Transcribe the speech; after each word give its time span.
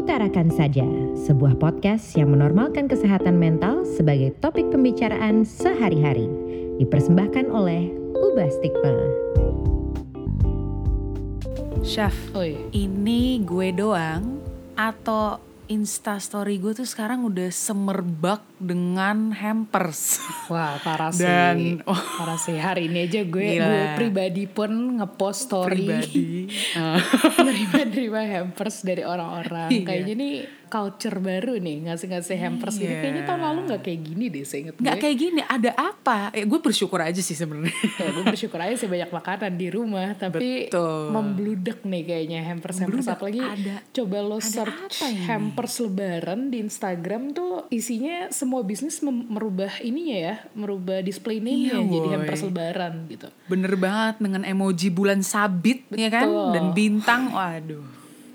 Utarakan 0.00 0.48
Saja, 0.48 0.88
sebuah 1.28 1.60
podcast 1.60 2.16
yang 2.16 2.32
menormalkan 2.32 2.88
kesehatan 2.88 3.36
mental 3.36 3.84
sebagai 3.84 4.32
topik 4.40 4.72
pembicaraan 4.72 5.44
sehari-hari. 5.44 6.24
Dipersembahkan 6.80 7.52
oleh 7.52 7.92
Ubah 8.16 8.48
Stigma. 8.48 8.96
Chef, 11.84 12.16
Oi. 12.32 12.56
ini 12.72 13.44
gue 13.44 13.76
doang 13.76 14.40
atau 14.72 15.36
Insta 15.70 16.18
story 16.18 16.58
gue 16.58 16.74
tuh 16.74 16.82
sekarang 16.82 17.22
udah 17.22 17.46
semerbak 17.46 18.42
dengan 18.58 19.30
hampers. 19.30 20.18
Wah 20.50 20.82
parah 20.82 21.14
sih. 21.14 21.22
Dan- 21.22 21.86
oh. 21.86 21.94
Parah 21.94 22.34
sih. 22.34 22.58
Hari 22.58 22.90
ini 22.90 23.06
aja 23.06 23.22
gue, 23.22 23.46
Gila. 23.54 23.62
gue 23.62 23.82
pribadi 23.94 24.50
pun 24.50 24.98
ngepost 24.98 25.46
story. 25.46 25.86
Pribadi. 25.86 26.50
Menerima-nerima 27.38 28.22
hampers 28.26 28.82
dari 28.82 29.06
orang-orang. 29.06 29.70
Iya. 29.70 29.86
Kayaknya 29.86 30.14
nih 30.18 30.34
culture 30.70 31.18
baru 31.18 31.58
nih 31.58 31.90
ngasih-ngasih 31.90 32.38
hampers 32.38 32.78
gini. 32.78 32.94
Iya. 32.94 33.00
Kayaknya 33.02 33.22
tahun 33.26 33.42
lalu 33.42 33.60
gak 33.68 33.82
kayak 33.82 34.00
gini 34.06 34.24
deh 34.30 34.44
seinget 34.46 34.74
Nggak 34.78 34.94
gue. 34.94 35.02
kayak 35.02 35.16
gini, 35.18 35.40
ada 35.42 35.70
apa? 35.74 36.18
Ya, 36.30 36.44
gue 36.46 36.60
bersyukur 36.62 37.02
aja 37.02 37.18
sih 37.18 37.34
sebenarnya. 37.34 37.74
Ya, 37.98 38.08
gue 38.14 38.24
bersyukur 38.24 38.56
aja 38.56 38.74
sih 38.78 38.86
banyak 38.86 39.10
makanan 39.10 39.52
di 39.58 39.68
rumah. 39.68 40.14
Tapi 40.14 40.70
Betul. 40.70 41.10
membludak 41.10 41.82
nih 41.82 42.02
kayaknya 42.06 42.40
hampers-hampers. 42.46 43.10
Apalagi 43.10 43.42
Ada- 43.42 43.82
coba 43.90 44.16
lo 44.22 44.38
ada 44.38 44.46
search 44.46 45.02
hampers 45.26 45.74
lebaran 45.82 46.54
di 46.54 46.62
Instagram 46.62 47.34
tuh 47.34 47.66
isinya 47.68 48.30
semua 48.30 48.62
bisnis 48.62 49.02
merubah 49.02 49.74
ininya 49.82 50.18
ya. 50.30 50.34
Merubah 50.54 51.02
display 51.02 51.42
name-nya 51.42 51.82
Iya, 51.82 51.90
jadi 51.90 52.08
hampers 52.14 52.42
lebaran 52.46 52.92
gitu. 53.10 53.26
Bener 53.50 53.74
banget 53.74 54.22
dengan 54.22 54.42
emoji 54.46 54.88
bulan 54.88 55.20
sabit, 55.20 55.82
ya 55.90 56.06
kan? 56.06 56.30
Betul. 56.30 56.48
Dan 56.54 56.64
bintang, 56.70 57.22
waduh. 57.34 57.82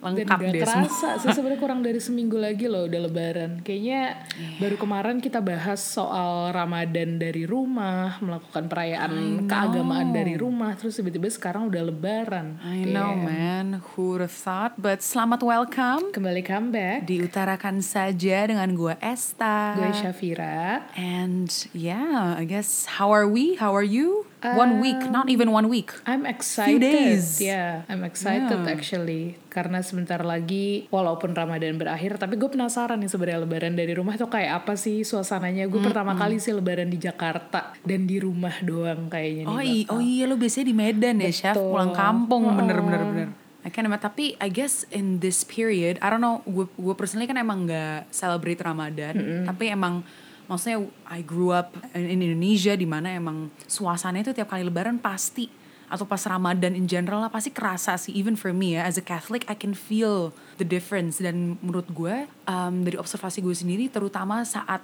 Dan 0.07 0.21
Lengkap 0.21 0.37
gak 0.37 0.45
deh 0.47 0.61
semua. 0.61 0.85
kerasa 0.85 1.09
sih 1.17 1.29
sebenarnya 1.35 1.57
kurang 1.57 1.81
dari 1.81 1.97
seminggu 1.97 2.37
lagi 2.37 2.65
loh 2.65 2.85
udah 2.85 3.01
lebaran. 3.01 3.51
Kayaknya 3.59 4.01
Iya. 4.35 4.49
baru 4.59 4.75
kemarin 4.75 5.17
kita 5.17 5.39
bahas 5.39 5.81
soal 5.81 6.51
Ramadan 6.51 7.17
dari 7.17 7.43
rumah, 7.43 8.19
melakukan 8.19 8.65
perayaan 8.65 9.11
keagamaan 9.45 10.11
dari 10.11 10.35
rumah, 10.35 10.75
terus 10.75 10.93
tiba-tiba 10.93 11.25
sekarang 11.27 11.65
udah 11.65 11.83
lebaran. 11.83 12.61
I 12.61 12.85
know 12.85 13.11
Damn. 13.11 13.25
man, 13.25 13.65
who 13.91 14.11
would 14.11 14.21
have 14.21 14.31
thought? 14.31 14.75
But 14.75 15.01
selamat 15.01 15.41
welcome 15.41 16.11
Kembali 16.11 16.41
comeback. 16.41 17.05
diutarakan 17.05 17.79
saja 17.79 18.45
dengan 18.45 18.69
gue 18.71 18.93
Esta. 18.99 19.73
Gue 19.73 19.89
Syafira. 19.91 20.85
And 20.93 21.47
yeah, 21.71 22.35
I 22.35 22.45
guess 22.45 22.85
how 22.99 23.09
are 23.09 23.25
we? 23.25 23.55
How 23.55 23.71
are 23.71 23.81
you? 23.81 24.27
One 24.53 24.77
week, 24.77 25.01
not 25.07 25.25
even 25.25 25.49
one 25.49 25.65
week. 25.65 25.89
I'm 26.05 26.23
excited. 26.23 26.77
days. 26.77 27.39
Yeah, 27.39 27.81
I'm 27.87 28.01
excited 28.01 28.53
Yeah. 28.55 28.69
actually. 28.69 29.41
Karena 29.47 29.79
sebentar 29.79 30.21
lagi 30.21 30.85
walaupun 30.87 31.31
Ramadan 31.31 31.75
berakhir, 31.75 32.15
tapi 32.15 32.35
gue 32.35 32.45
penasaran 32.45 32.95
nih 32.95 33.07
sebenarnya 33.07 33.41
lebaran 33.41 33.73
dari 33.73 33.91
rumah 33.91 34.13
tuh 34.13 34.27
kayak 34.27 34.61
apa 34.61 34.75
sih 34.75 35.01
suasananya. 35.01 35.65
Gue 35.65 35.81
pertama 35.81 36.13
kali 36.13 36.37
sih 36.37 36.51
lebaran 36.51 36.85
di 36.85 36.99
Jakarta 36.99 37.73
dan 37.81 38.03
di 38.03 38.19
rumah 38.19 38.53
doang 38.61 39.07
kayaknya 39.07 39.43
nih. 39.43 39.49
Oh, 39.49 39.57
bakal. 39.57 39.73
i- 39.73 39.87
oh 39.89 39.99
iya 39.99 40.23
lo 40.25 40.35
biasanya 40.35 40.67
di 40.67 40.75
Medan 40.75 41.15
ya 41.17 41.31
chef 41.31 41.55
Betul. 41.55 41.71
pulang 41.71 41.91
kampung 41.91 42.43
bener 42.51 42.77
bener 42.79 43.01
bener. 43.03 43.29
I 43.61 43.69
can 43.69 43.81
imagine. 43.81 44.03
Tapi 44.03 44.25
I 44.37 44.49
guess 44.49 44.85
in 44.89 45.17
this 45.19 45.41
period, 45.41 45.97
I 45.97 46.13
don't 46.13 46.19
know, 46.19 46.45
gue 46.45 46.69
gue 46.69 46.93
personally 46.93 47.25
kan 47.25 47.33
emang 47.33 47.65
nggak 47.65 48.13
celebrate 48.13 48.61
Ramadan, 48.61 49.15
tapi 49.43 49.73
emang 49.73 50.05
maksudnya 50.45 50.85
I 51.09 51.21
grew 51.25 51.51
up 51.51 51.73
in, 51.93 52.05
in 52.07 52.19
Indonesia 52.21 52.73
di 52.77 52.87
mana 52.87 53.13
emang 53.13 53.49
suasananya 53.65 54.31
itu 54.31 54.33
tiap 54.37 54.53
kali 54.53 54.65
Lebaran 54.65 54.97
pasti 54.97 55.49
atau 55.85 56.01
pas 56.03 56.21
Ramadan 56.25 56.73
in 56.73 56.89
general 56.89 57.21
lah 57.21 57.29
pasti 57.29 57.53
kerasa 57.53 57.93
sih. 57.95 58.13
Even 58.17 58.33
for 58.33 58.49
me 58.49 58.77
ya 58.77 58.89
as 58.89 58.97
a 58.97 59.05
Catholic 59.05 59.45
I 59.45 59.53
can 59.53 59.77
feel 59.77 60.33
the 60.57 60.65
difference. 60.65 61.21
Dan 61.21 61.61
menurut 61.61 61.85
gue 61.93 62.25
um, 62.49 62.75
dari 62.81 62.97
observasi 62.97 63.45
gue 63.45 63.53
sendiri 63.53 63.85
terutama 63.89 64.41
saat 64.41 64.81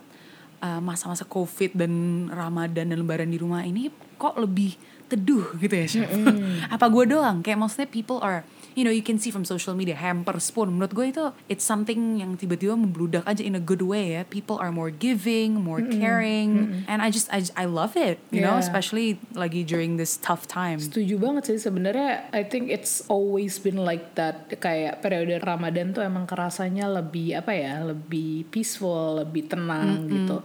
uh, 0.61 0.79
masa-masa 0.79 1.25
covid 1.25 1.73
dan 1.73 2.27
ramadan 2.29 2.93
dan 2.93 2.97
lebaran 3.01 3.29
di 3.29 3.41
rumah 3.41 3.65
ini 3.65 3.89
kok 4.21 4.37
lebih 4.37 4.77
teduh 5.09 5.57
gitu 5.57 5.73
ya 5.73 5.85
chef? 5.89 6.09
Apa 6.73 6.85
gue 6.87 7.17
doang? 7.17 7.41
Kayak 7.41 7.65
maksudnya 7.65 7.89
people 7.89 8.21
are 8.21 8.45
you 8.73 8.83
know 8.83 8.91
you 8.91 9.01
can 9.01 9.15
see 9.15 9.29
from 9.29 9.43
social 9.43 9.73
media 9.73 9.93
hampers 9.93 10.49
pun. 10.49 10.71
Menurut 10.71 10.91
gue 10.91 11.07
itu 11.09 11.25
it's 11.47 11.63
something 11.63 12.19
yang 12.19 12.35
tiba-tiba 12.35 12.73
membludak 12.73 13.23
aja 13.23 13.41
in 13.41 13.53
a 13.53 13.61
good 13.61 13.81
way 13.81 14.15
ya. 14.15 14.23
People 14.23 14.57
are 14.57 14.69
more 14.69 14.89
giving 14.89 15.57
more 15.57 15.79
caring 15.81 16.83
and 16.85 16.99
I 16.99 17.07
just 17.07 17.27
I, 17.29 17.39
just- 17.39 17.55
I 17.55 17.65
love 17.65 17.95
it 17.95 18.19
you 18.29 18.39
know 18.39 18.49
Yeah. 18.51 18.63
especially 18.63 19.07
lagi 19.31 19.63
during 19.63 19.95
this 19.95 20.15
tough 20.15 20.45
time. 20.45 20.77
Setuju 20.77 21.15
banget 21.17 21.47
sih. 21.47 21.57
Sebenarnya 21.57 22.27
I 22.29 22.43
think 22.43 22.67
it's 22.67 23.01
always 23.07 23.57
been 23.57 23.79
like 23.79 24.13
that. 24.15 24.51
Kayak 24.59 24.99
periode 24.99 25.39
Ramadan 25.39 25.95
tuh 25.95 26.03
emang 26.03 26.27
kerasanya 26.27 26.91
lebih 26.91 27.39
apa 27.39 27.51
ya 27.51 27.81
lebih 27.81 28.45
peaceful 28.51 29.23
lebih 29.23 29.47
tenang 29.47 30.05
gitu. 30.05 30.37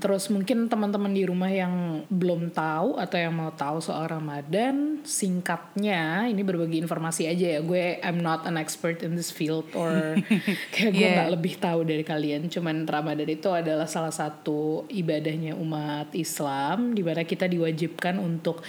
Terus 0.00 0.28
mungkin 0.28 0.66
teman-teman 0.66 1.12
di 1.12 1.22
rumah 1.22 1.48
yang 1.48 2.02
belum 2.08 2.50
tahu 2.50 2.96
atau 2.96 3.16
yang 3.16 3.34
mau 3.34 3.52
tahu 3.52 3.78
soal 3.78 4.08
Ramadan 4.08 4.98
singkatnya 5.04 6.26
ini 6.26 6.42
berbagi 6.42 6.80
informasi 6.80 7.30
aja 7.30 7.37
ya 7.38 7.62
gue 7.62 8.02
I'm 8.02 8.18
not 8.18 8.42
an 8.44 8.58
expert 8.58 9.00
in 9.00 9.14
this 9.14 9.30
field 9.30 9.70
or 9.72 10.18
kayak 10.74 10.90
gue 10.90 10.98
Yeah. 10.98 11.14
nggak 11.14 11.30
lebih 11.38 11.54
tahu 11.56 11.86
dari 11.86 12.02
kalian 12.02 12.50
cuman 12.50 12.82
Ramadan 12.82 13.28
itu 13.28 13.46
adalah 13.48 13.86
salah 13.86 14.10
satu 14.10 14.58
ibadahnya 14.90 15.54
umat 15.54 16.10
Islam 16.12 16.90
di 16.90 17.00
mana 17.00 17.22
kita 17.22 17.46
diwajibkan 17.46 18.18
untuk 18.18 18.66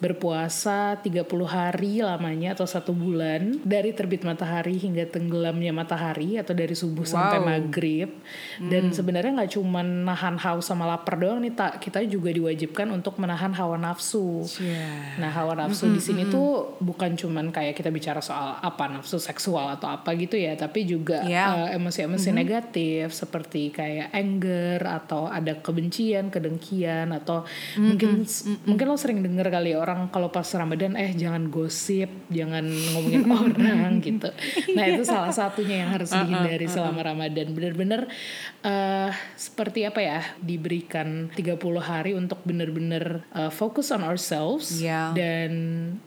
berpuasa 0.00 0.96
30 0.96 1.22
hari 1.46 2.00
lamanya 2.00 2.56
atau 2.56 2.64
satu 2.64 2.90
bulan 2.90 3.60
dari 3.62 3.92
terbit 3.92 4.24
matahari 4.24 4.74
hingga 4.74 5.04
tenggelamnya 5.06 5.70
matahari 5.70 6.34
atau 6.34 6.50
dari 6.50 6.72
subuh 6.72 7.04
sampai 7.04 7.36
Wow. 7.36 7.46
maghrib 7.46 8.10
dan 8.58 8.90
sebenarnya 8.90 9.30
nggak 9.30 9.52
cuma 9.54 9.80
nahan 9.80 10.34
haus 10.36 10.66
sama 10.66 10.82
lapar 10.84 11.14
doang 11.14 11.38
nih 11.38 11.52
tak 11.52 11.78
kita 11.78 12.02
juga 12.04 12.32
diwajibkan 12.32 12.90
untuk 12.90 13.16
menahan 13.16 13.52
hawa 13.52 13.76
nafsu 13.76 14.42
Yeah. 14.58 15.20
Nah 15.22 15.30
hawa 15.30 15.54
nafsu 15.54 15.86
di 15.86 16.02
sini 16.02 16.26
tuh 16.26 16.74
bukan 16.80 17.14
cuman 17.14 17.48
kayak 17.50 17.76
kita 17.76 17.88
bicara 17.88 18.09
soal 18.18 18.58
apa 18.58 18.90
nafsu 18.90 19.22
seksual 19.22 19.70
atau 19.70 19.86
apa 19.86 20.10
gitu 20.18 20.34
ya, 20.34 20.58
tapi 20.58 20.82
juga 20.82 21.22
Yeah. 21.22 21.70
eh, 21.70 21.78
emosi-emosi 21.78 22.34
negatif 22.34 23.14
seperti 23.14 23.70
kayak 23.70 24.10
anger 24.10 24.82
atau 24.82 25.30
ada 25.30 25.54
kebencian, 25.54 26.34
kedengkian 26.34 27.14
atau 27.14 27.46
mungkin 27.78 28.26
mungkin 28.66 28.86
lo 28.86 28.98
sering 28.98 29.22
denger 29.22 29.46
kali 29.46 29.70
ya 29.70 29.78
orang 29.78 30.10
kalau 30.10 30.26
pas 30.28 30.48
Ramadan 30.50 30.98
eh 30.98 31.14
jangan 31.14 31.46
gosip, 31.46 32.10
jangan 32.26 32.66
ngomongin 32.66 33.22
orang 33.30 34.02
gitu. 34.02 34.26
Nah 34.74 34.84
itu 34.88 35.06
salah 35.06 35.30
satunya 35.30 35.86
yang 35.86 35.94
harus 35.94 36.10
dihindari 36.10 36.66
selama 36.66 37.04
Ramadan. 37.04 37.54
Bener-bener 37.54 38.10
eh 38.60 39.12
seperti 39.36 39.84
apa 39.84 40.00
ya 40.00 40.20
diberikan 40.40 41.28
30 41.32 41.60
hari 41.78 42.12
untuk 42.12 42.40
bener-bener 42.42 43.22
eh, 43.30 43.52
focus 43.52 43.92
on 43.92 44.02
ourselves 44.02 44.72
Yeah. 44.80 45.12
dan 45.12 45.52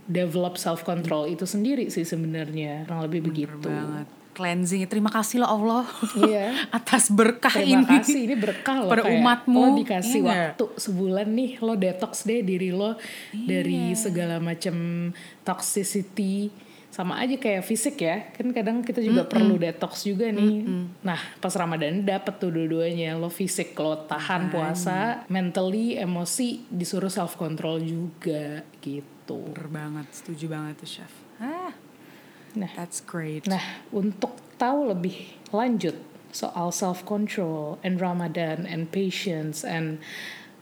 develop 0.06 0.58
self 0.58 0.82
control 0.82 1.30
itu 1.30 1.46
sendiri 1.46 1.93
sih 1.94 2.04
sebenarnya 2.04 2.84
kurang 2.84 3.06
lebih 3.06 3.22
begitu. 3.24 3.62
banget 3.62 4.10
cleansing 4.34 4.82
terima 4.88 5.08
kasih 5.08 5.40
loh 5.40 5.50
Allah 5.52 5.86
Iya. 6.18 6.58
atas 6.82 7.08
berkah 7.08 7.54
Terima 7.54 7.86
ini 7.86 8.02
kasih 8.02 8.20
ini 8.24 8.34
berkah 8.36 8.82
loh 8.82 8.90
pada 8.90 9.06
kayak 9.06 9.14
umatmu. 9.16 9.62
lo 9.62 9.70
dikasih 9.78 10.20
Iya. 10.20 10.30
waktu 10.50 10.66
sebulan 10.76 11.28
nih 11.30 11.52
lo 11.60 11.74
detox 11.76 12.26
deh 12.26 12.42
diri 12.42 12.74
lo 12.74 12.98
Iya. 13.30 13.46
dari 13.46 13.94
segala 13.94 14.42
macam 14.42 14.74
toxicity 15.46 16.50
sama 16.90 17.18
aja 17.18 17.34
kayak 17.36 17.62
fisik 17.62 17.98
ya 18.00 18.30
kan 18.32 18.50
kadang 18.50 18.82
kita 18.82 19.02
juga 19.02 19.22
perlu 19.24 19.58
detox 19.58 20.02
juga 20.04 20.30
nih 20.30 20.62
nah 21.02 21.18
pas 21.38 21.50
ramadan 21.52 22.02
dapet 22.02 22.38
tuh 22.38 22.50
dua-duanya 22.50 23.14
lo 23.14 23.30
fisik 23.30 23.74
lo 23.76 23.98
tahan 24.04 24.50
puasa 24.50 25.26
mentally 25.28 25.94
emosi 25.96 26.70
disuruh 26.70 27.10
self 27.10 27.34
control 27.34 27.82
juga 27.82 28.62
gitu 28.78 29.13
Bener 29.28 29.70
banget, 29.72 30.08
setuju 30.12 30.46
banget 30.52 30.74
tuh 30.84 30.90
chef. 30.90 31.14
Ah, 31.40 31.72
nah 32.58 32.72
that's 32.76 33.00
great. 33.00 33.48
Nah, 33.48 33.64
untuk 33.94 34.36
tahu 34.60 34.92
lebih 34.92 35.38
lanjut 35.52 35.96
soal 36.34 36.74
self 36.74 37.06
control 37.06 37.78
and 37.86 38.02
Ramadan 38.02 38.66
and 38.66 38.90
patience 38.90 39.62
and 39.62 40.02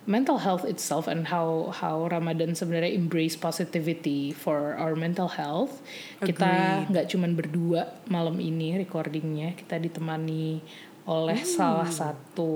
mental 0.09 0.41
health 0.41 0.65
itself 0.65 1.05
and 1.05 1.29
how 1.29 1.69
how 1.69 2.09
Ramadan 2.09 2.57
sebenarnya 2.57 2.91
embrace 2.91 3.37
positivity 3.37 4.33
for 4.33 4.73
our 4.75 4.97
mental 4.97 5.29
health. 5.29 5.79
Kita 6.19 6.85
nggak 6.89 7.05
cuman 7.13 7.37
berdua 7.37 8.01
malam 8.09 8.41
ini 8.41 8.81
recordingnya, 8.81 9.53
kita 9.53 9.77
ditemani 9.77 10.61
oleh 11.03 11.41
salah 11.41 11.89
satu 11.89 12.51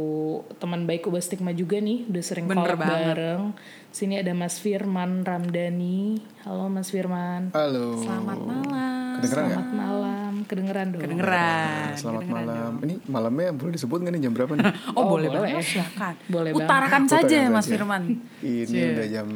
teman 0.56 0.86
baik 0.86 1.06
Ubah 1.06 1.18
Stigma 1.18 1.50
juga 1.52 1.78
nih, 1.78 2.06
udah 2.06 2.24
sering 2.24 2.46
Bener 2.46 2.62
collab 2.68 2.80
bareng. 2.80 3.44
Sini 3.90 4.18
ada 4.18 4.32
Mas 4.32 4.58
Firman 4.58 5.24
Ramdhani. 5.24 6.20
Halo 6.44 6.68
Mas 6.68 6.88
Firman. 6.88 7.50
Halo. 7.52 7.98
Selamat 7.98 8.38
malam. 8.38 8.94
Kedengeran? 9.16 9.48
Selamat 9.48 9.72
malam, 9.72 10.34
kedengeran 10.44 10.88
dong. 10.92 11.02
Kedengeran. 11.02 11.88
Selamat 11.96 12.22
kedengeran 12.22 12.46
malam. 12.46 12.72
Ini 12.82 12.94
malamnya 13.08 13.50
boleh 13.52 13.74
disebut 13.74 13.98
nggak 13.98 14.14
nih 14.14 14.22
jam 14.22 14.34
berapa 14.34 14.52
nih? 14.54 14.66
Oh, 14.92 15.00
Oh, 15.00 15.06
boleh 15.10 15.30
boleh. 15.32 15.42
banget, 15.50 15.64
silakan. 15.66 16.14
Boleh 16.28 16.52
Utarakan 16.52 17.02
banget. 17.02 17.14
saja 17.16 17.38
Utarakan 17.40 17.56
Mas. 17.56 17.66
Firman. 17.66 18.04
Ini 18.40 18.66
Cie. 18.68 18.92
udah 18.92 19.08
jam 19.10 19.28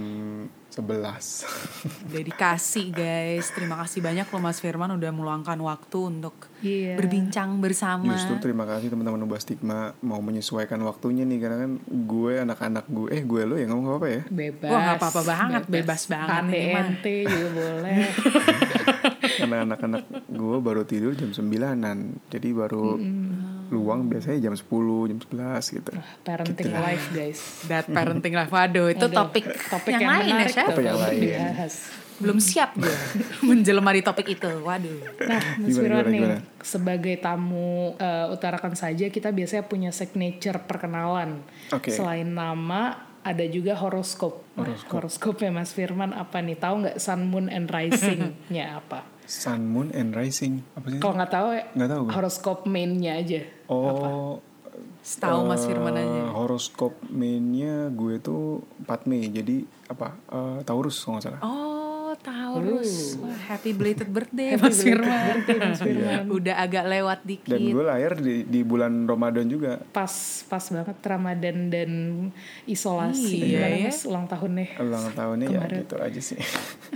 11 0.70 1.50
Dedikasi 2.08 2.90
guys. 2.90 3.50
Terima 3.50 3.76
kasih 3.76 4.00
banyak 4.00 4.26
loh 4.26 4.40
Mas 4.40 4.58
Firman 4.58 4.92
udah 4.92 5.10
meluangkan 5.10 5.58
waktu 5.58 5.98
untuk 6.00 6.48
Iya. 6.60 7.00
berbincang 7.00 7.58
bersama. 7.58 8.12
Justru 8.12 8.36
terima 8.40 8.64
kasih 8.64 8.88
teman-teman 8.88 9.24
Ubah 9.24 9.40
Stigma 9.40 9.80
mau 10.00 10.20
menyesuaikan 10.20 10.78
waktunya 10.82 11.24
nih 11.24 11.40
karena 11.40 11.58
kan 11.58 11.72
gue 11.88 12.34
anak-anak 12.38 12.86
gue 12.86 13.08
eh 13.10 13.22
gue 13.22 13.42
lo 13.44 13.56
ya 13.56 13.66
ngomong 13.66 13.98
apa 13.98 14.08
ya 14.10 14.22
Bebas. 14.28 14.68
Wah, 14.68 14.80
nggak 14.84 14.98
apa-apa 15.00 15.22
banget, 15.24 15.64
bebas 15.66 16.02
banget 16.06 16.42
ini 16.46 16.68
mah. 16.70 16.84
HTNT 16.84 17.06
juga 17.26 17.50
boleh. 17.56 17.98
karena 19.50 19.66
anak-anak 19.66 20.04
gue 20.30 20.58
baru 20.62 20.86
tidur 20.86 21.18
jam 21.18 21.34
9an 21.34 22.22
jadi 22.30 22.50
baru 22.54 23.02
luang 23.74 24.10
biasanya 24.10 24.50
jam 24.50 24.54
10 24.54 25.10
jam 25.10 25.18
11 25.18 25.78
gitu 25.82 25.92
Parenting 26.22 26.74
life 26.74 27.06
guys. 27.14 27.40
That 27.66 27.86
parenting 27.90 28.34
life. 28.38 28.54
Waduh, 28.54 28.94
itu 28.94 29.06
Aduh, 29.10 29.18
topik, 29.18 29.46
topik 29.70 29.94
yang, 29.98 30.02
yang, 30.06 30.14
lain 30.22 30.34
ya, 30.46 30.48
Chef. 30.50 30.68
Topik 30.70 30.86
yang 30.86 31.00
lain. 31.02 31.22
dibahas. 31.22 31.74
Belum 32.20 32.38
siap 32.38 32.76
gue 32.76 32.96
menjelma 33.48 33.90
di 33.96 34.02
topik 34.06 34.28
itu. 34.30 34.50
Waduh. 34.62 34.98
Nah, 35.26 35.42
Mas 35.62 35.70
gimana, 35.74 36.06
nih, 36.06 36.22
gimana? 36.22 36.38
sebagai 36.62 37.16
tamu 37.18 37.96
eh, 37.98 38.28
utarakan 38.30 38.74
saja, 38.78 39.10
kita 39.10 39.34
biasanya 39.34 39.64
punya 39.66 39.90
signature 39.90 40.62
perkenalan. 40.66 41.42
Oke. 41.74 41.90
Selain 41.90 42.28
nama, 42.28 43.09
ada 43.22 43.46
juga 43.46 43.76
horoskop. 43.76 44.42
Nah, 44.56 44.74
horoskopnya 44.88 45.50
Mas 45.50 45.72
Firman 45.72 46.12
apa 46.12 46.40
nih? 46.40 46.56
Tahu 46.56 46.76
nggak 46.82 46.98
Sun, 46.98 47.26
Moon, 47.26 47.48
and 47.48 47.68
Rising-nya 47.68 48.66
apa? 48.80 49.04
Sun 49.24 49.62
Moon 49.66 49.92
and 49.92 50.12
Rising 50.12 50.66
apa 50.74 50.86
sih 50.88 50.98
Kalau 50.98 51.14
nggak 51.14 51.30
tahu, 51.30 51.48
ya, 51.52 51.64
Nggak 51.72 51.90
tahu 51.90 52.02
gue. 52.02 52.14
horoskop 52.14 52.58
main-nya 52.66 53.14
aja. 53.16 53.42
oh 53.68 54.42
Setahu 55.00 55.46
Mas 55.46 55.64
Firman 55.64 55.94
eh, 55.94 56.02
aja. 56.02 56.22
horoskop 56.34 56.92
mainnya 57.06 57.88
gue 57.90 58.18
tuh 58.18 58.64
4 58.84 59.06
Mei 59.06 59.28
jadi 59.28 59.62
apa 59.86 60.18
eh, 60.28 60.60
Taurus 60.64 60.98
kalau 60.98 61.18
nggak 61.18 61.26
salah 61.26 61.42
Oh, 61.42 61.69
Taurus. 62.20 63.16
Uh. 63.16 63.26
Wah, 63.26 63.40
happy 63.48 63.72
belated 63.72 64.08
birthday 64.08 64.56
Mas 64.62 64.80
Firman. 64.80 65.44
Mas 65.48 65.80
Firman. 65.88 66.28
Udah 66.28 66.60
agak 66.60 66.86
lewat 66.86 67.20
dikit. 67.24 67.50
dan 67.50 67.60
gue 67.62 67.84
lahir 67.84 68.14
di, 68.16 68.36
di 68.44 68.62
bulan 68.62 69.04
Ramadan 69.04 69.46
juga 69.46 69.80
Pas 69.90 70.12
pas 70.46 70.62
banget 70.62 70.98
Ramadan 71.00 71.58
dan 71.70 71.92
isolasi. 72.66 73.56
Iya, 73.56 73.66
ya. 73.70 73.88
Mas 73.88 74.04
ulang 74.04 74.26
tahunnya 74.26 74.68
ulang 74.78 75.06
tahunnya 75.12 75.48
ya 75.48 75.60
Kemarin. 75.60 75.78
gitu 75.82 75.96
aja 75.96 76.22
sih 76.22 76.40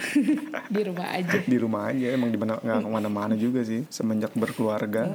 di 0.75 0.81
rumah 0.83 1.07
aja. 1.09 1.37
di 1.39 1.57
rumah 1.57 1.81
aja 1.89 2.05
emang 2.11 2.29
di 2.29 2.37
mana 2.37 2.57
nggak 2.57 2.79
ke 2.79 2.89
mana-mana 2.89 3.33
juga 3.33 3.61
sih 3.61 3.85
semenjak 3.87 4.33
berkeluarga 4.33 5.13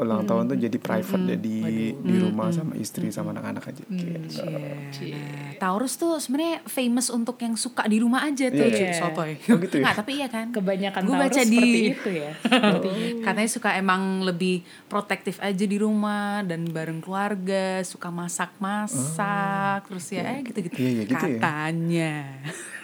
ulang 0.00 0.24
tahun 0.24 0.42
tuh 0.46 0.58
jadi 0.58 0.76
private 0.76 1.24
jadi 1.28 1.56
di 1.94 2.14
rumah 2.18 2.48
sama 2.50 2.72
istri 2.74 3.08
sama 3.08 3.30
anak-anak 3.30 3.64
aja 3.66 3.82
gitu. 3.84 4.40
Nah, 4.40 5.52
Taurus 5.56 5.94
tuh 5.94 6.16
sebenarnya 6.16 6.64
famous 6.64 7.08
untuk 7.08 7.36
yang 7.36 7.52
suka 7.54 7.84
di 7.84 8.00
rumah 8.00 8.24
aja 8.24 8.48
tuh, 8.48 8.64
Iya. 8.64 8.96
sotoy. 8.96 9.36
Oh, 9.46 9.60
gitu 9.60 9.76
ya? 9.76 9.82
Nggak, 9.82 9.94
tapi 9.94 10.10
iya 10.14 10.26
kan. 10.26 10.46
Kebanyakan 10.50 11.00
Gua 11.04 11.16
Taurus 11.18 11.28
baca 11.30 11.40
seperti 11.42 11.68
di- 11.76 11.92
itu 11.92 12.10
ya. 12.10 12.30
Katanya 13.26 13.50
suka 13.50 13.70
emang 13.74 14.02
lebih 14.22 14.56
protektif 14.86 15.36
aja 15.38 15.60
di 15.62 15.76
rumah 15.76 16.40
dan 16.42 16.64
bareng 16.66 16.98
keluarga, 16.98 17.84
suka 17.84 18.08
masak-masak, 18.10 19.84
terus 19.86 20.06
ya 20.10 20.24
eh 20.26 20.40
gitu-gitu. 20.42 20.74
Iya, 20.74 20.90
iya, 20.90 21.02
gitu 21.06 21.24
ya. 21.28 21.40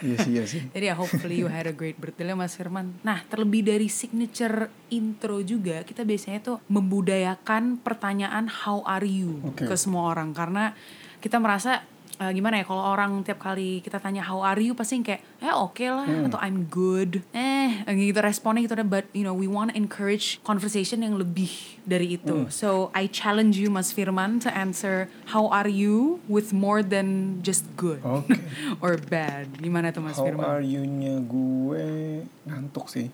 Iya 0.04 0.16
sih 0.20 0.31
iya 0.37 0.44
sih 0.44 0.62
Jadi 0.72 0.87
ya 0.93 0.94
hopefully 0.96 1.40
you 1.40 1.48
had 1.48 1.64
a 1.64 1.75
great 1.75 1.96
birthday 1.96 2.28
Mas 2.37 2.56
Firman. 2.58 2.96
Nah 3.00 3.25
terlebih 3.28 3.64
dari 3.64 3.88
signature 3.88 4.69
intro 4.93 5.40
juga 5.40 5.81
kita 5.87 6.04
biasanya 6.04 6.40
tuh 6.44 6.56
membudayakan 6.69 7.81
pertanyaan 7.81 8.50
how 8.50 8.84
are 8.84 9.06
you 9.06 9.40
Oke. 9.46 9.64
ke 9.64 9.75
semua 9.78 10.12
orang 10.12 10.37
karena 10.37 10.76
kita 11.25 11.40
merasa 11.40 11.82
eh, 12.20 12.30
gimana 12.32 12.60
ya 12.60 12.64
kalau 12.64 12.82
orang 12.82 13.20
tiap 13.22 13.40
kali 13.40 13.80
kita 13.80 14.00
tanya 14.00 14.24
how 14.24 14.40
are 14.40 14.60
you? 14.60 14.72
pasti 14.76 15.00
kayak 15.00 15.24
ya 15.40 15.56
oke 15.56 15.84
lah 15.84 16.04
atau 16.04 16.38
I'm 16.40 16.68
good. 16.68 17.24
Eh 17.32 17.84
gitu 17.86 18.18
responnya 18.20 18.64
gitu 18.64 18.76
but 18.84 19.08
you 19.16 19.24
know 19.24 19.32
we 19.32 19.48
want 19.48 19.72
to 19.72 19.76
encourage 19.76 20.38
conversation 20.44 21.00
yang 21.04 21.16
lebih 21.16 21.50
dari 21.86 22.18
itu. 22.18 22.48
So 22.52 22.90
I 22.92 23.06
challenge 23.08 23.56
you 23.56 23.70
Mas 23.72 23.92
Firman 23.94 24.42
to 24.44 24.50
answer 24.52 25.08
how 25.32 25.48
are 25.48 25.70
you 25.70 26.18
with 26.26 26.52
more 26.52 26.82
than 26.82 27.40
just 27.44 27.64
good? 27.78 28.02
Oke. 28.02 28.36
Or 28.84 28.98
bad. 28.98 29.56
Gimana 29.60 29.92
tuh 29.94 30.02
Mas 30.02 30.18
How 30.18 30.26
Firman? 30.26 30.44
are 30.44 30.64
you-nya 30.64 31.22
gue 31.24 31.86
ngantuk 32.46 32.86
sih. 32.90 33.10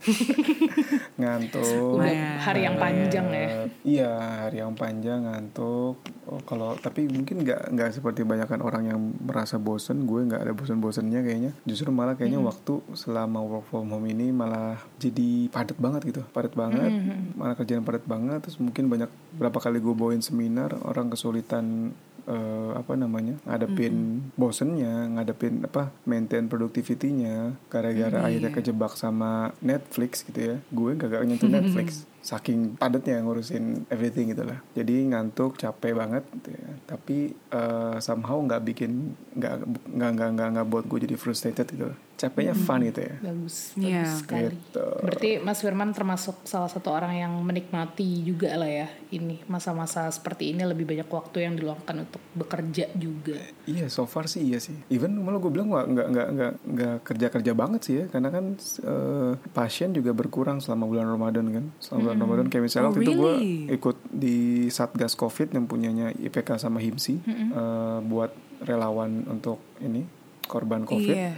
ngantuk. 1.20 2.00
Udah 2.00 2.40
hari 2.40 2.64
yang 2.64 2.76
panjang 2.80 3.26
ya. 3.28 3.48
Iya, 3.84 4.12
hari 4.48 4.56
yang 4.64 4.72
panjang 4.72 5.28
ngantuk. 5.28 6.00
Oh, 6.24 6.40
kalau 6.48 6.72
tapi 6.80 7.04
mungkin 7.10 7.44
nggak 7.44 7.74
nggak 7.74 7.90
seperti 7.92 8.24
banyakkan 8.24 8.64
orang 8.64 8.88
yang 8.88 9.00
merasa 9.20 9.60
bosen. 9.60 10.08
Gue 10.08 10.24
nggak 10.24 10.42
ada 10.48 10.52
bosen-bosennya 10.56 11.20
kayaknya. 11.20 11.52
Justru 11.68 11.92
malah 11.92 12.16
kayaknya 12.16 12.40
waktu 12.40 12.80
selama 12.96 13.44
work 13.44 13.68
from 13.68 13.92
home 13.92 14.08
ini 14.08 14.32
malah 14.32 14.80
jadi 14.96 15.52
padat 15.52 15.76
banget 15.76 16.00
gitu. 16.08 16.22
Padat 16.32 16.56
banget. 16.56 16.90
Malah 17.36 17.54
kerjaan 17.60 17.84
padat 17.84 18.04
banget. 18.08 18.40
Terus 18.48 18.56
mungkin 18.62 18.88
banyak 18.88 19.10
berapa 19.36 19.58
kali 19.60 19.78
gue 19.84 19.94
bawain 19.94 20.24
seminar 20.24 20.72
orang 20.80 21.12
kesulitan 21.12 21.92
eh, 22.26 22.70
apa 22.76 22.92
namanya 22.94 23.38
ngadepin 23.46 23.94
bosennya 24.38 25.10
ngadepin 25.18 25.66
apa 25.66 25.90
maintain 26.06 26.46
productivity-nya 26.46 27.56
gara-gara 27.66 28.26
akhirnya 28.26 28.50
kejebak 28.54 28.94
sama 28.94 29.50
Netflix 29.62 30.22
gitu 30.26 30.40
ya. 30.40 30.56
Gue 30.70 30.94
gak, 30.94 31.10
gak 31.10 31.22
nyentuh 31.26 31.50
Netflix. 31.50 32.06
Saking 32.22 32.78
padatnya 32.78 33.18
ngurusin 33.18 33.90
everything 33.90 34.30
gitu 34.30 34.46
lah. 34.46 34.62
Jadi 34.78 35.10
ngantuk 35.10 35.58
capek 35.58 35.98
banget 35.98 36.22
gitu 36.38 36.54
ya. 36.54 36.70
Tapi 36.86 37.34
eh, 37.34 37.96
somehow 37.98 38.38
nggak 38.38 38.62
bikin 38.62 39.18
nggak 39.34 39.54
nggak 39.98 40.10
nggak 40.14 40.28
nggak 40.38 40.48
nggak 40.54 40.66
buat 40.70 40.84
gue 40.86 40.98
jadi 41.10 41.16
frustrated 41.18 41.66
gitu 41.66 41.90
lah. 41.90 41.98
Capeknya 42.22 42.54
fun 42.54 42.80
gitu 42.80 43.02
ya 43.02 43.14
Bagus, 43.20 43.74
Iya. 43.74 44.02
bagus 44.02 44.14
sekali. 44.20 44.44
Gitu. 44.48 44.86
Berarti 45.02 45.30
Mas 45.38 45.58
Firman 45.58 45.90
termasuk 45.90 46.36
salah 46.44 46.66
satu 46.66 46.88
orang 46.88 47.12
yang 47.12 47.32
menikmati 47.36 48.22
juga 48.22 48.54
lah 48.54 48.68
ya 48.68 48.86
ini 49.10 49.42
masa-masa 49.44 50.06
seperti 50.08 50.50
ini 50.50 50.62
lebih 50.62 50.86
banyak 50.86 51.04
waktu 51.04 51.42
yang 51.42 51.54
diluangkan 51.54 51.96
untuk 52.00 52.22
bekerja 52.32 52.86
juga. 52.94 53.36
Iya, 53.64 53.86
so 53.88 54.04
far 54.04 54.24
sih 54.24 54.40
iya 54.42 54.56
sih. 54.56 54.72
Even 54.88 55.18
malah 55.18 55.36
gue 55.36 55.50
bilang 55.50 55.68
nggak 55.68 55.86
nggak 55.86 56.06
nggak 56.08 56.28
nggak 56.30 56.52
nggak 56.64 56.96
kerja 57.02 57.26
kerja 57.28 57.52
banget 57.52 57.80
sih 57.82 57.94
ya, 57.96 58.04
karena 58.06 58.28
kan 58.28 58.44
eh, 58.56 59.32
pasien 59.50 59.90
juga 59.90 60.12
berkurang 60.12 60.58
selama 60.58 60.86
bulan 60.86 61.06
Ramadan 61.06 61.46
kan. 61.50 61.64
Selama 61.76 62.00
bulan 62.06 62.18
Ramadan 62.18 62.46
kayak 62.46 62.64
misalnya 62.64 62.80
Oh, 62.82 62.90
waktu 62.90 63.02
itu 63.02 63.12
gue 63.12 63.32
really? 63.34 63.56
ikut 63.70 63.96
di 64.08 64.36
Satgas 64.68 65.12
Covid 65.12 65.50
yang 65.50 65.66
punyanya 65.66 66.08
IPK 66.10 66.56
sama 66.56 66.78
HIMSI 66.78 67.14
eh, 67.26 67.98
buat 68.02 68.30
relawan 68.62 69.26
untuk 69.26 69.58
ini 69.78 70.06
korban 70.44 70.84
Covid. 70.84 71.12
Iya. 71.12 71.32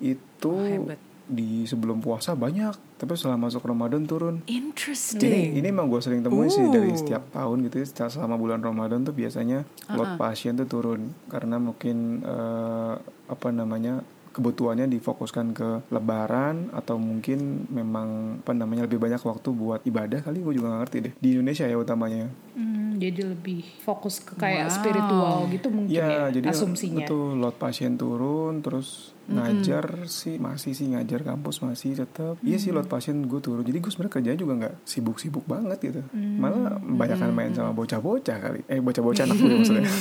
Itu 0.00 0.50
Oh, 0.50 0.62
hebat. 0.62 0.98
di 1.28 1.62
sebelum 1.62 2.00
puasa 2.00 2.32
banyak, 2.32 2.72
tapi 2.96 3.12
setelah 3.12 3.36
masuk 3.36 3.60
Ramadan 3.60 4.02
turun. 4.02 4.40
Interesting. 4.48 5.20
Ini, 5.20 5.60
ini 5.60 5.66
emang 5.66 5.86
gue 5.86 6.00
sering 6.00 6.24
temuin 6.24 6.48
sih 6.48 6.64
dari 6.68 6.88
setiap 6.92 7.28
tahun 7.30 7.68
gitu 7.68 7.78
ya. 7.78 7.86
Setelah 7.86 8.10
selama 8.10 8.36
bulan 8.36 8.60
Ramadan 8.60 9.04
tuh 9.04 9.12
biasanya 9.12 9.66
load 9.90 10.16
pasien 10.16 10.56
tuh 10.56 10.64
turun 10.64 11.12
karena 11.26 11.58
mungkin 11.58 12.24
eh, 12.24 12.94
apa 13.28 13.48
namanya 13.50 14.00
kebutuhannya 14.30 14.86
difokuskan 14.88 15.46
ke 15.50 15.68
Lebaran 15.88 16.70
atau 16.70 16.96
mungkin 16.96 17.38
memang 17.68 18.08
apa 18.38 18.52
namanya 18.52 18.84
lebih 18.84 18.98
banyak 18.98 19.20
waktu 19.20 19.48
buat 19.50 19.80
ibadah 19.82 20.20
kali? 20.20 20.38
Gue 20.38 20.54
juga 20.54 20.70
gak 20.70 20.80
ngerti 20.82 20.96
deh. 21.00 21.12
Di 21.14 21.28
Indonesia 21.32 21.64
ya 21.64 21.74
utamanya. 21.74 22.26
Hmm, 22.52 22.96
jadi 22.96 23.28
lebih 23.28 23.62
fokus 23.80 24.18
ke 24.18 24.34
kayak 24.34 24.66
Wow. 24.66 24.74
spiritual 24.74 25.36
gitu 25.48 25.68
mungkin 25.68 25.92
ya, 25.92 26.06
Ya, 26.08 26.24
jadi 26.30 26.46
asumsinya. 26.48 27.02
betul 27.02 27.36
load 27.36 27.54
pasien 27.54 27.94
turun 27.94 28.58
terus 28.58 29.12
ngajar 29.28 29.84
sih 30.08 30.40
masih 30.40 30.72
sih 30.72 30.88
ngajar 30.88 31.20
kampus 31.20 31.60
masih 31.60 31.92
tetap 31.94 32.40
iya 32.40 32.56
sih 32.56 32.72
load 32.72 32.88
pasien 32.88 33.20
gue 33.22 33.38
turun. 33.38 33.60
Jadi 33.60 33.76
gue 33.76 33.88
sebenarnya 33.88 34.14
kerjanya 34.14 34.38
juga 34.38 34.52
nggak 34.56 34.74
sibuk-sibuk 34.82 35.44
banget 35.44 35.78
gitu. 35.82 36.00
Malah 36.12 36.80
banyakan 36.80 37.30
main 37.30 37.52
sama 37.52 37.70
bocah-bocah 37.70 38.36
kali. 38.38 38.60
Eh 38.66 38.80
bocah-bocah 38.80 39.24
anak 39.24 39.36
gue 39.36 39.52
maksudnya. 39.54 39.84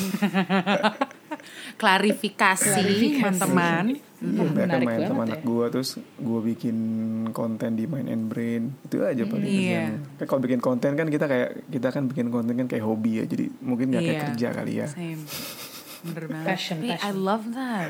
Klarifikasi, 1.78 2.82
teman-teman. 3.14 4.00
Iya 4.20 4.44
Hmm, 4.44 4.50
menarik 4.52 4.82
main 4.84 5.02
sama 5.04 5.22
ya. 5.22 5.26
anak 5.28 5.42
gue 5.44 5.66
terus 5.70 5.90
gue 6.16 6.40
bikin 6.44 6.78
konten 7.32 7.72
di 7.74 7.86
Mind 7.86 8.08
and 8.08 8.26
Brain 8.26 8.74
itu 8.82 8.98
aja 9.00 9.24
paling 9.24 9.46
Iya. 9.46 9.54
kerjaan. 9.94 9.94
Kayak 10.16 10.28
kalau 10.28 10.42
bikin 10.42 10.60
konten 10.60 10.92
kan 10.94 11.08
kita 11.08 11.26
kayak 11.26 11.50
kita 11.68 11.88
kan 11.90 12.04
bikin 12.06 12.28
konten 12.28 12.54
kan 12.56 12.66
kayak 12.66 12.82
hobi 12.82 13.12
ya 13.16 13.26
jadi 13.26 13.46
mungkin 13.60 13.90
nggak 13.90 14.04
kayak 14.04 14.16
Iya. 14.16 14.26
kerja 14.28 14.48
kali 14.52 14.74
ya 14.76 14.88
Same. 14.88 15.22
Bener 16.00 16.24
banget. 16.26 16.46
Passion, 16.48 16.78
Tapi 16.78 16.88
I 16.88 16.94
passion. 16.96 17.16
love 17.20 17.46
that. 17.52 17.90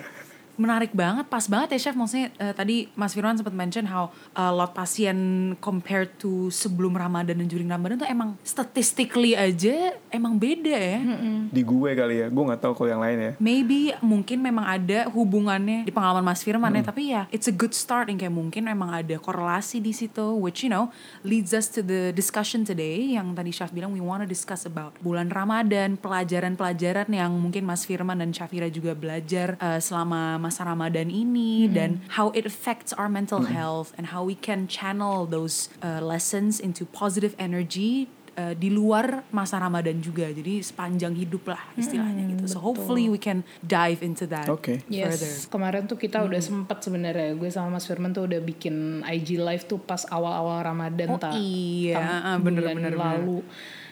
Menarik 0.58 0.92
banget, 0.92 1.30
pas 1.30 1.46
banget 1.46 1.78
ya 1.78 1.90
Chef. 1.90 1.96
Maksudnya 1.96 2.34
eh, 2.42 2.54
tadi 2.54 2.90
Mas 2.98 3.14
Firman 3.14 3.38
sempat 3.38 3.54
mention 3.54 3.86
how 3.86 4.10
uh, 4.34 4.52
lot 4.52 4.74
pasien 4.74 5.18
compared 5.62 6.18
to 6.18 6.50
sebelum 6.50 6.98
Ramadan 6.98 7.38
dan 7.38 7.48
during 7.48 7.70
Ramadan 7.70 8.02
tuh 8.02 8.10
emang 8.10 8.34
statistically 8.42 9.38
aja 9.38 9.94
emang 10.10 10.36
beda 10.36 10.76
ya. 10.76 11.00
di 11.48 11.62
gue 11.62 11.90
kali 11.94 12.26
ya. 12.26 12.28
Gue 12.28 12.44
nggak 12.50 12.62
tahu 12.62 12.74
kalau 12.74 12.90
yang 12.90 13.02
lain 13.02 13.18
ya. 13.18 13.32
Maybe 13.38 13.94
mungkin 14.02 14.42
memang 14.42 14.66
ada 14.66 15.08
hubungannya 15.14 15.86
di 15.86 15.94
pengalaman 15.94 16.26
Mas 16.26 16.42
Firman 16.42 16.74
ya, 16.74 16.84
tapi 16.84 17.14
ya 17.14 17.30
it's 17.30 17.46
a 17.48 17.56
good 17.56 17.72
start. 17.78 18.10
Yang 18.10 18.28
kayak 18.28 18.36
mungkin 18.36 18.66
memang 18.66 18.92
ada 18.92 19.16
korelasi 19.22 19.80
di 19.80 19.94
situ 19.94 20.36
which 20.42 20.66
you 20.66 20.72
know 20.74 20.90
leads 21.22 21.54
us 21.54 21.70
to 21.70 21.86
the 21.86 22.10
discussion 22.12 22.66
today 22.66 23.14
yang 23.14 23.32
tadi 23.38 23.54
Syaf 23.54 23.70
bilang 23.72 23.94
we 23.94 24.02
want 24.02 24.26
to 24.26 24.30
discuss 24.30 24.66
about 24.66 24.98
bulan 25.06 25.30
Ramadan, 25.30 25.96
pelajaran-pelajaran 26.02 27.08
yang 27.14 27.32
mungkin 27.38 27.64
Mas 27.64 27.86
Firman 27.86 28.20
dan 28.20 28.34
Syafira 28.34 28.68
juga 28.74 28.98
belajar 28.98 29.56
uh, 29.62 29.78
selama 29.78 30.42
masa 30.48 30.64
Ramadan 30.64 31.12
ini 31.12 31.68
dan 31.68 32.00
how 32.16 32.32
it 32.32 32.48
affects 32.48 32.96
our 32.96 33.12
mental 33.12 33.52
health 33.52 33.92
and 34.00 34.16
how 34.16 34.24
we 34.24 34.32
can 34.34 34.64
channel 34.72 35.28
those 35.28 35.68
uh, 35.84 36.00
lessons 36.00 36.64
into 36.64 36.88
positive 36.88 37.36
energy 37.36 38.08
uh, 38.38 38.54
di 38.54 38.70
luar 38.70 39.26
masa 39.34 39.60
Ramadan 39.60 40.00
juga. 40.00 40.30
Jadi 40.30 40.62
sepanjang 40.62 41.18
hidup 41.18 41.52
lah 41.52 41.60
istilahnya 41.76 42.38
gitu. 42.38 42.46
So 42.48 42.62
hopefully 42.62 43.10
we 43.10 43.20
can 43.20 43.42
dive 43.66 44.06
into 44.06 44.30
that 44.30 44.48
Oke. 44.48 44.86
further. 44.86 44.94
Yes, 44.94 45.50
kemarin 45.50 45.90
tuh 45.90 45.98
kita 46.00 46.24
udah 46.24 46.40
sempat 46.40 46.80
sebenarnya 46.86 47.36
gue 47.36 47.50
sama 47.52 47.76
Mas 47.78 47.90
Firman 47.90 48.14
tuh 48.14 48.30
udah 48.30 48.40
bikin 48.40 49.04
IG 49.04 49.42
live 49.42 49.66
tuh 49.66 49.82
pas 49.82 50.06
awal-awal 50.08 50.50
Oh, 50.58 50.64
Ramadan 50.64 51.20
tak 51.20 51.36
iya, 51.38 52.00
tam- 52.00 52.24
ah, 52.24 52.38
bener, 52.40 52.64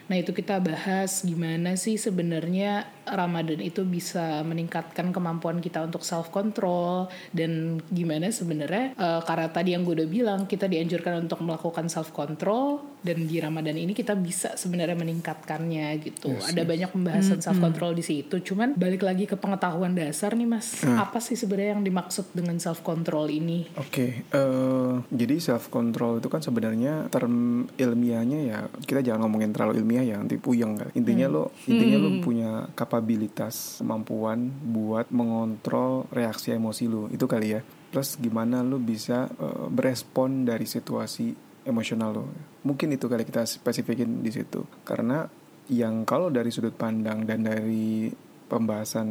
Nah 0.06 0.16
itu 0.22 0.30
kita 0.30 0.62
bahas 0.62 1.26
gimana 1.26 1.74
sih 1.74 1.98
sebenarnya 1.98 2.86
Ramadan 3.06 3.58
itu 3.58 3.82
bisa 3.82 4.42
meningkatkan 4.46 5.10
kemampuan 5.10 5.58
kita 5.58 5.82
untuk 5.82 6.06
self 6.06 6.30
control 6.30 7.10
dan 7.34 7.82
gimana 7.90 8.30
sebenarnya 8.30 8.94
eh, 8.94 9.20
karena 9.26 9.48
tadi 9.50 9.74
yang 9.74 9.82
gue 9.82 9.98
udah 10.02 10.10
bilang 10.10 10.40
kita 10.46 10.70
dianjurkan 10.70 11.26
untuk 11.26 11.42
melakukan 11.42 11.90
self 11.90 12.14
control 12.14 12.82
dan 13.06 13.22
di 13.30 13.38
Ramadan 13.38 13.78
ini 13.78 13.94
kita 13.94 14.18
bisa 14.18 14.58
sebenarnya 14.58 14.98
meningkatkannya 14.98 15.94
gitu. 16.02 16.34
Ada 16.42 16.66
banyak 16.66 16.90
pembahasan 16.90 17.38
self 17.38 17.62
control 17.62 17.94
di 17.94 18.02
situ. 18.02 18.42
Cuman 18.42 18.74
balik 18.74 19.06
lagi 19.06 19.30
ke 19.30 19.38
pengetahuan 19.38 19.94
dasar 19.94 20.34
nih 20.34 20.48
Mas. 20.50 20.82
Apa 20.82 21.22
sih 21.22 21.38
sebenarnya 21.38 21.78
yang 21.78 21.86
dimaksud 21.86 22.34
dengan 22.34 22.58
self 22.58 22.82
control 22.82 23.30
ini? 23.30 23.70
Oke, 23.78 24.26
eh, 24.26 24.94
jadi 25.14 25.38
self 25.38 25.70
control 25.70 26.18
itu 26.18 26.26
kan 26.26 26.42
sebenarnya 26.42 27.06
term 27.14 27.68
ilmiahnya 27.78 28.40
ya 28.42 28.58
kita 28.82 29.06
jangan 29.06 29.28
ngomongin 29.28 29.54
terlalu 29.54 29.78
ilmiah 29.78 30.02
ya 30.02 30.16
nanti 30.18 30.34
puyeng 30.40 30.74
kan. 30.74 30.90
Intinya 30.98 31.30
lo 31.30 31.54
intinya 31.70 32.02
lo 32.02 32.10
punya 32.18 32.50
kapabilitas 32.74 33.78
kemampuan 33.78 34.50
buat 34.50 35.06
mengontrol 35.14 36.10
reaksi 36.10 36.50
emosi 36.50 36.90
lo 36.90 37.06
itu 37.12 37.28
kali 37.30 37.54
ya. 37.54 37.60
Plus 37.92 38.18
gimana 38.18 38.66
lo 38.66 38.82
bisa 38.82 39.30
eh, 39.30 39.66
berespon 39.70 40.42
dari 40.48 40.66
situasi 40.66 41.46
emosional 41.66 42.10
lo. 42.14 42.24
Mungkin 42.66 42.98
itu 42.98 43.06
kali 43.06 43.22
kita 43.22 43.46
spesifikin 43.46 44.26
di 44.26 44.34
situ. 44.34 44.66
Karena 44.82 45.22
yang 45.70 46.02
kalau 46.02 46.30
dari 46.30 46.50
sudut 46.50 46.74
pandang 46.74 47.22
dan 47.22 47.46
dari 47.46 48.10
pembahasan 48.46 49.08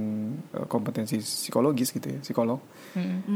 eh, 0.56 0.68
kompetensi 0.68 1.20
psikologis 1.20 1.92
gitu 1.92 2.08
ya, 2.08 2.20
psikolog 2.24 2.60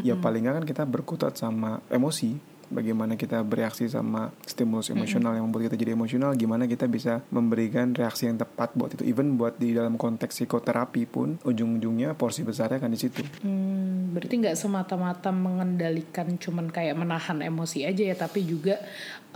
ya 0.08 0.16
paling 0.16 0.48
nggak 0.48 0.56
kan 0.64 0.66
kita 0.68 0.84
berkutat 0.88 1.36
sama 1.36 1.80
emosi. 1.92 2.60
Bagaimana 2.70 3.18
kita 3.18 3.42
bereaksi 3.42 3.90
sama 3.90 4.30
stimulus 4.46 4.94
emosional 4.94 5.34
yang 5.34 5.50
membuat 5.50 5.74
kita 5.74 5.82
jadi 5.82 5.98
emosional 5.98 6.38
gimana 6.38 6.70
kita 6.70 6.86
bisa 6.86 7.18
memberikan 7.34 7.98
reaksi 7.98 8.30
yang 8.30 8.38
tepat 8.38 8.78
buat 8.78 8.94
itu. 8.94 9.10
Even 9.10 9.42
buat 9.42 9.58
di 9.58 9.74
dalam 9.74 9.98
konteks 9.98 10.38
psikoterapi 10.38 11.10
pun 11.10 11.42
ujung-ujungnya 11.42 12.14
porsi 12.14 12.46
besarnya 12.46 12.78
kan 12.78 12.94
di 12.94 13.02
situ. 13.02 13.26
Hmm, 13.42 13.88
berarti 14.10 14.42
nggak 14.42 14.58
semata-mata 14.58 15.30
mengendalikan 15.30 16.36
cuman 16.42 16.74
kayak 16.74 16.98
menahan 16.98 17.46
emosi 17.46 17.86
aja 17.86 18.04
ya, 18.10 18.16
tapi 18.18 18.44
juga 18.44 18.82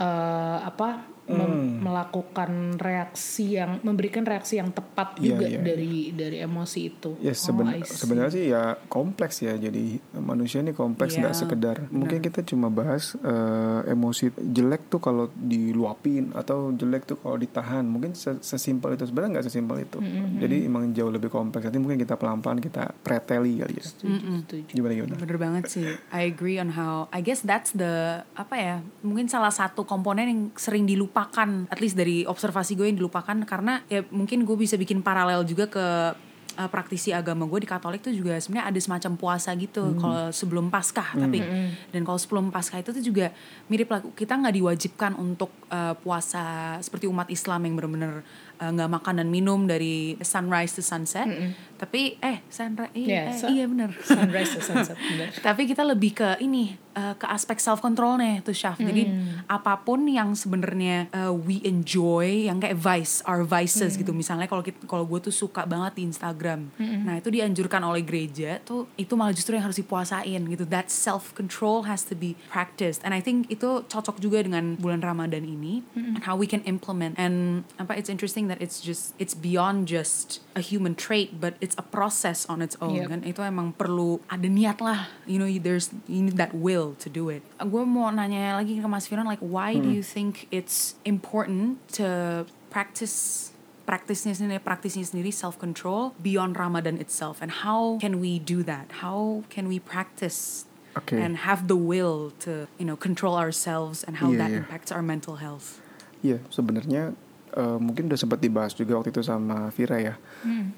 eh, 0.02 0.58
apa 0.60 1.13
mem- 1.26 1.80
melakukan 1.80 2.50
reaksi 2.76 3.56
yang 3.56 3.80
memberikan 3.80 4.22
reaksi 4.22 4.56
yang 4.56 4.68
tepat 4.68 5.16
Iya, 5.16 5.24
juga 5.30 5.46
iya, 5.46 5.58
dari 5.58 5.94
dari 6.10 6.36
emosi 6.38 6.80
itu. 6.86 7.10
Ya 7.18 7.32
Oh, 7.32 7.38
seben- 7.38 7.80
see. 7.80 7.96
sebenarnya 7.96 8.32
sih 8.32 8.44
ya 8.46 8.62
kompleks 8.86 9.40
ya. 9.40 9.54
Jadi 9.54 9.96
manusia 10.14 10.60
ini 10.60 10.70
kompleks 10.70 11.14
Iya, 11.14 11.20
nggak 11.22 11.36
sekedar. 11.36 11.76
Mungkin 11.88 12.20
kita 12.20 12.44
cuma 12.44 12.68
bahas 12.68 13.16
eh, 13.16 13.80
emosi 13.88 14.28
jelek 14.36 14.86
tuh 14.88 15.00
kalau 15.00 15.32
diluapin 15.34 16.28
atau 16.32 16.70
jelek 16.70 17.06
tuh 17.06 17.16
kalau 17.16 17.34
ditahan. 17.34 17.82
Mungkin 17.82 18.12
se- 18.12 18.40
sesimpel 18.40 18.94
itu 18.94 19.04
sebenarnya 19.04 19.40
nggak 19.40 19.46
sesimpel 19.46 19.80
itu. 19.80 19.98
Jadi 20.36 20.56
emang 20.62 20.92
jauh 20.92 21.08
lebih 21.08 21.28
kompleks. 21.28 21.64
Nanti 21.64 21.78
mungkin 21.78 21.96
kita 21.98 22.14
pelan-pelan 22.14 22.60
kita 22.60 22.92
preteli 23.00 23.58
kali 23.58 23.74
ya. 23.74 23.84
Setuju, 23.84 24.12
setuju. 24.42 24.70
Gimana 24.70 24.92
gimana? 24.92 25.14
Bener 25.16 25.38
banget 25.38 25.64
sih. 25.68 25.88
I 26.10 26.26
agree 26.26 26.56
on 26.56 26.68
how 26.70 27.08
I 27.08 27.20
guess 27.20 27.40
that's 27.40 27.72
the 27.72 28.22
apa 28.34 28.54
ya? 28.54 28.74
Mungkin 29.00 29.26
salah 29.26 29.50
satu 29.50 29.82
komponen 29.82 30.26
yang 30.26 30.42
sering 30.54 30.84
dilupakan 30.84 31.12
at 31.70 31.78
least 31.78 31.94
dari 31.94 32.26
observasi 32.26 32.74
gue 32.74 32.90
yang 32.90 32.98
dilupakan 32.98 33.38
karena 33.46 33.80
ya 33.86 34.02
mungkin 34.10 34.42
gue 34.42 34.56
bisa 34.58 34.74
bikin 34.74 35.00
paralel 35.00 35.46
juga 35.46 35.70
ke 35.70 35.86
uh, 36.58 36.68
praktisi 36.70 37.10
agama 37.14 37.46
gue 37.46 37.62
di 37.62 37.68
Katolik 37.68 38.02
tuh 38.02 38.14
juga 38.14 38.38
sebenarnya 38.38 38.70
ada 38.70 38.80
semacam 38.82 39.12
puasa 39.14 39.50
gitu 39.54 39.94
kalau 39.98 40.30
sebelum 40.30 40.66
Paskah 40.70 41.14
tapi 41.14 41.38
dan 41.90 42.02
kalau 42.02 42.18
sebelum 42.18 42.50
Paskah 42.50 42.82
itu 42.82 42.90
tuh 42.94 43.04
juga 43.04 43.30
mirip 43.70 43.90
lah 43.90 44.00
kita 44.14 44.34
nggak 44.38 44.54
diwajibkan 44.54 45.12
untuk 45.18 45.50
uh, 45.70 45.94
puasa 45.98 46.76
seperti 46.82 47.06
umat 47.10 47.30
Islam 47.30 47.66
yang 47.66 47.74
benar-benar 47.78 48.26
uh, 48.64 48.72
nggak 48.72 48.88
makan 48.90 49.20
dan 49.20 49.28
minum 49.28 49.60
dari 49.64 50.16
sunrise 50.18 50.72
to 50.72 50.82
sunset 50.82 51.28
tapi 51.74 52.16
eh 52.18 52.40
sunrise 52.48 52.94
Ya, 52.94 53.04
iya, 53.04 53.22
eh, 53.26 53.36
sun- 53.36 53.50
iya 53.52 53.64
bener 53.66 53.90
Sunrise 54.00 54.50
to 54.50 54.60
sunset, 54.62 54.96
bener. 55.10 55.28
tapi 55.38 55.66
kita 55.66 55.84
lebih 55.84 56.14
ke 56.14 56.38
ini 56.38 56.72
uh, 56.92 57.12
ke 57.12 57.26
aspek 57.26 57.58
self 57.58 57.78
controlnya 57.78 58.40
tuh 58.40 58.54
Syaf. 58.54 58.78
Jadi 58.78 59.10
apa 59.44 59.76
pun 59.78 60.06
yang 60.06 60.32
sebenarnya 60.32 61.10
uh, 61.10 61.34
we 61.34 61.58
enjoy 61.60 62.46
yang 62.46 62.56
kayak 62.56 62.78
vice, 62.78 63.20
our 63.24 63.42
vices 63.42 63.98
gitu. 63.98 64.14
Misalnya 64.14 64.46
kalau 64.46 64.62
kita- 64.62 64.86
kalau 64.86 65.04
gue 65.04 65.18
tuh 65.20 65.34
suka 65.34 65.66
banget 65.66 65.98
di 65.98 66.02
Instagram. 66.06 66.70
Nah, 66.78 67.18
itu 67.18 67.28
dianjurkan 67.28 67.82
oleh 67.82 68.00
gereja 68.00 68.62
tuh 68.62 68.86
itu 68.94 69.12
malah 69.12 69.32
justru 69.32 69.52
yang 69.52 69.66
harus 69.66 69.76
dipuasain 69.76 70.40
gitu. 70.46 70.64
That 70.64 70.88
self 70.88 71.34
control 71.34 71.84
has 71.84 72.06
to 72.06 72.14
be 72.14 72.38
practiced. 72.46 73.02
And 73.02 73.10
I 73.10 73.18
think 73.18 73.50
itu 73.50 73.82
cocok 73.84 74.16
juga 74.18 74.40
dengan 74.40 74.78
bulan 74.78 75.02
Ramadan 75.02 75.42
ini 75.42 75.82
and 75.92 76.22
how 76.22 76.38
we 76.38 76.46
can 76.46 76.62
implement. 76.64 77.18
And 77.18 77.66
apa 77.76 77.98
it's 77.98 78.08
interesting 78.08 78.46
that 78.46 78.53
it's 78.60 78.82
just 78.82 79.14
it's 79.18 79.32
beyond 79.32 79.86
just 79.86 80.42
a 80.54 80.62
human 80.62 80.94
trait 80.94 81.40
but 81.40 81.54
it's 81.58 81.74
a 81.78 81.86
process 81.86 82.44
on 82.46 82.60
its 82.60 82.74
own. 82.82 82.96
Yep. 83.00 83.08
kan 83.10 83.20
itu 83.24 83.40
emang 83.40 83.72
perlu 83.74 84.18
ada 84.28 84.46
niat 84.46 84.78
lah. 84.78 85.10
You 85.24 85.38
know 85.38 85.48
there's 85.48 85.90
you 86.06 86.26
need 86.26 86.36
that 86.36 86.54
will 86.54 86.94
to 87.02 87.08
do 87.08 87.30
it. 87.30 87.42
Gue 87.58 87.82
mau 87.86 88.10
nanya 88.10 88.58
lagi 88.58 88.78
ke 88.78 88.86
Mas 88.86 89.06
Firan 89.06 89.26
like 89.26 89.42
why 89.42 89.74
do 89.74 89.88
you 89.90 90.02
think 90.02 90.46
it's 90.52 90.94
important 91.02 91.78
to 91.98 92.44
practice 92.70 93.50
praktisnya 93.84 94.32
sendiri 94.32 94.64
praktisnya 94.64 95.04
sendiri 95.04 95.28
self 95.28 95.60
control 95.60 96.16
beyond 96.20 96.56
Ramadan 96.56 96.96
itself? 96.96 97.40
And 97.44 97.64
how 97.64 98.00
can 98.00 98.18
we 98.20 98.40
do 98.40 98.64
that? 98.64 99.04
How 99.04 99.44
can 99.52 99.68
we 99.68 99.76
practice 99.76 100.64
Oke. 100.96 101.12
and 101.12 101.44
have 101.44 101.66
the 101.68 101.76
will 101.76 102.32
to 102.46 102.70
you 102.80 102.86
know 102.88 102.96
control 102.96 103.36
ourselves 103.36 104.00
and 104.06 104.22
how 104.22 104.30
Iya, 104.32 104.38
that 104.40 104.50
iya. 104.54 104.58
impacts 104.64 104.88
our 104.94 105.02
mental 105.04 105.36
health? 105.42 105.82
Iya, 106.24 106.40
sebenarnya 106.48 107.12
eh, 107.54 107.78
mungkin 107.78 108.06
udah 108.06 108.16
sempat 108.16 108.38
dibahas 108.38 108.72
juga 108.72 108.94
waktu 108.94 109.08
itu 109.08 109.22
sama 109.22 109.70
Vira 109.70 109.96
ya 109.96 110.14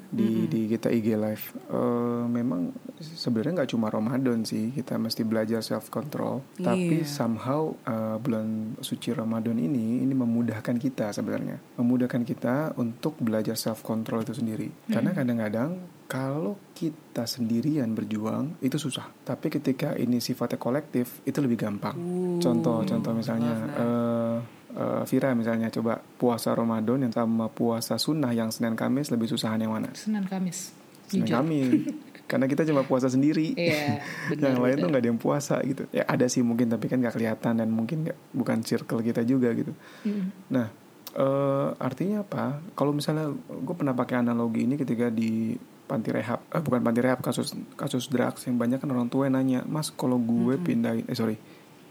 di 0.06 0.44
di 0.46 0.60
kita 0.66 0.88
IG 0.88 1.06
live. 1.14 1.44
Eh, 1.66 2.24
memang 2.26 2.70
sebenarnya 2.96 3.52
nggak 3.56 3.70
cuma 3.70 3.88
Ramadan 3.88 4.42
sih 4.42 4.70
kita 4.70 4.96
mesti 4.96 5.22
belajar 5.22 5.60
self 5.60 5.88
control, 5.88 6.44
tapi 6.54 7.00
Iya. 7.00 7.08
somehow 7.08 7.62
eh, 7.82 8.16
bulan 8.16 8.46
suci 8.78 9.10
Ramadan 9.10 9.56
ini 9.56 10.00
ini 10.00 10.12
memudahkan 10.12 10.76
kita 10.76 11.10
sebenarnya, 11.10 11.56
memudahkan 11.76 12.22
kita 12.22 12.76
untuk 12.76 13.16
belajar 13.18 13.54
self 13.54 13.80
control 13.80 14.20
itu 14.20 14.32
sendiri. 14.32 14.68
Karena 14.86 15.10
kadang-kadang 15.12 15.70
kalau 16.06 16.54
kita 16.70 17.26
sendirian 17.26 17.90
berjuang 17.90 18.54
itu 18.60 18.76
susah, 18.76 19.10
tapi 19.22 19.50
ketika 19.50 19.96
ini 19.96 20.18
sifatnya 20.18 20.54
kolektif 20.56 21.18
itu 21.22 21.38
lebih 21.40 21.58
gampang. 21.58 21.96
Contoh, 22.38 22.84
contoh 22.84 23.12
misalnya. 23.12 23.54
eh, 23.74 24.38
eh, 24.76 25.02
Vira 25.08 25.32
misalnya 25.32 25.72
coba 25.72 25.98
puasa 25.98 26.52
Ramadan 26.52 27.08
yang 27.08 27.14
sama 27.14 27.48
puasa 27.48 27.96
sunnah 27.96 28.30
yang 28.36 28.52
Senin 28.52 28.76
Kamis 28.76 29.08
lebih 29.08 29.26
susahan 29.26 29.58
yang 29.58 29.72
mana? 29.72 29.90
Senin 29.96 30.28
Kamis. 30.28 30.76
Senin 31.08 31.26
Jujur. 31.26 31.34
Kamis. 31.40 31.68
Karena 32.30 32.50
kita 32.50 32.66
cuma 32.66 32.82
puasa 32.82 33.06
sendiri. 33.06 33.54
Iya, 33.54 34.02
benar. 34.34 34.50
yang 34.50 34.58
lain 34.58 34.76
tuh 34.82 34.88
nggak 34.90 35.02
ada 35.02 35.10
yang 35.14 35.20
puasa 35.22 35.56
gitu. 35.62 35.86
Ya 35.94 36.02
ada 36.04 36.26
sih 36.26 36.42
mungkin 36.42 36.66
tapi 36.66 36.90
kan 36.90 36.98
nggak 36.98 37.14
kelihatan 37.14 37.62
dan 37.62 37.68
mungkin 37.70 38.06
nggak 38.06 38.18
bukan 38.34 38.58
circle 38.66 39.00
kita 39.00 39.22
juga 39.22 39.54
gitu. 39.54 39.70
Mm. 40.02 40.34
Nah 40.50 40.66
eh, 41.14 41.68
artinya 41.78 42.26
apa? 42.26 42.60
Kalau 42.74 42.90
misalnya 42.90 43.30
gue 43.46 43.74
pernah 43.78 43.94
pakai 43.94 44.20
analogi 44.26 44.66
ini 44.66 44.74
ketika 44.74 45.06
di 45.08 45.54
panti 45.86 46.10
rehab, 46.10 46.42
eh, 46.50 46.58
bukan 46.58 46.82
panti 46.82 46.98
rehab 46.98 47.22
kasus 47.22 47.54
kasus 47.78 48.10
drugs 48.10 48.42
yang 48.50 48.58
banyak 48.58 48.82
kan 48.82 48.90
orang 48.90 49.06
tua 49.06 49.30
yang 49.30 49.38
nanya, 49.38 49.60
mas 49.64 49.94
kalau 49.94 50.18
gue 50.18 50.58
pindahin, 50.58 51.06
eh 51.06 51.14
sorry, 51.14 51.38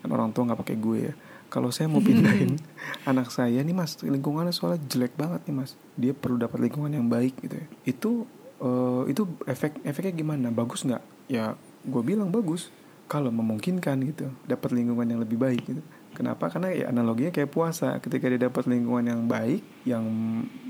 kan 0.04 0.12
orang 0.12 0.36
tua 0.36 0.51
nggak 0.51 0.60
pakai 0.60 0.75
gue 0.75 0.98
ya. 1.00 1.13
Kalau 1.50 1.70
saya 1.72 1.88
mau 1.88 2.04
pindahin 2.04 2.60
anak 3.10 3.32
saya 3.32 3.62
nih 3.62 3.75
mas, 3.75 4.00
lingkungannya 4.02 4.52
soalnya 4.52 4.82
jelek 4.90 5.16
banget 5.16 5.46
nih 5.48 5.56
mas. 5.56 5.80
Dia 5.96 6.12
perlu 6.12 6.42
dapat 6.42 6.60
lingkungan 6.60 6.92
yang 6.92 7.08
baik 7.08 7.38
gitu 7.42 7.56
ya. 7.56 7.66
Itu 7.88 8.12
eh, 8.60 9.04
itu 9.12 9.24
efek 9.46 9.82
efeknya 9.86 10.14
gimana? 10.14 10.48
Bagus 10.52 10.84
nggak? 10.84 11.04
Ya 11.32 11.56
gue 11.86 12.02
bilang 12.04 12.34
bagus. 12.34 12.74
Kalau 13.06 13.30
memungkinkan 13.30 14.02
gitu, 14.02 14.34
dapat 14.50 14.74
lingkungan 14.74 15.06
yang 15.06 15.22
lebih 15.22 15.38
baik 15.38 15.62
gitu. 15.62 15.82
Kenapa? 16.16 16.48
Karena 16.48 16.72
ya 16.72 16.90
analoginya 16.90 17.30
kayak 17.30 17.52
puasa. 17.52 18.00
Ketika 18.02 18.32
dia 18.32 18.50
dapat 18.50 18.66
lingkungan 18.66 19.06
yang 19.06 19.22
baik, 19.28 19.62
yang 19.86 20.02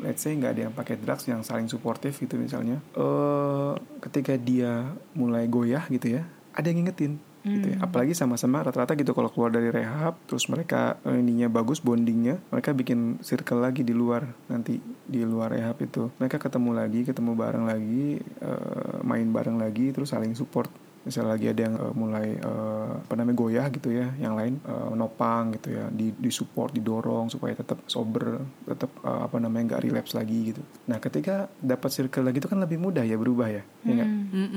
let's 0.03 0.25
say 0.25 0.36
nggak 0.36 0.51
ada 0.58 0.62
yang 0.67 0.74
pakai 0.75 1.00
drugs, 1.00 1.29
yang 1.29 1.46
saling 1.46 1.70
suportif 1.70 2.17
gitu 2.17 2.36
misalnya. 2.36 2.82
eh 2.98 3.74
ketika 4.03 4.36
dia 4.36 4.91
mulai 5.15 5.46
goyah 5.48 5.86
gitu 5.88 6.20
ya, 6.20 6.27
ada 6.51 6.65
yang 6.67 6.84
ngingetin. 6.84 7.22
Gitu 7.46 7.68
ya. 7.72 7.78
Apalagi 7.86 8.18
sama-sama 8.18 8.66
rata-rata 8.66 8.98
gitu 8.98 9.14
kalau 9.14 9.30
keluar 9.30 9.54
dari 9.54 9.70
rehab, 9.70 10.18
terus 10.25 10.50
mereka 10.50 10.98
eh, 11.06 11.22
ininya 11.22 11.46
bagus 11.46 11.78
bondingnya, 11.78 12.42
mereka 12.50 12.74
bikin 12.74 13.22
circle 13.22 13.62
lagi 13.62 13.86
di 13.86 13.94
luar 13.94 14.25
nanti 14.50 14.82
di 15.06 15.22
luar 15.22 15.54
rehab 15.54 15.78
itu. 15.86 16.10
Mereka 16.18 16.42
ketemu 16.42 16.74
lagi, 16.74 17.06
ketemu 17.06 17.32
bareng 17.38 17.66
lagi, 17.70 18.18
eh, 18.22 18.98
main 19.06 19.30
bareng 19.30 19.62
lagi, 19.62 19.94
terus 19.94 20.10
saling 20.10 20.34
support 20.34 20.74
misalnya 21.05 21.38
lagi 21.38 21.47
ada 21.53 21.62
yang 21.69 21.75
uh, 21.77 21.93
mulai 21.93 22.27
uh, 22.41 23.05
apa 23.05 23.13
namanya 23.13 23.38
goyah 23.38 23.67
gitu 23.69 23.93
ya 23.93 24.09
yang 24.17 24.33
lain 24.33 24.57
uh, 24.65 24.91
nopang 24.97 25.53
gitu 25.53 25.77
ya 25.77 25.85
di 25.93 26.12
di 26.17 26.33
support 26.33 26.74
didorong 26.74 27.29
supaya 27.29 27.53
tetap 27.53 27.85
sober 27.85 28.41
tetap 28.65 28.89
uh, 29.05 29.29
apa 29.29 29.38
namanya 29.38 29.77
nggak 29.77 29.83
relapse 29.85 30.17
lagi 30.17 30.51
gitu. 30.51 30.62
Nah 30.89 30.97
ketika 30.97 31.47
dapat 31.62 31.89
circle 31.93 32.25
lagi 32.25 32.41
itu 32.41 32.50
kan 32.50 32.57
lebih 32.57 32.81
mudah 32.81 33.05
ya 33.05 33.15
berubah 33.15 33.47
ya 33.53 33.63
ya 33.85 33.93
nggak? 34.01 34.12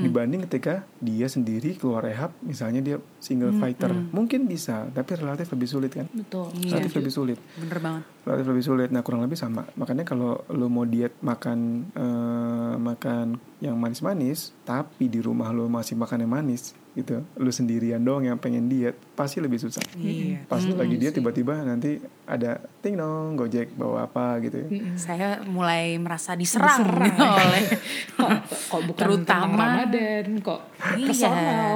Dibanding 0.08 0.40
ketika 0.48 0.88
dia 0.98 1.28
sendiri 1.28 1.76
keluar 1.76 2.02
rehab 2.02 2.32
misalnya 2.40 2.80
dia 2.80 2.96
single 3.20 3.52
fighter. 3.60 3.92
mungkin 4.10 4.48
bisa 4.48 4.88
tapi 4.90 5.20
relatif 5.20 5.52
lebih 5.52 5.68
sulit 5.68 5.92
kan? 5.92 6.08
Betul 6.10 6.48
relatif 6.64 6.96
lebih 6.96 7.12
sulit. 7.12 7.38
Bener 7.60 7.78
banget 7.78 8.04
relatif 8.28 8.46
lebih 8.46 8.60
sulit. 8.62 8.88
Nah 8.88 9.00
kurang 9.00 9.20
lebih 9.20 9.34
sama. 9.34 9.64
Makanya 9.72 10.04
kalau 10.04 10.44
lu 10.48 10.68
mau 10.68 10.84
diet 10.84 11.16
makan 11.20 11.58
eh, 11.90 12.74
makan 12.76 13.26
yang 13.58 13.74
manis-manis, 13.74 14.52
tapi 14.62 15.08
di 15.08 15.18
rumah 15.18 15.48
lu 15.48 15.66
masih 15.66 15.96
makan 15.96 16.22
yang 16.22 16.30
manis, 16.32 16.62
gitu. 16.94 17.24
Lu 17.34 17.48
sendirian 17.48 17.98
dong 17.98 18.22
yang 18.22 18.36
pengen 18.36 18.68
diet, 18.68 18.94
pasti 19.12 19.38
lebih 19.38 19.58
susah. 19.58 19.82
Iya. 19.94 20.44
Pas 20.44 20.60
lu 20.60 20.76
lagi 20.76 20.94
diet 20.94 21.10
tiba-tiba 21.12 21.58
nanti 21.58 21.98
ada 22.22 22.54
ting 22.78 22.94
dong 22.94 23.34
gojek 23.34 23.72
bawa 23.72 24.04
apa 24.04 24.38
gitu 24.38 24.60
ya. 24.60 24.68
saya 24.94 25.28
mulai 25.42 25.96
merasa 25.96 26.36
diserang, 26.36 26.84
oleh 27.42 27.64
kok 28.14 28.30
kok 28.68 28.82
bukan 28.84 29.00
Terutama- 29.00 29.88
Ramadan 29.88 30.26
kok 30.38 30.60
Iya. 30.94 31.74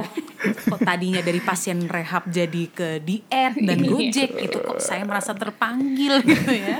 Kok 0.63 0.79
tadinya 0.79 1.19
dari 1.19 1.39
pasien 1.39 1.83
rehab 1.85 2.23
jadi 2.25 2.63
ke 2.69 2.89
diet 2.99 3.53
dan 3.57 3.77
Iya. 3.77 3.89
gojek 3.89 4.31
itu 4.39 4.57
kok 4.57 4.79
saya 4.79 5.03
merasa 5.03 5.33
terpanggil 5.33 6.23
gitu 6.23 6.42
ya. 6.63 6.77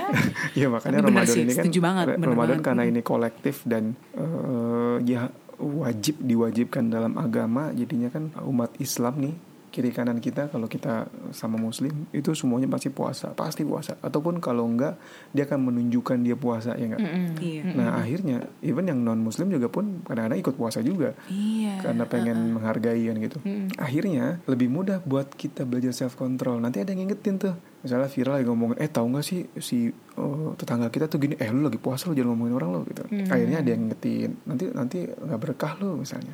Iya 0.52 0.66
makanya 0.68 1.00
Tapi 1.00 1.06
bener 1.06 1.20
Ramadan 1.20 1.34
sih, 1.34 1.42
ini 1.42 1.52
kan 1.52 1.64
banget, 1.74 2.06
Ramadan 2.16 2.34
banget. 2.34 2.58
karena 2.62 2.82
ini 2.84 3.00
kolektif 3.00 3.64
dan 3.64 3.96
eh, 4.14 4.96
ya 5.04 5.28
wajib 5.56 6.18
diwajibkan 6.18 6.88
dalam 6.88 7.14
agama 7.14 7.70
jadinya 7.70 8.08
kan 8.08 8.34
umat 8.42 8.74
Islam 8.76 9.14
nih 9.20 9.34
kiri 9.70 9.90
kanan 9.90 10.18
kita 10.18 10.46
kalau 10.46 10.70
kita 10.70 11.10
sama 11.30 11.58
muslim 11.58 12.06
itu 12.10 12.30
semuanya 12.30 12.70
pasti 12.70 12.94
puasa 12.94 13.34
pasti 13.34 13.66
puasa 13.66 13.98
ataupun 13.98 14.38
kalau 14.38 14.70
enggak 14.70 14.94
dia 15.30 15.42
akan 15.44 15.66
menunjukkan 15.66 16.22
dia 16.22 16.38
puasa 16.38 16.78
ya 16.78 16.94
enggak 16.94 17.02
Iya. 17.42 17.74
nah 17.74 17.98
akhirnya 17.98 18.46
even 18.62 18.86
yang 18.86 19.02
non 19.02 19.18
muslim 19.18 19.50
juga 19.50 19.66
pun 19.66 20.06
kadang-kadang 20.06 20.38
ikut 20.38 20.54
puasa 20.54 20.78
juga 20.78 21.18
Iya. 21.26 21.82
karena 21.82 22.06
pengen 22.06 22.54
menghargai 22.54 23.02
kan 23.02 23.16
gitu. 23.18 23.38
Akhirnya 23.74 24.38
lebih 24.46 24.70
mudah 24.70 25.02
buat 25.02 25.34
kita 25.34 25.66
belajar 25.66 25.90
self 25.90 26.14
control. 26.14 26.62
Nanti 26.62 26.78
ada 26.78 26.94
yang 26.94 27.04
ngingetin 27.04 27.42
tuh. 27.42 27.54
Misalnya 27.84 28.08
viral 28.08 28.40
lagi 28.40 28.46
ngomongin, 28.48 28.76
eh 28.80 28.88
tahu 28.88 29.06
nggak 29.12 29.24
sih 29.28 29.44
si 29.60 29.92
oh, 30.16 30.56
tetangga 30.56 30.88
kita 30.88 31.04
tuh 31.04 31.20
gini, 31.20 31.36
eh 31.36 31.52
lu 31.52 31.68
lagi 31.68 31.76
puasa 31.76 32.08
lu 32.08 32.16
jangan 32.16 32.32
ngomongin 32.32 32.54
orang 32.56 32.70
lo 32.72 32.80
gitu. 32.88 33.04
Akhirnya 33.28 33.60
ada 33.60 33.68
yang 33.68 33.80
ngingetin. 33.84 34.30
Nanti 34.48 34.64
nanti 34.72 34.98
nggak 35.04 35.36
berkah 35.36 35.76
lu 35.76 36.00
misalnya. 36.00 36.32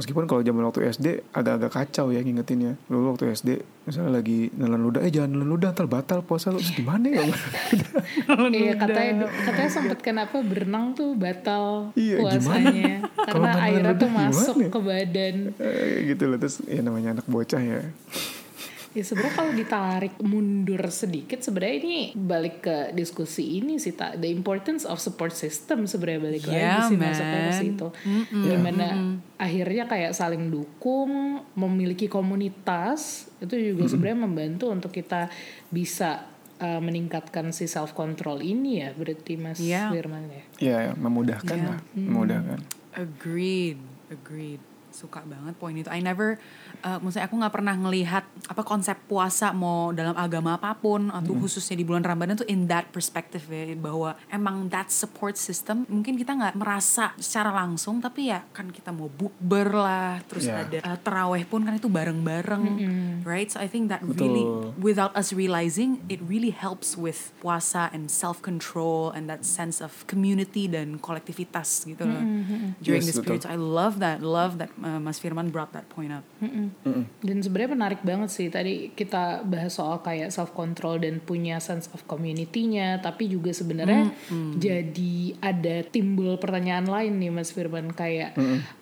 Meskipun 0.00 0.24
kalau 0.24 0.40
zaman 0.40 0.64
waktu 0.64 0.88
SD 0.88 1.36
agak-agak 1.36 1.68
kacau 1.68 2.08
ya 2.08 2.24
ngingetinnya. 2.24 2.80
Lu 2.88 3.12
waktu 3.12 3.28
SD 3.36 3.60
misalnya 3.84 4.24
lagi 4.24 4.48
nelan 4.56 4.80
ludah, 4.80 5.04
eh 5.04 5.12
jangan 5.12 5.36
nelan 5.36 5.48
ludah 5.52 5.68
ntar 5.76 5.84
batal 5.84 6.24
puasa 6.24 6.48
lu. 6.48 6.58
Gimana 6.64 7.12
ya? 7.12 7.28
Iya 8.50 8.74
katanya 8.74 9.26
katanya 9.30 9.70
sempet 9.70 9.98
kenapa 10.02 10.42
berenang 10.42 10.92
tuh 10.98 11.14
batal 11.14 11.94
Iya, 11.94 12.18
puasanya 12.20 13.06
karena 13.26 13.48
airnya 13.62 13.94
tuh 13.94 14.10
gimana 14.10 14.30
masuk 14.32 14.56
ya? 14.58 14.68
ke 14.72 14.80
badan. 14.80 15.34
Eh, 15.60 15.94
gitu 16.10 16.22
loh 16.26 16.38
terus 16.40 16.56
ya 16.66 16.80
namanya 16.82 17.18
anak 17.18 17.26
bocah 17.30 17.60
ya. 17.62 17.80
Ya 18.90 19.06
sebenarnya 19.06 19.34
kalau 19.38 19.52
ditarik 19.54 20.14
mundur 20.18 20.82
sedikit 20.90 21.38
sebenarnya 21.38 21.76
ini 21.78 21.96
balik 22.18 22.56
ke 22.66 22.76
diskusi 22.90 23.62
ini 23.62 23.78
sih 23.78 23.94
tak 23.94 24.18
the 24.18 24.26
importance 24.26 24.82
of 24.82 24.98
support 24.98 25.30
system 25.30 25.86
sebenarnya 25.86 26.20
balik 26.26 26.42
Yeah, 26.50 26.82
lagi 26.82 26.90
sih 26.90 26.96
masuknya 26.98 27.40
ke 27.46 27.54
situ. 27.54 27.88
Gimana 28.34 28.86
akhirnya 29.38 29.84
kayak 29.86 30.10
saling 30.10 30.50
dukung, 30.50 31.38
memiliki 31.54 32.10
komunitas 32.10 33.30
itu 33.38 33.54
juga 33.72 33.86
sebenarnya 33.86 34.18
membantu 34.26 34.74
untuk 34.74 34.90
kita 34.90 35.30
bisa 35.70 36.26
uh, 36.58 36.80
meningkatkan 36.82 37.54
si 37.54 37.70
self 37.70 37.96
control 37.96 38.42
ini 38.42 38.84
ya 38.84 38.90
berarti 38.92 39.38
Mas 39.38 39.58
Yeah. 39.62 39.94
Firman 39.94 40.26
ya. 40.28 40.42
Ya, 40.58 40.78
memudahkan 40.98 41.56
lah, 41.56 41.80
memudahkan. 41.94 42.58
Agreed, 42.98 43.78
agreed. 44.10 44.69
Suka 44.90 45.24
banget 45.24 45.56
poin 45.56 45.72
itu. 45.72 45.88
I 45.88 46.02
never, 46.02 46.36
uh, 46.82 46.98
maksudnya 47.00 47.26
aku 47.26 47.36
nggak 47.40 47.54
pernah 47.54 47.74
ngelihat 47.74 48.24
apa 48.46 48.62
konsep 48.62 48.98
puasa 49.06 49.50
mau 49.50 49.90
dalam 49.90 50.14
agama 50.14 50.60
apa 50.60 50.76
pun 50.76 51.08
atau 51.10 51.32
khususnya 51.38 51.78
di 51.78 51.86
bulan 51.86 52.04
Ramadan 52.04 52.42
tuh 52.42 52.48
in 52.50 52.68
that 52.68 52.90
perspective 52.90 53.42
ya 53.48 53.72
bahwa 53.74 54.18
emang 54.28 54.68
that 54.68 54.90
support 54.90 55.38
system 55.38 55.86
mungkin 55.88 56.18
kita 56.18 56.34
nggak 56.36 56.54
merasa 56.58 57.14
secara 57.16 57.54
langsung 57.54 58.02
tapi 58.02 58.28
ya 58.28 58.42
kan 58.52 58.68
kita 58.68 58.90
mau 58.90 59.08
bukber 59.08 59.72
lah 59.72 60.20
terus 60.28 60.50
Yeah. 60.50 60.66
ada 60.66 60.78
uh, 60.82 60.98
teraweh 60.98 61.44
pun 61.46 61.62
kan 61.62 61.76
itu 61.76 61.86
bareng-bareng, 61.86 62.64
right? 63.22 63.46
So 63.46 63.62
I 63.62 63.70
think 63.70 63.86
that 63.92 64.02
really 64.02 64.42
Betul. 64.42 64.74
without 64.80 65.12
us 65.14 65.30
realizing 65.30 66.02
it 66.10 66.18
really 66.24 66.50
helps 66.50 66.98
with 66.98 67.30
puasa 67.38 67.86
and 67.94 68.10
self 68.10 68.42
control 68.42 69.14
and 69.14 69.30
that 69.30 69.46
sense 69.46 69.78
of 69.78 70.02
community 70.08 70.66
dan 70.66 70.98
kolektivitas 70.98 71.86
gitu 71.86 72.02
loh 72.02 72.22
during 72.82 73.04
Yes, 73.04 73.14
this 73.14 73.20
period. 73.22 73.46
So 73.46 73.52
I 73.52 73.60
love 73.60 74.00
that, 74.02 74.24
love 74.24 74.58
that 74.58 74.74
uh, 74.82 75.00
Mas 75.00 75.20
Firman 75.20 75.52
brought 75.52 75.72
that 75.76 75.86
point 75.88 76.10
up. 76.10 76.24
Dan 77.20 77.38
sebenarnya 77.44 77.70
menarik 77.76 78.00
banget 78.02 78.32
sih 78.32 78.48
tadi 78.48 78.90
kita 78.92 79.44
bahas 79.44 79.76
soal 79.76 80.00
kayak 80.00 80.32
self 80.32 80.52
control 80.56 81.00
dan 81.00 81.20
punya 81.22 81.60
sense 81.62 81.88
of 81.92 82.04
community-nya, 82.08 83.00
tapi 83.00 83.30
juga 83.30 83.52
sebenarnya 83.54 84.12
jadi 84.56 85.38
ada 85.40 85.86
timbul 85.86 86.40
pertanyaan 86.40 86.88
lain 86.88 87.20
nih 87.20 87.30
Mas 87.32 87.52
Firman. 87.52 87.92
Kayak 87.92 88.36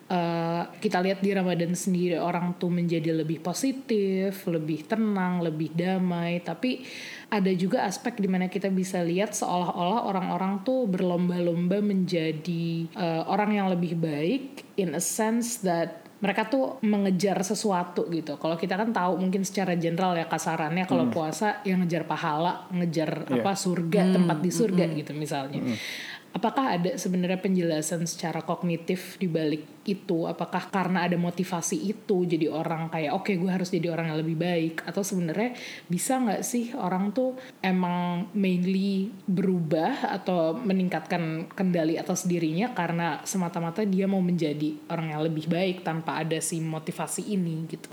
eh, 0.09 0.63
kita 0.79 1.03
lihat 1.03 1.21
di 1.21 1.31
Ramadan 1.35 1.75
sendiri 1.75 2.17
orang 2.19 2.57
tuh 2.57 2.71
menjadi 2.73 3.13
lebih 3.13 3.43
positif, 3.43 4.47
lebih 4.49 4.89
tenang, 4.89 5.43
lebih 5.43 5.75
damai, 5.75 6.41
tapi 6.41 6.83
ada 7.29 7.53
juga 7.53 7.85
aspek 7.85 8.17
di 8.17 8.29
mana 8.29 8.49
kita 8.49 8.73
bisa 8.73 9.05
lihat 9.05 9.37
seolah-olah 9.37 10.09
orang-orang 10.09 10.65
tuh 10.65 10.89
berlomba-lomba 10.89 11.85
menjadi 11.85 12.89
eh, 12.89 13.23
orang 13.29 13.53
yang 13.53 13.69
lebih 13.69 14.01
baik 14.01 14.65
in 14.81 14.97
a 14.97 15.03
sense 15.03 15.61
that 15.61 16.09
mereka 16.19 16.51
tuh 16.51 16.83
mengejar 16.83 17.39
sesuatu 17.47 18.11
gitu. 18.11 18.35
Kalau 18.43 18.59
kita 18.59 18.75
kan 18.75 18.91
tahu 18.91 19.23
mungkin 19.23 19.47
secara 19.47 19.79
general 19.79 20.19
ya 20.19 20.27
kasarannya 20.27 20.83
kalau 20.83 21.07
puasa 21.15 21.63
yang 21.63 21.87
ngejar 21.87 22.11
pahala, 22.11 22.67
ngejar 22.75 23.31
Iya. 23.31 23.39
apa 23.39 23.55
surga, 23.55 24.19
tempat 24.19 24.39
di 24.43 24.51
surga 24.51 24.85
gitu 24.99 25.15
misalnya. 25.15 25.63
Apakah 26.35 26.75
ada 26.75 26.99
sebenarnya 26.99 27.39
penjelasan 27.39 28.03
secara 28.05 28.43
kognitif 28.43 29.15
di 29.23 29.31
balik 29.31 29.78
itu? 29.89 30.29
Apakah 30.29 30.69
karena 30.69 31.09
ada 31.09 31.17
motivasi 31.17 31.81
itu 31.89 32.29
jadi 32.29 32.53
orang 32.53 32.93
kayak 32.93 33.17
oke 33.17 33.33
gue 33.33 33.51
harus 33.51 33.73
jadi 33.73 33.91
orang 33.97 34.13
yang 34.13 34.21
lebih 34.21 34.37
baik 34.37 34.85
atau 34.85 35.01
sebenarnya 35.01 35.57
bisa 35.89 36.21
nggak 36.21 36.43
sih 36.45 36.77
orang 36.77 37.11
tuh 37.17 37.35
emang 37.65 38.29
mainly 38.37 39.09
berubah 39.25 40.13
atau 40.21 40.53
meningkatkan 40.53 41.49
kendali 41.57 41.97
atas 41.97 42.29
dirinya 42.29 42.77
karena 42.77 43.25
semata-mata 43.25 43.83
dia 43.89 44.05
mau 44.05 44.21
menjadi 44.21 44.77
orang 44.93 45.17
yang 45.17 45.23
lebih 45.25 45.49
baik 45.49 45.83
tanpa 45.83 46.21
ada 46.21 46.37
si 46.39 46.61
motivasi 46.61 47.33
ini 47.33 47.65
gitu. 47.71 47.89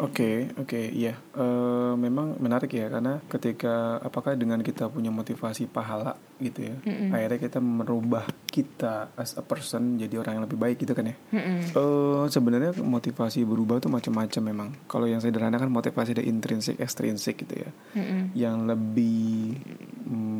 Oke, 0.00 0.52
oke, 0.60 0.80
iya. 0.92 1.16
Eh, 1.34 1.92
memang 1.96 2.36
menarik 2.36 2.70
ya 2.72 2.92
karena 2.92 3.18
ketika 3.26 3.98
apakah 4.04 4.36
dengan 4.36 4.60
kita 4.60 4.92
punya 4.92 5.08
motivasi 5.08 5.66
pahala 5.70 6.16
gitu 6.40 6.72
ya, 6.72 6.76
akhirnya 7.12 7.38
kita 7.40 7.60
merubah 7.60 8.24
kita 8.48 9.12
as 9.14 9.36
a 9.36 9.44
person 9.44 10.00
jadi 10.00 10.18
orang 10.18 10.40
yang 10.40 10.44
lebih 10.48 10.58
baik 10.58 10.76
gitu 10.82 10.92
kan 10.96 11.12
ya. 11.12 11.16
Eh, 11.30 12.24
sebenarnya 12.26 12.74
motivasi 12.82 13.46
berubah 13.46 13.78
tuh 13.78 13.90
macam-macam 13.90 14.42
memang. 14.42 14.68
Kalau 14.90 15.06
yang 15.06 15.22
sederhana 15.22 15.62
kan 15.62 15.70
motivasi 15.70 16.18
ada 16.18 16.24
intrinsik, 16.26 16.82
ekstrinsik 16.82 17.46
gitu 17.46 17.54
ya. 17.62 17.70
Yang 18.34 18.56
lebih 18.74 19.54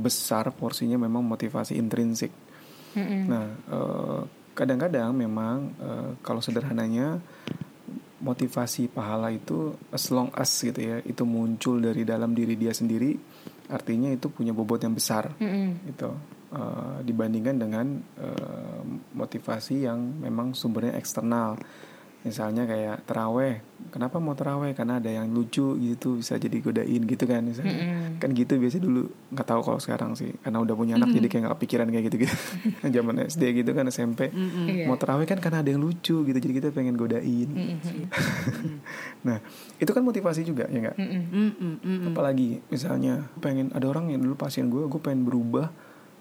besar 0.03 0.51
porsinya 0.51 0.99
memang 0.99 1.23
motivasi 1.23 1.79
intrinsik. 1.79 2.35
Nah, 3.31 3.47
eh, 3.71 4.21
kadang-kadang 4.55 5.15
memang 5.15 5.57
eh, 5.79 6.11
kalau 6.27 6.43
sederhananya 6.43 7.23
motivasi 8.21 8.93
pahala 8.93 9.33
itu 9.33 9.73
as 9.89 10.13
long 10.13 10.29
as 10.37 10.53
gitu 10.53 10.77
ya 10.77 11.01
itu 11.01 11.25
muncul 11.25 11.81
dari 11.81 12.05
dalam 12.05 12.37
diri 12.37 12.53
dia 12.53 12.69
sendiri 12.69 13.17
artinya 13.73 14.13
itu 14.13 14.29
punya 14.29 14.53
bobot 14.53 14.85
yang 14.85 14.93
besar 14.93 15.33
gitu 15.89 16.13
Eh, 16.51 16.99
dibandingkan 17.07 17.63
dengan 17.63 17.87
eh, 18.19 18.83
motivasi 19.15 19.87
yang 19.87 20.19
memang 20.19 20.51
sumbernya 20.51 20.99
eksternal. 20.99 21.55
Misalnya 22.21 22.67
kayak 22.67 23.07
teraweh 23.07 23.63
kenapa 23.89 24.19
mau 24.19 24.35
teraweh? 24.35 24.75
Karena 24.75 24.99
ada 24.99 25.07
yang 25.09 25.31
lucu 25.31 25.79
gitu 25.79 26.19
bisa 26.19 26.37
jadi 26.37 26.59
godain 26.59 27.07
gitu 27.07 27.23
kan 27.23 27.47
misalnya. 27.47 28.11
Kan 28.19 28.35
gitu 28.35 28.59
biasa 28.59 28.77
dulu 28.77 29.07
nggak 29.31 29.47
tahu 29.47 29.61
kalau 29.63 29.79
sekarang 29.79 30.19
sih. 30.19 30.35
Karena 30.43 30.59
udah 30.59 30.75
punya 30.75 30.99
anak 30.99 31.15
jadi 31.15 31.31
kayak 31.31 31.43
nggak 31.47 31.55
kepikiran 31.55 31.87
kayak 31.89 32.05
gitu 32.11 32.17
gitu 32.27 32.35
zaman 32.99 33.15
SD 33.25 33.43
gitu 33.57 33.71
kan 33.71 33.87
SMP 33.87 34.35
Iya. 34.35 34.85
mau 34.85 34.99
terawih 34.99 35.25
kan 35.25 35.39
karena 35.39 35.63
ada 35.63 35.71
yang 35.71 35.81
lucu 35.81 36.27
gitu 36.27 36.35
jadi 36.35 36.53
kita 36.53 36.69
pengen 36.75 36.99
godain. 36.99 37.47
Nah 39.23 39.39
itu 39.79 39.89
kan 39.89 40.03
motivasi 40.03 40.43
juga 40.43 40.67
ya 40.67 40.83
nggak? 40.83 40.97
Apalagi 42.11 42.59
misalnya 42.69 43.29
pengen 43.39 43.71
ada 43.71 43.87
orang 43.87 44.11
yang 44.11 44.21
dulu 44.21 44.35
pasien 44.35 44.67
gue 44.67 44.83
gue 44.85 45.01
pengen 45.01 45.25
berubah 45.25 45.71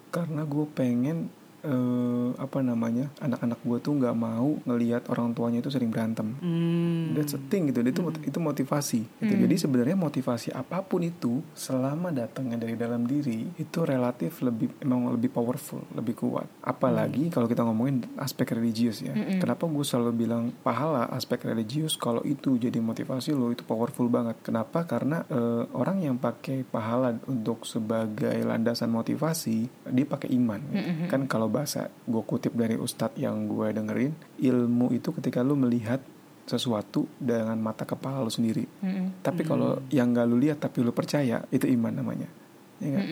karena 0.10 0.46
gue 0.46 0.66
pengen 0.74 1.30
eh, 1.64 2.30
apa 2.38 2.60
namanya 2.64 3.12
anak-anak 3.20 3.60
gue 3.64 3.78
tuh 3.82 3.94
nggak 4.00 4.16
mau 4.16 4.60
ngelihat 4.64 5.10
orang 5.12 5.34
tuanya 5.34 5.60
itu 5.60 5.72
sering 5.72 5.92
berantem. 5.92 6.36
Hmm. 6.40 7.16
that's 7.18 7.36
a 7.36 7.42
thing 7.50 7.70
gitu 7.70 7.82
itu 7.82 8.02
itu 8.26 8.40
motivasi 8.40 9.02
gitu. 9.02 9.34
jadi 9.34 9.56
sebenarnya 9.56 9.98
motivasi 9.98 10.54
apa 10.54 10.86
pun 10.86 11.02
itu 11.04 11.42
selama 11.58 12.14
datangnya 12.14 12.62
dari 12.62 12.76
dalam 12.78 13.04
diri 13.04 13.50
itu 13.58 13.84
relatif 13.84 14.40
lebih 14.46 14.72
emang 14.84 15.12
lebih 15.14 15.32
powerful 15.34 15.84
lebih 15.96 16.16
kuat. 16.16 16.48
Apalagi 16.64 17.34
kalau 17.34 17.50
kita 17.50 17.66
ngomongin 17.66 18.06
aspek 18.20 18.56
religius 18.56 19.02
ya. 19.04 19.14
Kenapa 19.40 19.66
gue 19.66 19.86
selalu 19.86 20.12
bilang 20.16 20.44
pahala 20.62 21.10
aspek 21.12 21.50
religius 21.50 21.98
kalau 21.98 22.22
itu 22.24 22.56
jadi 22.56 22.78
motivasi 22.80 23.34
lo 23.34 23.52
itu 23.52 23.66
powerful 23.66 24.08
banget. 24.08 24.40
Kenapa? 24.46 24.86
Karena 24.86 25.26
eh, 25.28 25.64
orang 25.74 26.04
yang 26.06 26.16
pakai 26.22 26.64
pahala 26.64 27.16
untuk 27.28 27.66
sebagai 27.66 28.38
landasan 28.46 28.94
motivasi 28.94 29.90
dia 29.90 30.06
pakai 30.06 30.30
iman. 30.38 30.62
Gitu. 30.70 31.08
kan 31.10 31.26
kalau 31.26 31.49
bahasa 31.50 31.90
gue 32.08 32.24
kutip 32.24 32.54
dari 32.56 32.78
ustadz 32.78 33.18
yang 33.20 33.50
gue 33.50 33.74
dengerin 33.74 34.14
ilmu 34.40 34.94
itu 34.94 35.10
ketika 35.18 35.44
lu 35.44 35.58
melihat 35.60 36.00
sesuatu 36.50 37.06
dengan 37.22 37.58
mata 37.62 37.86
kepala 37.86 38.26
lu 38.26 38.34
sendiri. 38.34 38.66
Tapi 39.22 39.46
kalau 39.46 39.78
yang 39.94 40.14
gak 40.14 40.26
lu 40.26 40.42
lihat 40.42 40.58
tapi 40.58 40.82
lu 40.82 40.90
percaya 40.90 41.46
itu 41.54 41.70
iman 41.70 41.94
namanya. 41.94 42.30
Ya 42.80 42.96
nggak? 42.96 43.08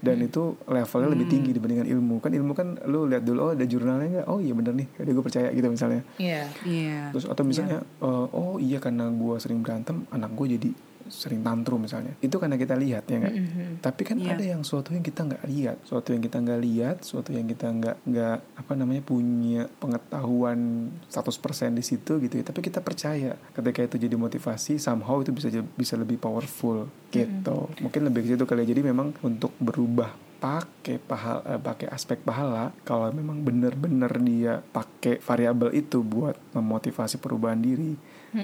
Dan 0.00 0.16
itu 0.24 0.56
levelnya 0.64 1.12
lebih 1.12 1.28
tinggi 1.28 1.52
dibandingkan 1.52 1.84
ilmu. 1.92 2.24
Kan 2.24 2.32
ilmu 2.32 2.52
kan 2.56 2.80
lu 2.88 3.04
lihat 3.04 3.20
dulu 3.20 3.38
oh 3.46 3.52
ada 3.52 3.68
jurnalnya 3.68 4.08
nggak? 4.08 4.26
Oh 4.32 4.40
iya 4.40 4.56
bener 4.56 4.72
nih. 4.72 4.88
Jadi 4.96 5.10
gue 5.12 5.24
percaya 5.24 5.48
gitu 5.52 5.68
misalnya. 5.68 6.02
Iya. 6.16 6.48
Iya. 6.64 6.98
Terus 7.12 7.28
atau 7.28 7.44
misalnya 7.44 7.84
eh, 7.84 8.26
oh 8.32 8.56
iya 8.56 8.80
karena 8.80 9.12
gue 9.12 9.34
sering 9.36 9.60
berantem 9.60 10.08
anak 10.08 10.32
gue 10.32 10.46
jadi 10.56 10.70
sering 11.10 11.42
tantrum 11.42 11.82
misalnya. 11.82 12.14
Itu 12.22 12.38
karena 12.38 12.56
kita 12.56 12.78
lihat 12.78 13.04
ya 13.10 13.20
nggak? 13.20 13.34
Tapi 13.82 14.02
kan 14.06 14.16
Iya. 14.16 14.38
ada 14.38 14.44
yang 14.56 14.62
suatu 14.64 14.94
yang 14.94 15.04
kita 15.04 15.26
nggak 15.26 15.44
lihat, 15.44 15.76
suatu 15.84 16.14
yang 16.14 16.22
kita 16.22 16.36
nggak 16.40 16.60
lihat, 16.62 16.96
suatu 17.02 17.30
yang 17.34 17.46
kita 17.46 17.66
nggak 17.68 17.96
nggak 18.06 18.38
apa 18.56 18.72
namanya 18.78 19.02
punya 19.02 19.66
pengetahuan 19.82 20.90
100% 21.10 21.76
di 21.76 21.84
situ 21.84 22.22
gitu 22.22 22.34
ya. 22.40 22.44
Tapi 22.46 22.60
kita 22.62 22.80
percaya 22.80 23.36
ketika 23.52 23.80
itu 23.84 23.96
jadi 24.00 24.16
motivasi, 24.16 24.78
somehow 24.78 25.20
itu 25.20 25.34
bisa 25.34 25.50
bisa 25.76 25.94
lebih 25.98 26.16
powerful 26.16 26.88
gitu. 27.10 27.68
Mungkin 27.82 28.00
lebih 28.06 28.24
ke 28.24 28.28
situ 28.34 28.44
kali 28.46 28.64
ya. 28.64 28.72
Jadi 28.72 28.82
memang 28.86 29.12
untuk 29.20 29.52
berubah 29.58 30.10
pakai 30.40 30.96
pahala 30.96 31.44
eh, 31.44 31.60
pakai 31.60 31.92
aspek 31.92 32.24
pahala 32.24 32.72
kalau 32.88 33.12
memang 33.12 33.44
benar-benar 33.44 34.16
dia 34.24 34.64
pakai 34.72 35.20
variabel 35.20 35.68
itu 35.76 36.00
buat 36.00 36.32
memotivasi 36.56 37.20
perubahan 37.20 37.60
diri 37.60 37.92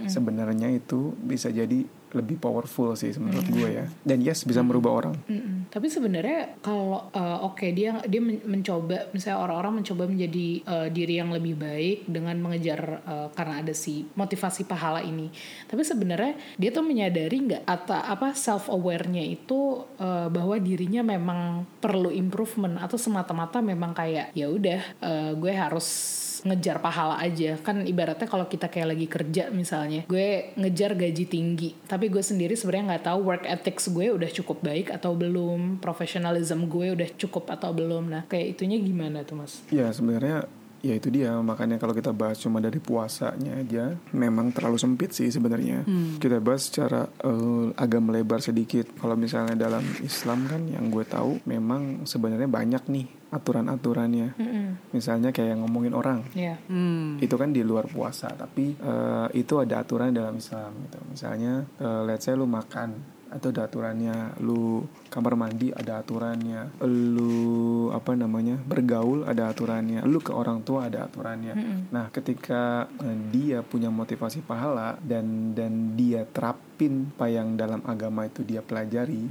sebenarnya 0.05 0.69
itu 0.75 1.15
bisa 1.17 1.49
jadi 1.49 1.87
lebih 2.17 2.41
powerful 2.41 2.97
sih 2.97 3.13
menurut 3.21 3.47
gue 3.53 3.69
ya 3.69 3.85
dan 4.03 4.19
yes 4.25 4.49
bisa 4.49 4.65
merubah 4.65 5.05
orang 5.05 5.15
Mm-mm. 5.29 5.57
Tapi 5.67 5.91
sebenarnya 5.91 6.63
kalau 6.63 7.11
uh, 7.11 7.39
oke 7.43 7.67
dia 7.75 7.99
dia 8.07 8.23
men- 8.23 8.43
mencoba 8.47 9.11
misalnya 9.11 9.43
orang-orang 9.43 9.83
mencoba 9.83 10.07
menjadi 10.07 10.49
uh, 10.63 10.89
diri 10.89 11.19
yang 11.19 11.35
lebih 11.35 11.59
baik 11.59 12.07
dengan 12.07 12.39
mengejar 12.39 13.03
uh, 13.03 13.29
karena 13.35 13.61
ada 13.67 13.75
si 13.75 14.07
motivasi 14.15 14.65
pahala 14.65 15.03
ini. 15.03 15.29
Tapi 15.67 15.83
sebenarnya 15.83 16.39
dia 16.55 16.71
tuh 16.71 16.87
menyadari 16.87 17.51
nggak 17.51 17.65
atau 17.67 17.99
apa 17.99 18.33
self 18.39 18.71
awarenya 18.71 19.27
itu 19.27 19.83
uh, 19.99 20.31
bahwa 20.31 20.57
dirinya 20.63 21.03
memang 21.03 21.67
perlu 21.83 22.15
improvement 22.15 22.79
atau 22.79 22.97
semata-mata 22.97 23.59
memang 23.59 23.91
kayak 23.93 24.31
ya 24.39 24.47
udah 24.47 24.81
uh, 25.03 25.31
gue 25.35 25.53
harus 25.53 25.87
ngejar 26.53 26.79
pahala 26.79 27.19
aja. 27.19 27.59
Kan 27.61 27.85
ibaratnya 27.85 28.29
kalau 28.31 28.47
kita 28.47 28.71
kayak 28.71 28.97
lagi 28.97 29.07
kerja 29.07 29.51
misalnya 29.51 30.07
gue 30.07 30.55
ngejar 30.57 30.95
gaji 30.95 31.25
tinggi. 31.27 31.71
Tapi 31.87 32.09
gue 32.09 32.23
sendiri 32.23 32.55
sebenarnya 32.55 32.97
nggak 32.97 33.05
tahu 33.11 33.19
work 33.27 33.45
ethics 33.45 33.91
gue 33.91 34.15
udah 34.15 34.31
cukup 34.31 34.63
baik 34.63 34.95
atau 34.95 35.13
belum 35.15 35.83
professionalism 35.83 36.71
gue 36.71 36.95
udah 36.95 37.09
cukup 37.19 37.51
atau 37.53 37.75
belum. 37.75 38.11
Nah 38.11 38.23
kayak 38.31 38.59
itunya 38.59 38.79
gimana 38.81 39.27
tuh 39.27 39.43
mas? 39.43 39.63
Ya 39.69 39.91
sebenarnya 39.91 40.47
ya 40.87 40.95
itu 40.95 41.09
dia. 41.11 41.35
Makanya 41.35 41.83
kalau 41.83 41.91
kita 41.97 42.15
bahas 42.15 42.39
cuma 42.39 42.63
dari 42.63 42.79
puasanya 42.79 43.59
aja 43.59 43.99
memang 44.15 44.55
terlalu 44.55 44.79
sempit 44.79 45.11
sih 45.11 45.29
sebenarnya. 45.33 45.83
Kita 46.23 46.39
bahas 46.39 46.71
secara 46.71 47.11
eh, 47.27 47.67
agak 47.75 48.01
melebar 48.03 48.39
sedikit. 48.39 48.87
Kalau 48.95 49.19
misalnya 49.19 49.59
dalam 49.59 49.83
Islam 50.05 50.47
kan 50.47 50.63
yang 50.71 50.87
gue 50.93 51.03
tahu 51.03 51.43
memang 51.49 52.07
sebenarnya 52.07 52.47
banyak 52.47 52.83
nih 52.87 53.07
aturan-aturannya. 53.37 54.33
Misalnya 54.91 55.31
kayak 55.31 55.61
ngomongin 55.61 55.93
orang. 55.93 56.25
Ya 56.33 56.57
Hmm. 56.67 57.21
itu 57.21 57.37
kan 57.37 57.53
di 57.53 57.61
luar 57.61 57.87
puasa 57.87 58.33
tapi 58.33 58.75
eh, 58.75 59.27
itu 59.35 59.61
ada 59.61 59.81
aturan 59.81 60.11
dalam 60.11 60.37
Islam 60.37 60.73
gitu. 60.89 60.99
Misalnya 61.07 61.65
eh, 61.79 62.01
let's 62.05 62.25
say 62.25 62.33
lu 62.33 62.49
makan 62.49 62.97
atau 63.29 63.53
ada 63.53 63.69
aturannya. 63.69 64.41
Lu 64.41 64.83
kamar 65.17 65.33
mandi 65.33 65.73
ada 65.73 66.05
aturannya. 66.05 66.77
Lu 66.85 67.89
apa 67.89 68.13
namanya 68.13 68.61
bergaul 68.61 69.25
ada 69.25 69.49
aturannya. 69.49 70.05
Lu 70.05 70.21
ke 70.21 70.37
orang 70.37 70.61
tua 70.61 70.93
ada 70.93 71.09
aturannya. 71.09 71.57
Nah 71.89 72.13
ketika 72.13 72.85
eh, 73.01 73.17
dia 73.33 73.65
punya 73.65 73.89
motivasi 73.89 74.45
pahala 74.45 75.01
dan 75.01 75.57
dan 75.57 75.97
dia 75.97 76.29
terapin 76.29 77.09
apa 77.17 77.33
yang 77.33 77.57
dalam 77.57 77.81
agama 77.89 78.29
itu 78.29 78.45
dia 78.45 78.61
pelajari 78.61 79.25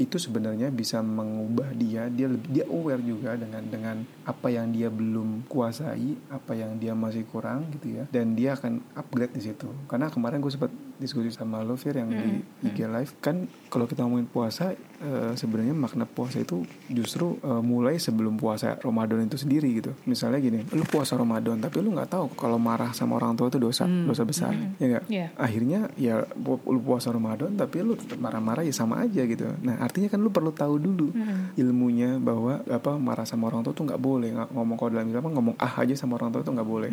itu 0.00 0.16
sebenarnya 0.16 0.72
bisa 0.72 1.04
mengubah 1.04 1.76
dia. 1.76 2.08
Dia 2.08 2.32
lebih 2.32 2.48
dia 2.48 2.64
aware 2.64 3.04
juga 3.04 3.36
dengan 3.36 3.60
dengan 3.68 3.96
apa 4.24 4.48
yang 4.48 4.72
dia 4.72 4.88
belum 4.88 5.44
kuasai 5.44 6.32
apa 6.32 6.56
yang 6.56 6.80
dia 6.80 6.96
masih 6.96 7.28
kurang 7.28 7.68
gitu 7.76 8.00
ya. 8.00 8.04
Dan 8.08 8.32
dia 8.32 8.56
akan 8.56 8.80
upgrade 8.96 9.36
di 9.36 9.42
situ. 9.44 9.68
Karena 9.84 10.08
kemarin 10.08 10.40
gue 10.40 10.48
sempat 10.48 10.72
diskusi 10.96 11.28
sama 11.28 11.60
lo 11.60 11.76
Fir 11.76 12.00
yang 12.00 12.08
di 12.08 12.40
IG 12.64 12.88
live. 12.88 13.12
Kan 13.20 13.50
kalau 13.68 13.84
kita 13.84 14.06
ngomongin 14.06 14.30
puasa 14.30 14.77
eh, 14.98 15.32
sebenarnya 15.32 15.72
makna 15.72 16.04
puasa 16.04 16.38
itu 16.38 16.62
justru 16.88 17.38
eh, 17.38 17.62
mulai 17.62 17.96
sebelum 17.96 18.34
puasa 18.34 18.74
Ramadan 18.76 19.22
itu 19.22 19.36
sendiri 19.36 19.68
gitu. 19.74 19.94
Misalnya 20.04 20.38
gini 20.38 20.64
lu 20.70 20.82
puasa 20.82 21.14
Ramadan 21.14 21.58
tapi 21.58 21.78
lu 21.78 21.92
nggak 21.92 22.10
tahu 22.10 22.24
kalau 22.34 22.58
marah 22.58 22.90
sama 22.90 23.16
orang 23.16 23.34
tua 23.34 23.46
itu 23.46 23.56
dosa 23.56 23.84
dosa 23.84 24.22
besar 24.22 24.50
ya 24.76 24.86
nggak? 24.88 25.04
Iya. 25.08 25.26
akhirnya 25.34 25.90
ya 25.94 26.22
lu 26.66 26.80
puasa 26.80 27.08
Ramadan 27.08 27.54
tapi 27.54 27.80
lu 27.80 27.94
tetap 27.94 28.18
marah-marah 28.18 28.62
ya 28.62 28.72
sama 28.72 29.02
aja 29.02 29.22
gitu. 29.22 29.46
Nah 29.62 29.78
artinya 29.78 30.08
kan 30.08 30.18
lu 30.18 30.28
perlu 30.28 30.50
tahu 30.50 30.76
dulu 30.76 31.14
ilmunya 31.54 32.18
bahwa 32.18 32.60
apa 32.66 32.94
marah 32.96 33.24
sama 33.24 33.48
orang 33.48 33.62
tua 33.62 33.72
tuh 33.72 33.86
nggak 33.86 34.00
boleh. 34.00 34.30
Nggak- 34.34 34.50
ngomong 34.52 34.76
kalau 34.76 34.90
dalam 34.92 35.06
Islam 35.06 35.24
ngomong 35.30 35.56
ah 35.58 35.74
aja 35.78 35.94
sama 35.94 36.18
orang 36.18 36.30
tua 36.30 36.42
tuh 36.42 36.52
nggak 36.52 36.68
boleh. 36.68 36.90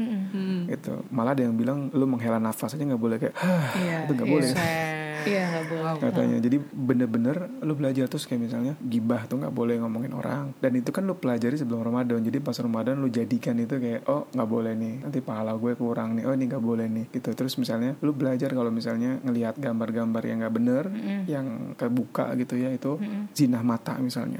Gitu. 0.69 0.93
Malah 1.10 1.34
ada 1.34 1.43
yang 1.43 1.56
bilang 1.56 1.89
lu 1.91 2.06
menghela 2.06 2.38
nafas 2.38 2.74
aja 2.74 2.84
nggak 2.84 3.02
boleh. 3.02 3.17
Kayak 3.17 3.36
"Hah," 3.38 3.65
Iya, 3.76 3.98
itu 4.06 4.12
nggak 4.13 4.28
iya. 4.28 4.34
boleh. 4.36 4.50
Iya 5.26 5.43
nggak 5.50 5.65
boleh. 5.67 6.00
Katanya. 6.00 6.38
Jadi 6.38 6.58
bener-bener 6.62 7.38
lu 7.65 7.73
belajar 7.73 8.06
terus 8.06 8.30
kayak 8.30 8.45
misalnya 8.45 8.73
gibah 8.78 9.25
tuh 9.25 9.41
nggak 9.41 9.51
boleh 9.51 9.82
ngomongin 9.82 10.13
orang. 10.13 10.54
Dan 10.62 10.78
itu 10.78 10.93
kan 10.93 11.04
lu 11.04 11.17
pelajari 11.17 11.58
sebelum 11.58 11.82
Ramadan. 11.82 12.21
Jadi 12.21 12.38
pas 12.38 12.54
Ramadan 12.54 13.01
lu 13.01 13.10
jadikan 13.10 13.58
itu 13.58 13.82
kayak 13.82 14.06
oh 14.06 14.30
nggak 14.30 14.49
boleh 14.49 14.73
nih. 14.78 14.93
Nanti 15.01 15.19
pahala 15.25 15.58
gue 15.58 15.73
kurang 15.73 16.15
nih. 16.15 16.30
Oh 16.30 16.34
ini 16.38 16.45
nggak 16.45 16.63
boleh 16.63 16.86
nih. 16.86 17.06
Gitu. 17.10 17.34
Terus 17.34 17.58
misalnya 17.58 17.97
lu 18.06 18.13
belajar 18.13 18.54
kalau 18.54 18.69
misalnya 18.69 19.17
ngelihat 19.25 19.58
gambar-gambar 19.58 20.21
yang 20.23 20.38
nggak 20.45 20.56
bener 20.56 20.84
yang 21.25 21.73
kebuka 21.73 22.38
gitu 22.38 22.62
ya 22.62 22.69
itu 22.69 23.01
zina 23.34 23.65
mata 23.65 23.97
misalnya. 23.97 24.38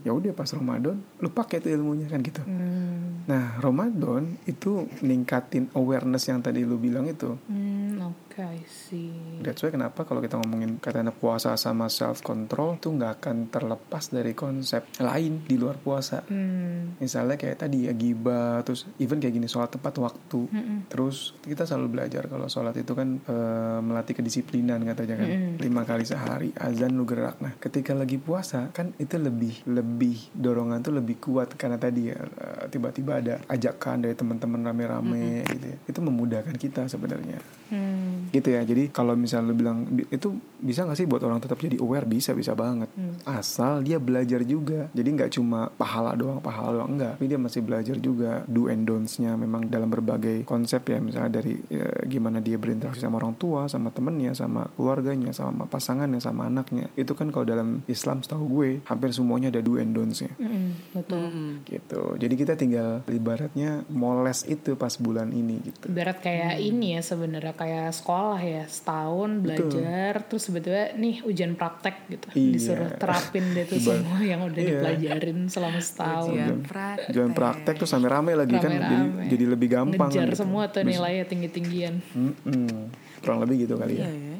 Ya 0.00 0.16
udah 0.16 0.32
pas 0.32 0.48
Ramadan 0.48 0.96
lu 1.20 1.28
pakai 1.28 1.60
tuh 1.60 1.70
ilmunya 1.76 2.08
kan 2.08 2.24
gitu. 2.24 2.40
Hmm, 2.46 3.24
nah 3.28 3.58
Ramadan 3.60 4.40
itu 4.48 4.88
ningkatin 5.04 5.68
awareness 5.76 6.30
yang 6.30 6.40
tadi 6.40 6.64
lu 6.64 6.80
bilang 6.80 7.04
itu. 7.04 7.36
Hmm, 7.50 8.00
oke 8.00 8.23
I 8.34 8.66
see 8.66 9.14
That's 9.44 9.62
why 9.62 9.70
kenapa 9.70 10.02
kalau 10.02 10.18
kita 10.18 10.40
ngomongin 10.40 10.82
katanya 10.82 11.14
puasa 11.14 11.54
sama 11.54 11.86
self 11.86 12.24
control 12.24 12.80
tuh 12.82 12.98
nggak 12.98 13.22
akan 13.22 13.36
terlepas 13.52 14.10
dari 14.10 14.34
konsep 14.34 14.82
lain 14.98 15.46
di 15.46 15.54
luar 15.54 15.78
puasa. 15.78 16.24
Hmm, 16.26 16.98
Misalnya 16.98 17.38
kayak 17.38 17.62
tadi 17.66 17.86
ya 17.86 17.94
terus 18.64 18.90
even 18.98 19.22
kayak 19.22 19.34
gini 19.38 19.46
sholat 19.46 19.70
tepat 19.70 20.00
waktu. 20.02 20.50
Terus 20.90 21.36
kita 21.44 21.68
selalu 21.68 22.00
belajar 22.00 22.26
kalau 22.26 22.50
sholat 22.50 22.74
itu 22.74 22.92
kan 22.92 23.20
eh, 23.22 23.78
melatih 23.80 24.18
kedisiplinan 24.18 24.82
katanya 24.82 25.14
kan 25.22 25.30
lima 25.60 25.82
kali 25.86 26.04
sehari 26.04 26.50
azan 26.58 26.98
lu 26.98 27.06
gerak. 27.06 27.38
Nah 27.38 27.54
ketika 27.60 27.94
lagi 27.94 28.18
puasa 28.18 28.74
kan 28.74 28.92
itu 28.98 29.14
lebih 29.16 29.64
lebih 29.70 30.34
dorongan 30.34 30.82
tuh 30.82 30.94
lebih 30.98 31.22
kuat 31.22 31.54
karena 31.54 31.78
tadi 31.78 32.10
ya 32.10 32.18
eh, 32.18 32.64
tiba-tiba 32.68 33.20
ada 33.22 33.34
ajakan 33.46 34.08
dari 34.08 34.14
teman-teman 34.18 34.60
rame-rame 34.66 35.46
gitu 35.46 35.66
ya. 35.70 35.76
Itu 35.86 36.00
memudahkan 36.02 36.56
kita 36.58 36.90
sebenarnya 36.90 37.38
hmm, 37.72 38.34
gitu 38.34 38.48
ya. 38.52 38.62
Jadi 38.62 38.92
kalau 38.92 39.16
misalnya 39.16 39.50
lu 39.50 39.56
bilang 39.56 39.88
"Bi- 39.88 40.08
itu 40.12 40.36
bisa 40.60 40.84
nggak 40.84 40.98
sih 40.98 41.06
buat 41.08 41.22
orang 41.24 41.40
tetap 41.40 41.60
jadi 41.60 41.80
aware? 41.80 42.04
Bisa 42.08 42.36
bisa 42.36 42.52
banget. 42.52 42.88
Asal 43.24 43.84
dia 43.84 43.96
belajar 43.96 44.44
juga. 44.44 44.88
Jadi 44.92 45.08
nggak 45.08 45.30
cuma 45.40 45.68
pahala 45.72 46.12
doang 46.16 46.40
pahala 46.44 46.82
doang. 46.82 46.90
Enggak 46.94 47.14
tapi 47.24 47.30
dia 47.30 47.40
masih 47.40 47.62
belajar 47.64 47.96
juga 47.96 48.44
do 48.44 48.68
and 48.68 48.84
don'ts-nya 48.84 49.32
memang 49.38 49.72
dalam 49.72 49.88
berbagai 49.88 50.44
konsep 50.44 50.84
ya. 50.92 51.00
Misalnya 51.00 51.40
dari 51.40 51.56
ya, 51.72 51.88
gimana 52.04 52.44
dia 52.44 52.60
berinteraksi 52.60 53.00
sama 53.00 53.16
orang 53.16 53.38
tua 53.40 53.64
sama 53.70 53.88
temennya 53.94 54.36
sama 54.36 54.68
keluarganya 54.76 55.32
sama 55.32 55.64
pasangannya 55.64 56.20
sama 56.20 56.50
anaknya. 56.52 56.92
Itu 56.98 57.16
kan 57.16 57.32
kalau 57.32 57.48
dalam 57.48 57.80
Islam 57.88 58.20
setahu 58.20 58.44
gue 58.50 58.70
hampir 58.84 59.14
semuanya 59.16 59.48
ada 59.54 59.64
do 59.64 59.80
and 59.80 59.96
don'ts-nya. 59.96 60.36
Hmm, 60.36 60.76
betul. 60.92 61.62
Gitu. 61.64 62.02
Jadi 62.20 62.34
kita 62.34 62.60
tinggal 62.60 63.00
ibaratnya 63.08 63.86
moles 63.88 64.44
itu 64.44 64.74
pas 64.74 64.92
bulan 65.00 65.30
ini 65.30 65.64
gitu. 65.64 65.88
Ibarat 65.88 66.20
kayak 66.20 66.60
ini 66.60 66.98
ya 66.98 67.00
sebenarnya 67.00 67.53
kayak 67.54 67.90
sekolah 67.90 68.36
ya 68.36 68.64
setahun 68.64 69.30
belajar 69.38 70.12
terus 70.22 70.42
sebetulnya 70.44 70.92
nih 70.92 71.22
ujian 71.22 71.52
praktek 71.52 72.06
gitu 72.08 72.26
Iya. 72.30 72.50
disuruh 72.50 72.90
terapin 72.94 73.44
deh 73.50 73.64
tuh 73.64 73.78
semua 73.78 74.18
yang 74.20 74.42
udah 74.42 74.54
Iya. 74.56 74.70
dipelajarin 74.74 75.38
selama 75.46 75.78
setahun 75.78 76.34
Ujian 76.34 76.58
praktek. 76.62 77.10
Jangan 77.10 77.32
praktek 77.32 77.74
tuh 77.76 77.86
sampai 77.86 78.08
rame 78.10 78.32
lagi 78.34 78.54
kan 78.54 78.70
jadi 78.70 78.96
jadi 79.28 79.44
lebih 79.48 79.68
gampang 79.70 80.08
ngejar 80.08 80.28
gitu. 80.28 80.38
semua 80.38 80.62
tuh 80.66 80.82
nilainya 80.82 81.24
tinggi 81.24 81.48
tinggian 81.48 81.94
Mm-mm. 82.08 82.90
kurang 83.18 83.40
lebih 83.40 83.64
gitu 83.64 83.74
kali 83.74 83.96
ya 83.96 84.04
Iya, 84.04 84.12
ya. 84.12 84.36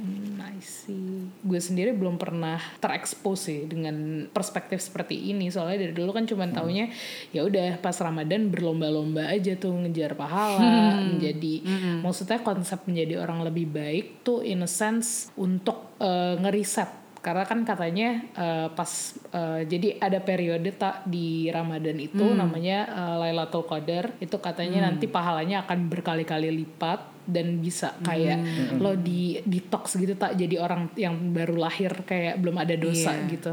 Sih. 0.85 1.29
Gue 1.41 1.61
sendiri 1.61 1.97
belum 1.97 2.21
pernah 2.21 2.61
terekspos 2.79 3.49
sih 3.49 3.65
dengan 3.65 4.29
perspektif 4.29 4.81
seperti 4.81 5.33
ini. 5.33 5.49
Soalnya 5.49 5.89
dari 5.89 5.95
dulu 5.97 6.13
kan 6.13 6.29
cuman 6.29 6.53
taunya 6.53 6.93
ya 7.33 7.45
udah 7.45 7.81
pas 7.81 7.97
Ramadan 8.01 8.53
berlomba-lomba 8.53 9.33
aja 9.33 9.57
tuh 9.57 9.73
ngejar 9.85 10.17
pahala 10.17 11.01
menjadi 11.15 11.55
maksudnya 12.01 12.41
konsep 12.41 12.85
menjadi 12.85 13.21
orang 13.23 13.45
lebih 13.47 13.71
baik 13.71 14.27
tuh 14.27 14.45
in 14.45 14.65
a 14.65 14.71
sense 14.71 15.31
untuk 15.39 15.97
eh, 16.01 16.37
ngeriset 16.41 17.04
karena 17.25 17.49
kan 17.49 17.65
katanya 17.65 18.21
eh, 18.37 18.69
pas 18.69 18.93
eh, 19.33 19.65
jadi 19.65 19.97
ada 19.97 20.21
periode 20.21 20.69
tak 20.77 21.09
di 21.09 21.49
Ramadan 21.49 21.97
itu 21.97 22.21
namanya 22.37 22.85
eh, 22.85 23.17
Lailatul 23.25 23.65
Qadar 23.65 24.13
itu 24.21 24.37
katanya 24.37 24.85
nanti 24.85 25.09
pahalanya 25.09 25.65
akan 25.65 25.89
berkali-kali 25.89 26.53
lipat 26.53 27.17
dan 27.25 27.57
bisa 27.57 27.97
kayak 28.05 28.37
lo 28.77 28.93
di 29.01 29.41
detox 29.49 29.97
gitu 29.97 30.13
tak 30.13 30.37
jadi 30.37 30.61
orang 30.61 30.93
yang 30.93 31.33
baru 31.33 31.57
lahir 31.57 32.05
kayak 32.05 32.37
belum 32.37 32.61
ada 32.61 32.77
dosa 32.77 33.17
Iya. 33.17 33.33
gitu. 33.33 33.53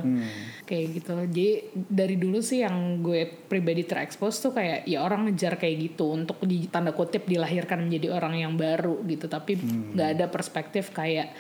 Kayak 0.68 0.86
gitu. 1.00 1.12
Jadi 1.32 1.50
dari 1.88 2.16
dulu 2.20 2.44
sih 2.44 2.68
yang 2.68 3.00
gue 3.00 3.24
pribadi 3.48 3.88
terekspos 3.88 4.44
tuh 4.44 4.52
kayak 4.52 4.84
ya 4.84 5.00
orang 5.00 5.32
ngejar 5.32 5.56
kayak 5.56 5.88
gitu 5.88 6.12
untuk 6.12 6.44
di 6.44 6.68
tanda 6.68 6.92
kutip 6.92 7.24
dilahirkan 7.24 7.88
menjadi 7.88 8.12
orang 8.12 8.44
yang 8.44 8.60
baru 8.60 9.08
gitu. 9.08 9.32
Tapi 9.32 9.56
nggak 9.96 10.10
ada 10.20 10.26
perspektif 10.28 10.92
kayak 10.92 11.32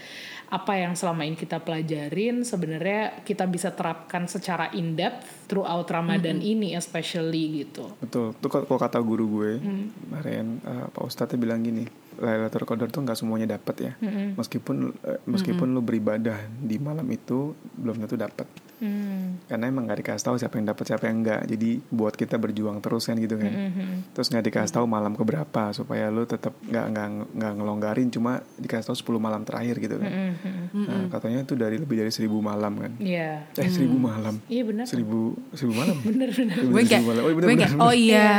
apa 0.51 0.75
yang 0.75 0.99
selama 0.99 1.23
ini 1.23 1.39
kita 1.39 1.63
pelajarin 1.63 2.43
sebenarnya 2.43 3.23
kita 3.23 3.47
bisa 3.47 3.71
terapkan 3.71 4.27
secara 4.27 4.67
in 4.75 4.99
depth 4.99 5.47
throughout 5.47 5.87
Ramadan 5.87 6.43
ini 6.43 6.75
especially 6.75 7.63
gitu. 7.63 7.87
Betul. 8.03 8.35
Tuh 8.35 8.49
kalau 8.51 8.75
kata 8.75 8.99
guru 8.99 9.25
gue 9.31 9.51
Hmm. 9.57 9.87
kemarin 9.95 10.59
eh, 10.59 10.85
Pak 10.91 11.03
Ustadz 11.07 11.39
bilang 11.39 11.63
gini 11.63 11.87
Lailatul 12.19 12.65
Qadar 12.65 12.89
tuh 12.89 13.01
nggak 13.03 13.17
semuanya 13.17 13.55
dapat 13.55 13.75
ya 13.79 13.91
Hmm. 14.01 14.33
meskipun 14.35 14.75
eh, 15.03 15.19
meskipun 15.25 15.67
lu 15.71 15.79
beribadah 15.79 16.35
di 16.57 16.75
malam 16.77 17.05
itu 17.07 17.53
belum 17.77 18.01
tentu 18.01 18.17
dapat 18.17 18.47
hmm. 18.81 19.47
karena 19.47 19.65
emang 19.67 19.83
nggak 19.85 19.99
dikasih 20.01 20.25
tahu 20.25 20.35
siapa 20.35 20.57
yang 20.57 20.67
dapat 20.71 20.85
siapa 20.85 21.03
yang 21.07 21.17
enggak 21.21 21.41
jadi 21.45 21.69
buat 21.87 22.13
kita 22.13 22.35
berjuang 22.35 22.81
terus 22.81 23.05
kan 23.05 23.15
gitu 23.15 23.35
kan 23.37 23.51
Hmm. 23.51 23.97
terus 24.11 24.27
nggak 24.27 24.45
dikasih 24.47 24.73
tahu 24.73 24.85
malam 24.89 25.13
keberapa 25.13 25.71
supaya 25.71 26.09
lu 26.09 26.25
tetap 26.25 26.55
nggak 26.61 26.85
nggak 26.91 27.07
nggak 27.37 27.51
ngelonggarin 27.57 28.09
cuma 28.09 28.41
dikasih 28.57 28.89
tahu 28.89 29.17
10 29.17 29.21
malam 29.21 29.41
terakhir 29.43 29.75
gitu 29.77 29.95
kan 29.97 30.11
Hmm. 30.11 30.87
nah, 30.87 31.05
katanya 31.11 31.43
itu 31.43 31.53
dari 31.55 31.75
lebih 31.77 31.95
dari 31.99 32.11
seribu 32.11 32.39
malam 32.39 32.73
kan 32.79 32.91
Iya. 32.97 33.47
eh 33.51 33.69
seribu 33.69 33.97
malam 33.97 34.39
Iya 34.47 34.63
benar. 34.65 34.85
seribu 34.87 35.35
seribu 35.53 35.73
malam 35.75 35.97
Bener 36.11 36.29
bener. 36.33 36.57
Gue 36.59 36.81
oh, 36.81 36.83
iya, 36.83 36.99
bener, 37.33 37.69
oh 37.79 37.93
iya. 37.93 38.29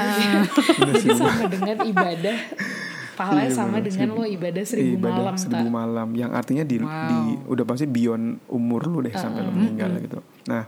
Sama 1.17 1.49
dengan 1.49 1.79
ibadah. 1.89 2.39
Pahalanya 3.23 3.47
Iya, 3.47 3.57
sama 3.57 3.77
dengan 3.79 3.99
Seribu- 4.05 4.19
lo 4.19 4.25
ibadah 4.27 4.65
seribu 4.65 4.95
ibadah 4.99 5.15
malam 5.17 5.35
seribu 5.37 5.63
tak. 5.63 5.73
malam. 5.73 6.09
Yang 6.13 6.31
artinya 6.35 6.65
di, 6.65 6.77
di 6.79 7.19
udah 7.45 7.65
pasti 7.65 7.87
beyond 7.87 8.25
umur 8.49 8.83
lu 8.85 8.99
deh 9.01 9.15
sampai 9.15 9.41
lu 9.41 9.51
meninggal 9.51 9.91
gitu. 10.01 10.19
Nah 10.45 10.67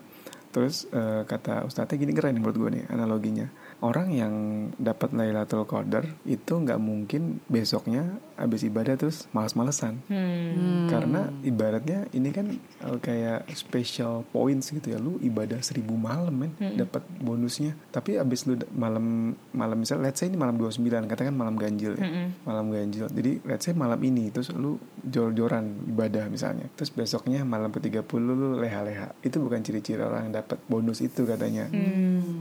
terus 0.54 0.86
eh, 0.94 1.26
kata 1.26 1.66
ustadznya 1.66 1.98
gini 1.98 2.14
keren 2.14 2.38
menurut 2.38 2.54
gue 2.54 2.70
nih 2.78 2.84
analoginya. 2.86 3.50
Orang 3.82 4.14
yang 4.14 4.32
dapat 4.78 5.10
Lailatul 5.10 5.66
Qadar 5.66 6.06
itu 6.22 6.54
nggak 6.54 6.78
mungkin 6.78 7.42
besoknya 7.50 8.22
habis 8.38 8.62
ibadah 8.62 8.94
terus 8.94 9.26
malas-malesan. 9.34 9.98
Hmm. 10.06 10.86
karena 10.86 11.26
ibaratnya 11.42 12.06
ini 12.14 12.30
kan 12.30 12.46
eh, 12.54 12.98
kayak 13.02 13.50
special 13.50 14.22
points 14.30 14.70
gitu 14.70 14.94
ya. 14.94 15.02
Lu 15.02 15.18
ibadah 15.18 15.58
seribu 15.58 15.98
malam 15.98 16.46
men 16.46 16.52
dapat 16.78 17.02
bonusnya. 17.18 17.74
Tapi 17.90 18.22
abis 18.22 18.46
lu 18.46 18.54
malam 18.70 19.34
malam 19.50 19.82
misal 19.82 19.98
let's 19.98 20.22
say 20.22 20.30
ini 20.30 20.38
malam 20.38 20.54
29 20.54 21.10
katakan 21.10 21.34
malam 21.34 21.58
ganjil 21.58 21.98
ya. 21.98 22.30
Malam 22.46 22.70
ganjil. 22.70 23.10
Jadi 23.10 23.42
let's 23.42 23.66
say 23.66 23.74
malam 23.74 23.98
ini 24.06 24.30
terus 24.30 24.54
lu 24.54 24.78
jor-joran 25.02 25.90
ibadah 25.90 26.30
misalnya. 26.30 26.70
Terus 26.78 26.94
besoknya 26.94 27.42
malam 27.42 27.74
ke-30 27.74 28.06
lu 28.22 28.54
leha-leha. 28.62 29.18
Itu 29.18 29.42
bukan 29.42 29.64
ciri-ciri 29.66 29.98
orang 29.98 30.30
yang 30.30 30.43
dapat 30.44 30.60
bonus 30.68 31.00
itu 31.00 31.24
katanya. 31.24 31.72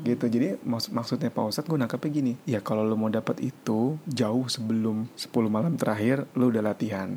Gitu. 0.04 0.26
Jadi 0.28 0.60
maks- 0.68 0.92
maksudnya 0.92 1.32
Pak 1.32 1.48
Ustadz 1.48 1.72
gue 1.72 1.80
nangkepnya 1.80 2.12
gini. 2.12 2.34
Ya 2.44 2.60
kalau 2.60 2.84
lu 2.84 3.00
mau 3.00 3.08
dapat 3.08 3.40
itu 3.40 3.96
jauh 4.04 4.46
sebelum 4.52 5.08
10 5.16 5.32
malam 5.48 5.80
terakhir 5.80 6.28
lu 6.36 6.52
udah 6.52 6.60
latihan. 6.60 7.16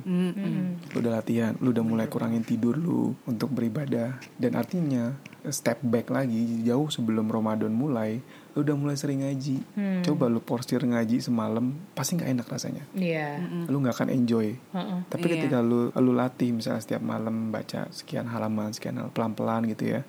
Lu 0.94 1.02
udah 1.02 1.18
latihan 1.18 1.58
lu 1.58 1.74
udah 1.74 1.82
mulai 1.82 2.06
kurangin 2.06 2.46
tidur 2.46 2.78
lu 2.78 3.18
untuk 3.26 3.50
beribadah. 3.50 4.22
Dan 4.38 4.54
artinya 4.54 5.18
step 5.50 5.82
back 5.82 6.14
lagi 6.14 6.62
jauh 6.62 6.86
sebelum 6.86 7.26
Ramadan 7.26 7.74
mulai 7.74 8.22
lu 8.56 8.64
udah 8.64 8.76
mulai 8.76 8.96
sering 8.96 9.20
ngaji. 9.20 9.56
Coba 10.00 10.32
lu 10.32 10.40
porsir 10.40 10.80
ngaji 10.80 11.20
semalam 11.20 11.76
pasti 11.92 12.16
nggak 12.16 12.30
enak 12.32 12.46
rasanya. 12.48 12.84
Iya. 12.96 13.36
lu 13.68 13.84
nggak 13.84 13.94
akan 14.00 14.08
enjoy. 14.10 14.56
Heeh. 14.56 14.98
tapi 15.12 15.28
Iya. 15.28 15.32
ketika 15.36 15.58
lu 15.60 15.92
lu 15.92 16.12
latih 16.16 16.56
misalnya 16.56 16.80
setiap 16.80 17.02
malam 17.04 17.52
baca 17.52 17.92
sekian 17.92 18.24
halaman 18.32 18.72
sekian 18.72 18.96
hal 18.96 19.12
pelan-pelan 19.12 19.68
gitu 19.68 19.92
ya. 19.92 20.00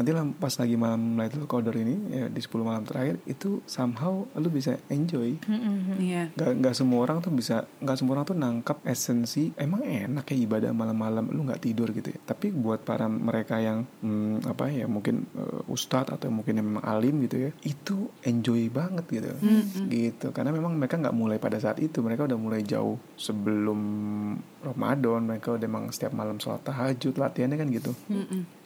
Nanti 0.00 0.10
lah 0.16 0.24
pas 0.40 0.56
lagi 0.56 0.74
malam 0.80 1.20
Lailatul 1.20 1.44
Qadar 1.44 1.76
ini 1.76 1.94
ya 2.08 2.26
di 2.32 2.40
10 2.40 2.64
malam 2.64 2.82
terakhir 2.88 3.20
itu 3.28 3.60
somehow 3.68 4.24
lu 4.40 4.48
bisa 4.48 4.80
enjoy. 4.88 5.36
Iya. 6.00 6.32
Gak, 6.32 6.56
nggak 6.56 6.74
semua 6.74 7.04
orang 7.04 7.20
tuh 7.20 7.36
bisa 7.36 7.68
nggak 7.84 7.96
semua 8.00 8.16
orang 8.16 8.26
tuh 8.26 8.36
nangkap 8.38 8.80
esensi 8.88 9.52
emang 9.60 9.84
enak 9.84 10.24
ya 10.32 10.36
ibadah 10.40 10.72
malam-malam 10.72 11.28
lu 11.28 11.44
nggak 11.44 11.60
tidur 11.68 11.92
gitu 11.92 12.16
ya. 12.16 12.20
Tapi 12.24 12.48
buat 12.54 12.80
para 12.80 13.04
mereka 13.10 13.60
yang 13.60 13.84
hmm, 14.00 14.48
apa 14.48 14.72
ya 14.72 14.88
mungkin 14.88 15.28
uh, 15.36 15.68
ustadz 15.68 16.16
atau 16.16 16.32
mungkin 16.32 16.56
yang 16.56 16.66
memang 16.66 16.84
alim 16.86 17.20
gitu 17.26 17.36
ya 17.48 17.50
itu 17.66 17.89
enjoy 18.26 18.68
banget 18.68 19.06
gitu. 19.08 19.30
Gitu. 19.88 20.26
Karena 20.34 20.50
memang 20.52 20.76
mereka 20.76 20.98
nggak 20.98 21.16
mulai 21.16 21.38
pada 21.40 21.56
saat 21.56 21.78
itu. 21.78 22.02
Mereka 22.04 22.26
udah 22.28 22.38
mulai 22.38 22.60
jauh 22.66 22.98
sebelum 23.16 23.80
Ramadan 24.60 25.24
mereka 25.24 25.52
udah 25.52 25.64
emang 25.64 25.88
setiap 25.88 26.12
malam 26.12 26.36
sholat 26.36 26.60
tahajud 26.62 27.14
latihannya 27.14 27.56
kan 27.56 27.68
gitu 27.68 27.92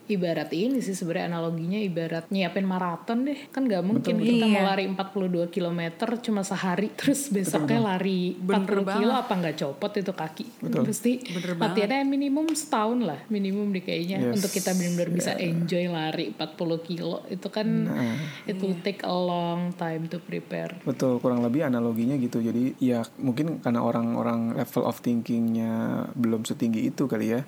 Ibarat 0.05 0.53
ini 0.53 0.85
sih 0.85 0.93
sebenarnya 0.93 1.33
analoginya 1.33 1.81
ibarat 1.81 2.29
nyiapin 2.29 2.69
maraton 2.69 3.25
deh. 3.25 3.49
Kan 3.49 3.65
nggak 3.65 3.81
mungkin 3.81 4.21
kita 4.21 4.45
mau 4.45 4.61
Iya. 4.61 4.69
lari 4.69 4.85
42 4.85 5.49
km 5.49 5.81
cuma 6.21 6.45
sehari 6.45 6.93
terus 6.93 7.33
besoknya 7.33 7.81
lari 7.81 8.37
40 8.37 8.45
Bener 8.45 9.01
kilo 9.01 9.13
apa 9.17 9.33
nggak 9.33 9.57
copot 9.57 9.97
itu 9.97 10.13
kaki. 10.13 10.47
Betul. 10.61 10.85
Pasti 10.85 11.25
Bener 11.25 11.57
latihannya 11.57 12.05
minimum 12.05 12.53
setahun 12.53 13.01
lah 13.01 13.17
minimum 13.33 13.73
deh 13.73 13.81
kayaknya 13.81 14.29
Yes. 14.29 14.37
untuk 14.37 14.53
kita 14.53 14.77
benar-benar 14.77 15.09
bisa 15.09 15.33
enjoy 15.41 15.89
lari 15.89 16.37
40 16.37 16.77
kilo 16.85 17.25
itu 17.33 17.49
kan 17.49 17.65
Nah. 17.65 18.21
it 18.45 18.61
will 18.61 18.77
take 18.85 19.01
a 19.09 19.17
long 19.17 19.73
time 19.73 20.05
to 20.13 20.21
prepare. 20.21 20.77
Betul, 20.85 21.17
kurang 21.17 21.41
lebih 21.41 21.65
analoginya 21.65 22.21
gitu. 22.21 22.45
Jadi 22.45 22.77
ya 22.77 23.01
mungkin 23.17 23.57
karena 23.65 23.81
orang-orang 23.81 24.53
level 24.53 24.85
of 24.85 25.01
thinkingnya 25.01 25.84
belum 26.13 26.43
setinggi 26.43 26.87
itu 26.87 27.05
kali 27.05 27.27
ya. 27.31 27.41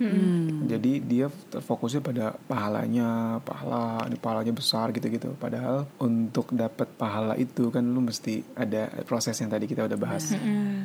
Jadi 0.63 0.99
dia 0.99 1.25
terfokusnya 1.49 2.01
pada 2.01 2.25
pahalanya, 2.41 3.39
pahala, 3.41 4.05
ini 4.05 4.15
pahalanya 4.15 4.51
besar 4.51 4.89
gitu-gitu. 4.89 5.33
Padahal 5.35 5.87
untuk 5.97 6.49
dapat 6.49 6.89
pahala 6.91 7.33
itu 7.35 7.69
kan 7.69 7.83
lu 7.83 8.01
mesti 8.01 8.43
ada 8.53 8.87
proses 9.03 9.35
yang 9.35 9.47
tadi 9.47 9.65
kita 9.65 9.83
udah 9.83 9.95
bahas. 9.95 10.33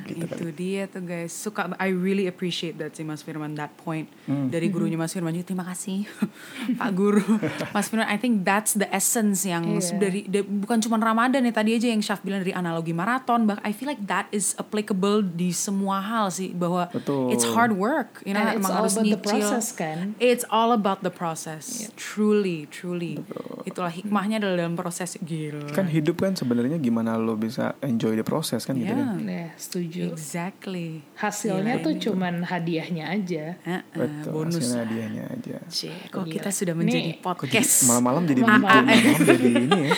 Gitu 0.03 0.23
itu 0.23 0.27
kali. 0.27 0.53
dia 0.53 0.83
tuh 0.87 1.03
guys 1.03 1.31
suka 1.31 1.73
I 1.77 1.91
really 1.91 2.27
appreciate 2.27 2.77
that 2.77 2.93
sih 2.93 3.03
Mas 3.03 3.23
Firman 3.23 3.55
that 3.55 3.73
point 3.77 4.11
dari 4.27 4.67
gurunya 4.67 4.95
Mas 4.95 5.11
Firman 5.11 5.31
juga 5.31 5.47
terima 5.47 5.63
kasih 5.65 6.05
Pak 6.81 6.91
Guru 6.93 7.23
Mas 7.75 7.87
Firman 7.87 8.07
I 8.07 8.17
think 8.17 8.43
that's 8.43 8.75
the 8.75 8.87
essence 8.89 9.43
yang 9.43 9.65
Iya. 9.73 9.95
dari 9.95 10.21
da- 10.27 10.43
bukan 10.43 10.79
cuma 10.81 10.99
Ramadan 10.99 11.41
ya 11.41 11.53
tadi 11.53 11.73
aja 11.73 11.87
yang 11.87 11.99
Syaf 11.99 12.21
bilang 12.21 12.43
dari 12.43 12.51
analogi 12.51 12.91
maraton 12.91 13.45
but 13.45 13.63
I 13.63 13.71
feel 13.71 13.87
like 13.87 14.03
that 14.05 14.27
is 14.31 14.53
applicable 14.55 15.23
di 15.23 15.51
semua 15.51 15.99
hal 15.99 16.29
sih 16.29 16.51
bahwa 16.51 16.91
Betul. 16.91 17.31
it's 17.31 17.42
hard 17.45 17.75
work 17.75 18.23
you 18.23 18.31
know 18.31 18.41
And 18.41 18.55
it's 18.55 18.63
emang 18.63 18.71
all 18.71 18.79
harus 18.83 18.95
about 18.95 19.09
the 19.09 19.21
process, 19.21 19.67
kan? 19.73 19.99
it's 20.19 20.45
all 20.47 20.71
about 20.71 21.01
the 21.03 21.11
process 21.11 21.91
truly 21.95 22.67
truly 22.69 23.19
itulah 23.63 23.91
hikmahnya 23.91 24.39
adalah 24.39 24.67
dalam 24.67 24.75
proses 24.75 25.15
gila 25.19 25.67
Kan 25.71 25.87
hidup 25.87 26.19
kan 26.19 26.33
sebenarnya 26.33 26.77
gimana 26.77 27.15
lo 27.15 27.35
bisa 27.35 27.75
enjoy 27.81 28.13
the 28.13 28.23
process 28.23 28.63
kan 28.63 28.75
gitu 28.75 28.91
Yeah. 28.91 28.99
kan. 28.99 29.23
Nah, 29.23 29.49
setuju. 29.55 30.13
exactly 30.13 31.01
Hasilnya 31.15 31.79
tuh 31.79 31.95
cuman 31.97 32.43
hadiahnya 32.43 33.09
aja. 33.09 33.57
Heeh, 33.63 33.83
Betul, 33.89 34.31
bonus 34.31 34.59
hasilnya 34.59 34.83
hadiahnya 34.83 35.23
aja. 35.31 35.57
Cek, 35.65 36.11
kok 36.11 36.27
kita 36.27 36.51
sudah 36.51 36.75
menjadi 36.75 37.15
Nih, 37.15 37.23
podcast. 37.23 37.87
Malam-malam 37.87 38.23
jadi 38.27 38.41
malam-malam 38.43 38.85
jadi 39.23 39.47
ini 39.49 39.81
ya. 39.87 39.93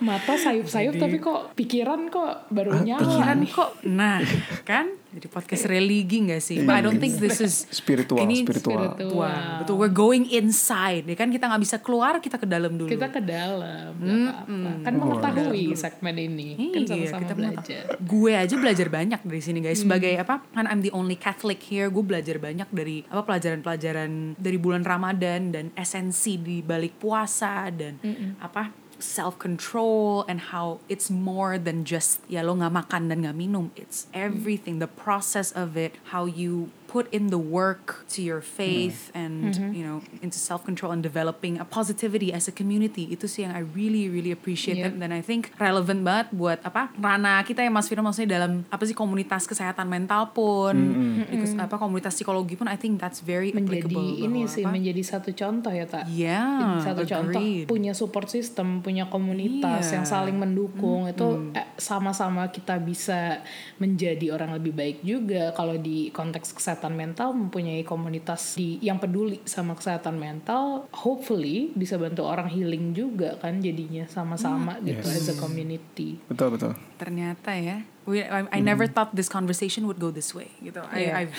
Mata 0.00 0.32
sayup-sayup 0.32 0.96
tapi 0.96 1.16
kok 1.18 1.52
pikiran 1.52 2.08
kok 2.08 2.48
baru 2.48 2.72
nyala. 2.78 3.00
Pikiran 3.02 3.38
kok, 3.46 3.70
nah 3.84 4.20
kan 4.62 4.96
Jadi 5.10 5.26
podcast 5.26 5.66
religi 5.66 6.22
gak 6.22 6.38
sih? 6.38 6.62
But 6.62 6.74
I 6.78 6.82
don't 6.86 7.02
think 7.02 7.18
this 7.18 7.42
is 7.42 7.66
Spiritual, 7.70 8.22
ini 8.22 8.46
spiritual. 8.46 8.94
Wah, 9.10 9.66
betul. 9.66 9.74
We're 9.74 9.90
going 9.90 10.30
inside. 10.30 11.02
Ya 11.10 11.18
kan 11.18 11.34
kita 11.34 11.50
nggak 11.50 11.62
bisa 11.66 11.76
keluar, 11.82 12.22
kita 12.22 12.38
ke 12.38 12.46
dalam 12.46 12.78
dulu. 12.78 12.86
Kita 12.86 13.10
ke 13.10 13.18
dalam, 13.18 13.98
apa-apa. 13.98 14.70
Kan 14.86 14.92
mengetahui 14.96 15.74
segmen 15.74 16.14
ini, 16.14 16.70
kan 16.70 16.80
Iya, 16.86 16.88
sama-sama 16.88 17.20
kita 17.26 17.34
belajar. 17.34 17.84
mengetahui. 17.90 18.06
Gue 18.06 18.32
aja 18.38 18.54
belajar 18.54 18.86
banyak 18.86 19.20
dari 19.26 19.42
sini 19.42 19.58
guys. 19.58 19.82
Sebagai 19.82 20.12
apa? 20.14 20.46
Kan 20.54 20.70
I'm 20.70 20.82
the 20.82 20.94
only 20.94 21.18
Catholic 21.18 21.58
here. 21.58 21.90
Gue 21.90 22.06
belajar 22.06 22.38
banyak 22.38 22.68
dari 22.70 23.02
apa 23.10 23.26
pelajaran-pelajaran 23.26 24.38
dari 24.38 24.58
bulan 24.62 24.86
Ramadan 24.86 25.50
dan 25.50 25.74
esensi 25.74 26.38
di 26.38 26.62
balik 26.62 27.02
puasa 27.02 27.66
dan 27.74 27.98
apa 28.38 28.79
self 29.02 29.38
control 29.38 30.24
and 30.28 30.52
how 30.52 30.80
it's 30.88 31.10
more 31.10 31.58
than 31.58 31.84
just 31.84 32.20
ya 32.28 32.42
lo 32.42 32.54
nggak 32.54 32.72
makan 32.72 33.08
dan 33.08 33.24
minum. 33.36 33.70
It's 33.76 34.06
everything. 34.12 34.78
The 34.78 34.90
process 34.90 35.52
of 35.52 35.76
it, 35.76 35.96
how 36.14 36.26
you 36.26 36.70
put 36.90 37.06
in 37.08 37.30
the 37.30 37.38
work 37.38 38.02
to 38.08 38.18
your 38.18 38.42
faith 38.42 39.14
and 39.14 39.46
you 39.70 39.80
know 39.80 40.02
into 40.18 40.34
self 40.34 40.60
control 40.60 40.90
and 40.90 41.00
developing 41.00 41.54
a 41.54 41.64
positivity 41.64 42.34
as 42.34 42.44
a 42.44 42.52
community. 42.52 43.06
Itu 43.06 43.24
sih 43.24 43.46
yang 43.46 43.54
I 43.54 43.62
really 43.62 44.10
really 44.10 44.30
appreciate 44.30 44.74
Yep. 44.76 44.98
dan 44.98 45.10
I 45.10 45.20
think 45.20 45.54
relevant 45.56 46.02
banget 46.02 46.26
buat 46.32 46.58
apa 46.60 46.90
rana 46.96 47.38
kita 47.42 47.60
ya 47.60 47.70
Mas 47.70 47.86
Firman 47.86 48.10
maksudnya 48.10 48.34
dalam 48.36 48.66
apa 48.66 48.82
sih 48.82 48.92
komunitas 48.92 49.46
kesehatan 49.46 49.86
mental 49.86 50.32
pun. 50.32 50.74
Ikut 51.22 51.54
apa 51.54 51.76
komunitas 51.76 52.10
psikologi 52.12 52.56
pun 52.56 52.66
I 52.66 52.74
think 52.74 52.98
that's 52.98 53.20
very 53.20 53.52
menjadi 53.52 53.86
applicable. 53.86 54.26
ini 54.26 54.40
sih 54.44 54.64
apa, 54.64 54.72
menjadi 54.72 55.02
satu 55.04 55.30
contoh 55.30 55.70
ya 55.70 55.84
tak 55.84 56.08
Yeah, 56.08 56.80
satu 56.80 57.04
contoh 57.04 57.36
agreed. 57.36 57.66
punya 57.66 57.92
support 57.92 58.26
system 58.26 58.80
punya 58.80 59.06
komunitas 59.06 59.86
Iya. 59.86 60.00
yang 60.00 60.06
saling 60.08 60.34
mendukung. 60.34 61.04
Itu 61.04 61.52
eh, 61.52 61.68
sama-sama 61.76 62.48
kita 62.48 62.80
bisa 62.80 63.44
menjadi 63.76 64.32
orang 64.32 64.56
lebih 64.56 64.72
baik 64.72 64.98
juga 65.02 65.52
kalau 65.52 65.76
di 65.76 66.08
konteks 66.10 66.52
kesehatan 66.52 66.79
mental 66.88 67.36
mempunyai 67.36 67.84
komunitas 67.84 68.56
di 68.56 68.80
yang 68.80 68.96
peduli 68.96 69.44
sama 69.44 69.76
kesehatan 69.76 70.16
mental 70.16 70.88
hopefully 70.96 71.68
bisa 71.76 72.00
bantu 72.00 72.24
orang 72.24 72.48
healing 72.48 72.96
juga 72.96 73.36
kan 73.36 73.60
jadinya 73.60 74.08
sama-sama 74.08 74.80
gitu 74.80 75.04
as 75.04 75.28
a 75.28 75.36
community. 75.36 76.16
Betul 76.24 76.56
betul. 76.56 76.72
ternyata 76.96 77.52
ya 77.56 77.80
we, 78.06 78.22
I, 78.24 78.46
I 78.48 78.60
never 78.60 78.86
thought 78.86 79.12
this 79.16 79.28
conversation 79.28 79.86
would 79.86 80.00
go 80.00 80.10
this 80.10 80.32
way 80.32 80.48
gitu. 80.64 80.80
I 80.88 80.98
Yeah. 81.00 81.18
I've, 81.24 81.34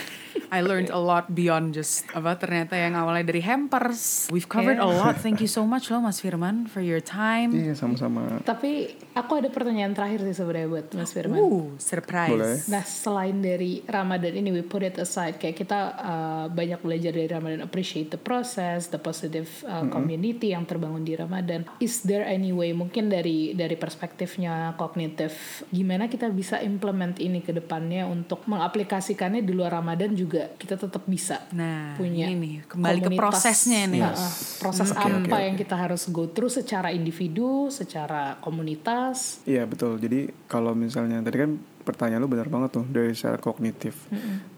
I 0.50 0.60
learned 0.66 0.90
a 0.90 0.98
lot 0.98 1.32
beyond 1.32 1.78
just 1.78 2.04
apa 2.18 2.34
ternyata 2.36 2.74
yang 2.74 2.98
awalnya 2.98 3.30
dari 3.30 3.46
hampers. 3.46 4.26
We've 4.34 4.50
covered 4.50 4.82
a 4.82 4.90
lot. 4.90 5.22
Thank 5.22 5.40
you 5.40 5.48
so 5.48 5.64
much 5.70 5.94
loh 5.94 6.02
Mas 6.02 6.18
Firman 6.18 6.66
for 6.66 6.82
your 6.82 7.00
time. 7.00 7.54
Iya 7.54 7.78
sama-sama. 7.78 8.42
tapi 8.42 8.98
aku 9.14 9.38
ada 9.38 9.54
pertanyaan 9.54 9.94
terakhir 9.94 10.26
sih 10.26 10.36
sebenarnya 10.36 10.68
buat 10.68 10.88
Mas 10.98 11.12
Firman. 11.14 11.40
Uh 11.40 11.78
surprise. 11.78 12.34
Boleh. 12.34 12.58
Nah 12.68 12.84
selain 12.84 13.38
dari 13.38 13.86
Ramadan 13.86 14.34
ini 14.34 14.50
we 14.50 14.66
put 14.66 14.82
it 14.82 14.98
aside. 14.98 15.38
Kayak 15.38 15.62
kita 15.62 15.80
uh, 16.02 16.46
banyak 16.50 16.82
belajar 16.82 17.14
dari 17.14 17.30
Ramadan. 17.30 17.62
Appreciate 17.64 18.10
the 18.10 18.20
process, 18.20 18.90
the 18.90 19.00
positive 19.00 19.48
uh, 19.70 19.86
community 19.88 20.52
yang 20.52 20.66
terbangun 20.66 21.06
di 21.06 21.14
Ramadan. 21.16 21.70
Is 21.80 22.02
there 22.04 22.26
any 22.26 22.52
way 22.52 22.74
mungkin 22.74 23.08
dari 23.08 23.54
dari 23.54 23.78
perspektifnya 23.78 24.74
kognitif 24.76 25.64
gimana 25.72 26.12
kita 26.12 26.28
bisa 26.28 26.51
implement 26.60 27.16
ini 27.24 27.40
ke 27.40 27.56
depannya 27.56 28.04
untuk 28.04 28.44
mengaplikasikannya 28.52 29.40
di 29.40 29.56
luar 29.56 29.80
Ramadan 29.80 30.12
juga 30.12 30.52
kita 30.60 30.76
tetap 30.76 31.08
bisa 31.08 31.48
Nah, 31.56 31.96
punya 31.96 32.28
ini 32.28 32.36
nih, 32.36 32.54
kembali 32.68 33.00
ke 33.00 33.04
komunitas. 33.08 33.22
prosesnya 33.24 33.82
nih. 33.88 34.04
Nah, 34.04 34.12
uh, 34.12 34.34
proses 34.60 34.90
Oke, 34.92 35.00
apa 35.00 35.38
oke, 35.38 35.46
yang 35.48 35.56
kita 35.56 35.76
harus 35.80 36.02
go 36.12 36.28
through 36.28 36.52
secara 36.52 36.92
individu, 36.92 37.72
secara 37.72 38.36
komunitas. 38.44 39.40
Iya 39.48 39.64
betul. 39.64 39.96
Jadi 40.02 40.34
kalau 40.50 40.76
misalnya 40.76 41.22
tadi 41.24 41.38
kan 41.38 41.52
pertanyaan 41.82 42.22
lu 42.22 42.30
benar 42.30 42.46
banget 42.46 42.78
tuh 42.78 42.86
dari 42.86 43.12
secara 43.18 43.42
kognitif. 43.42 44.06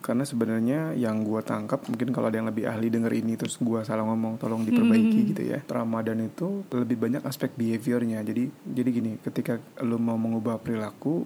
Karena 0.03 0.27
sebenarnya 0.27 0.91
yang 0.93 1.23
gua 1.23 1.39
tangkap 1.39 1.79
mungkin 1.87 2.11
kalau 2.11 2.27
ada 2.27 2.35
yang 2.35 2.51
lebih 2.51 2.67
ahli 2.67 2.91
denger 2.91 3.13
ini 3.15 3.39
terus 3.39 3.55
gua 3.63 3.87
salah 3.87 4.03
ngomong 4.03 4.35
tolong 4.37 4.67
diperbaiki 4.67 5.19
gitu 5.31 5.43
ya. 5.47 5.63
Ramadan 5.63 6.19
itu 6.27 6.67
lebih 6.75 6.99
banyak 6.99 7.23
aspek 7.23 7.55
behaviornya. 7.55 8.19
Jadi 8.27 8.51
jadi 8.67 8.89
gini, 8.91 9.11
ketika 9.23 9.55
lu 9.81 9.95
mau 9.97 10.19
mengubah 10.19 10.59
perilaku, 10.59 11.23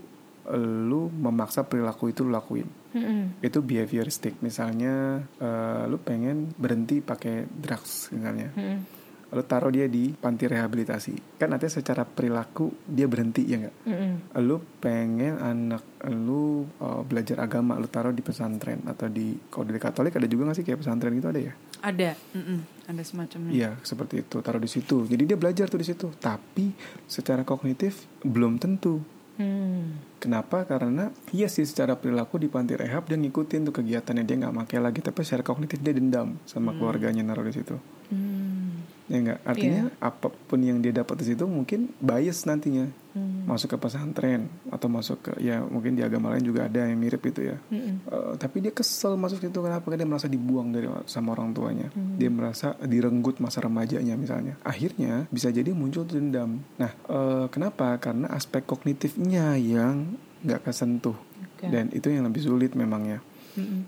lu 0.55 1.09
memaksa 1.09 1.63
perilaku 1.63 2.09
itu 2.09 2.23
lu 2.23 2.31
lakuin. 2.31 2.67
Mm-mm. 2.93 3.39
Itu 3.39 3.59
behavioristik. 3.59 4.39
Misalnya 4.39 5.19
eh, 5.37 5.83
lu 5.85 5.97
pengen 5.97 6.55
berhenti 6.55 6.99
pakai 6.99 7.43
drugs 7.45 8.09
misalnya. 8.11 8.51
Mm-mm. 8.55 8.79
Lu 9.27 9.43
taruh 9.43 9.67
dia 9.67 9.91
di 9.91 10.15
panti 10.15 10.47
rehabilitasi. 10.47 11.35
Kan 11.35 11.51
artinya 11.51 11.73
secara 11.73 12.07
perilaku 12.07 12.71
dia 12.87 13.11
berhenti 13.11 13.43
ya 13.43 13.59
nggak? 13.59 13.75
Mm-mm. 13.83 14.13
lu 14.39 14.55
pengen 14.79 15.35
anak 15.35 15.83
lu 16.07 16.63
uh, 16.79 17.01
belajar 17.03 17.41
agama 17.41 17.75
lu 17.75 17.89
taruh 17.89 18.13
di 18.13 18.21
pesantren 18.21 18.85
atau 18.87 19.09
di 19.11 19.35
kalau 19.51 19.67
di 19.67 19.75
Katolik 19.75 20.15
ada 20.15 20.29
juga 20.29 20.47
nggak 20.47 20.57
sih 20.61 20.63
kayak 20.63 20.79
pesantren 20.79 21.11
gitu 21.11 21.27
ada 21.27 21.41
ya 21.41 21.53
Ada, 21.81 22.13
mm-mm, 22.37 22.59
ada 22.87 23.01
semacamnya. 23.03 23.49
iya 23.51 23.71
seperti 23.81 24.21
itu 24.23 24.39
taruh 24.39 24.61
di 24.61 24.69
situ 24.69 25.03
jadi 25.03 25.23
dia 25.25 25.37
belajar 25.41 25.65
tuh 25.67 25.81
di 25.81 25.87
situ 25.89 26.07
tapi 26.15 26.69
secara 27.03 27.41
kognitif 27.41 28.05
belum 28.21 28.61
tentu 28.61 29.01
Hmm. 29.37 30.01
Kenapa? 30.17 30.65
Karena 30.65 31.13
iya 31.29 31.45
sih 31.45 31.63
secara 31.63 31.93
perilaku 31.93 32.41
di 32.41 32.49
panti 32.49 32.73
rehab 32.73 33.05
dia 33.05 33.17
ngikutin 33.21 33.69
tuh 33.69 33.73
kegiatannya 33.73 34.25
dia 34.25 34.35
nggak 34.41 34.55
pakai 34.65 34.77
lagi 34.81 34.99
tapi 35.05 35.21
secara 35.21 35.45
kognitif 35.45 35.77
dia 35.77 35.93
dendam 35.93 36.41
sama 36.49 36.73
keluarganya 36.73 37.21
naruh 37.21 37.45
di 37.45 37.53
situ. 37.53 37.77
Hmm. 38.09 38.81
Ya 39.07 39.17
enggak? 39.23 39.39
Artinya 39.45 39.83
apa 40.03 40.27
pun 40.33 40.59
yang 40.59 40.81
dia 40.83 40.91
dapat 40.91 41.21
di 41.21 41.25
situ 41.31 41.45
mungkin 41.45 41.93
bias 42.01 42.43
nantinya. 42.49 42.89
Hmm. 43.17 43.49
Masuk 43.49 43.73
ke 43.73 43.77
pesantren 43.81 44.45
atau 44.69 44.85
masuk 44.85 45.17
ke 45.25 45.31
ya 45.41 45.65
mungkin 45.65 45.97
di 45.97 46.05
agama 46.05 46.29
lain 46.29 46.45
juga 46.45 46.69
ada 46.69 46.85
yang 46.85 47.01
mirip 47.01 47.25
itu 47.25 47.49
ya. 47.49 47.57
Mm-mm. 47.73 48.05
Eh, 48.05 48.33
tapi 48.37 48.61
dia 48.61 48.69
kesel 48.69 49.17
masuk 49.17 49.41
situ 49.41 49.57
kenapa? 49.57 49.89
Karena 49.89 50.05
dia 50.05 50.09
merasa 50.09 50.29
dibuang 50.29 50.69
dari 50.69 50.85
sama 51.09 51.33
orang 51.33 51.57
tuanya. 51.57 51.89
Hmm. 51.89 52.21
Dia 52.21 52.29
merasa 52.29 52.77
direnggut 52.77 53.41
masa 53.41 53.65
remajanya 53.65 54.13
misalnya. 54.13 54.53
Akhirnya 54.61 55.25
bisa 55.33 55.49
jadi 55.49 55.73
muncul 55.73 56.05
dendam. 56.05 56.61
Nah, 56.77 56.91
eh, 56.93 57.45
kenapa? 57.49 57.97
Karena 57.97 58.29
aspek 58.29 58.69
kognitifnya 58.69 59.57
yang 59.57 60.13
nggak 60.45 60.69
kesentuh. 60.69 61.17
Oke. 61.57 61.73
Dan 61.73 61.89
itu 61.89 62.13
yang 62.13 62.29
lebih 62.29 62.45
sulit 62.45 62.77
memangnya. 62.77 63.17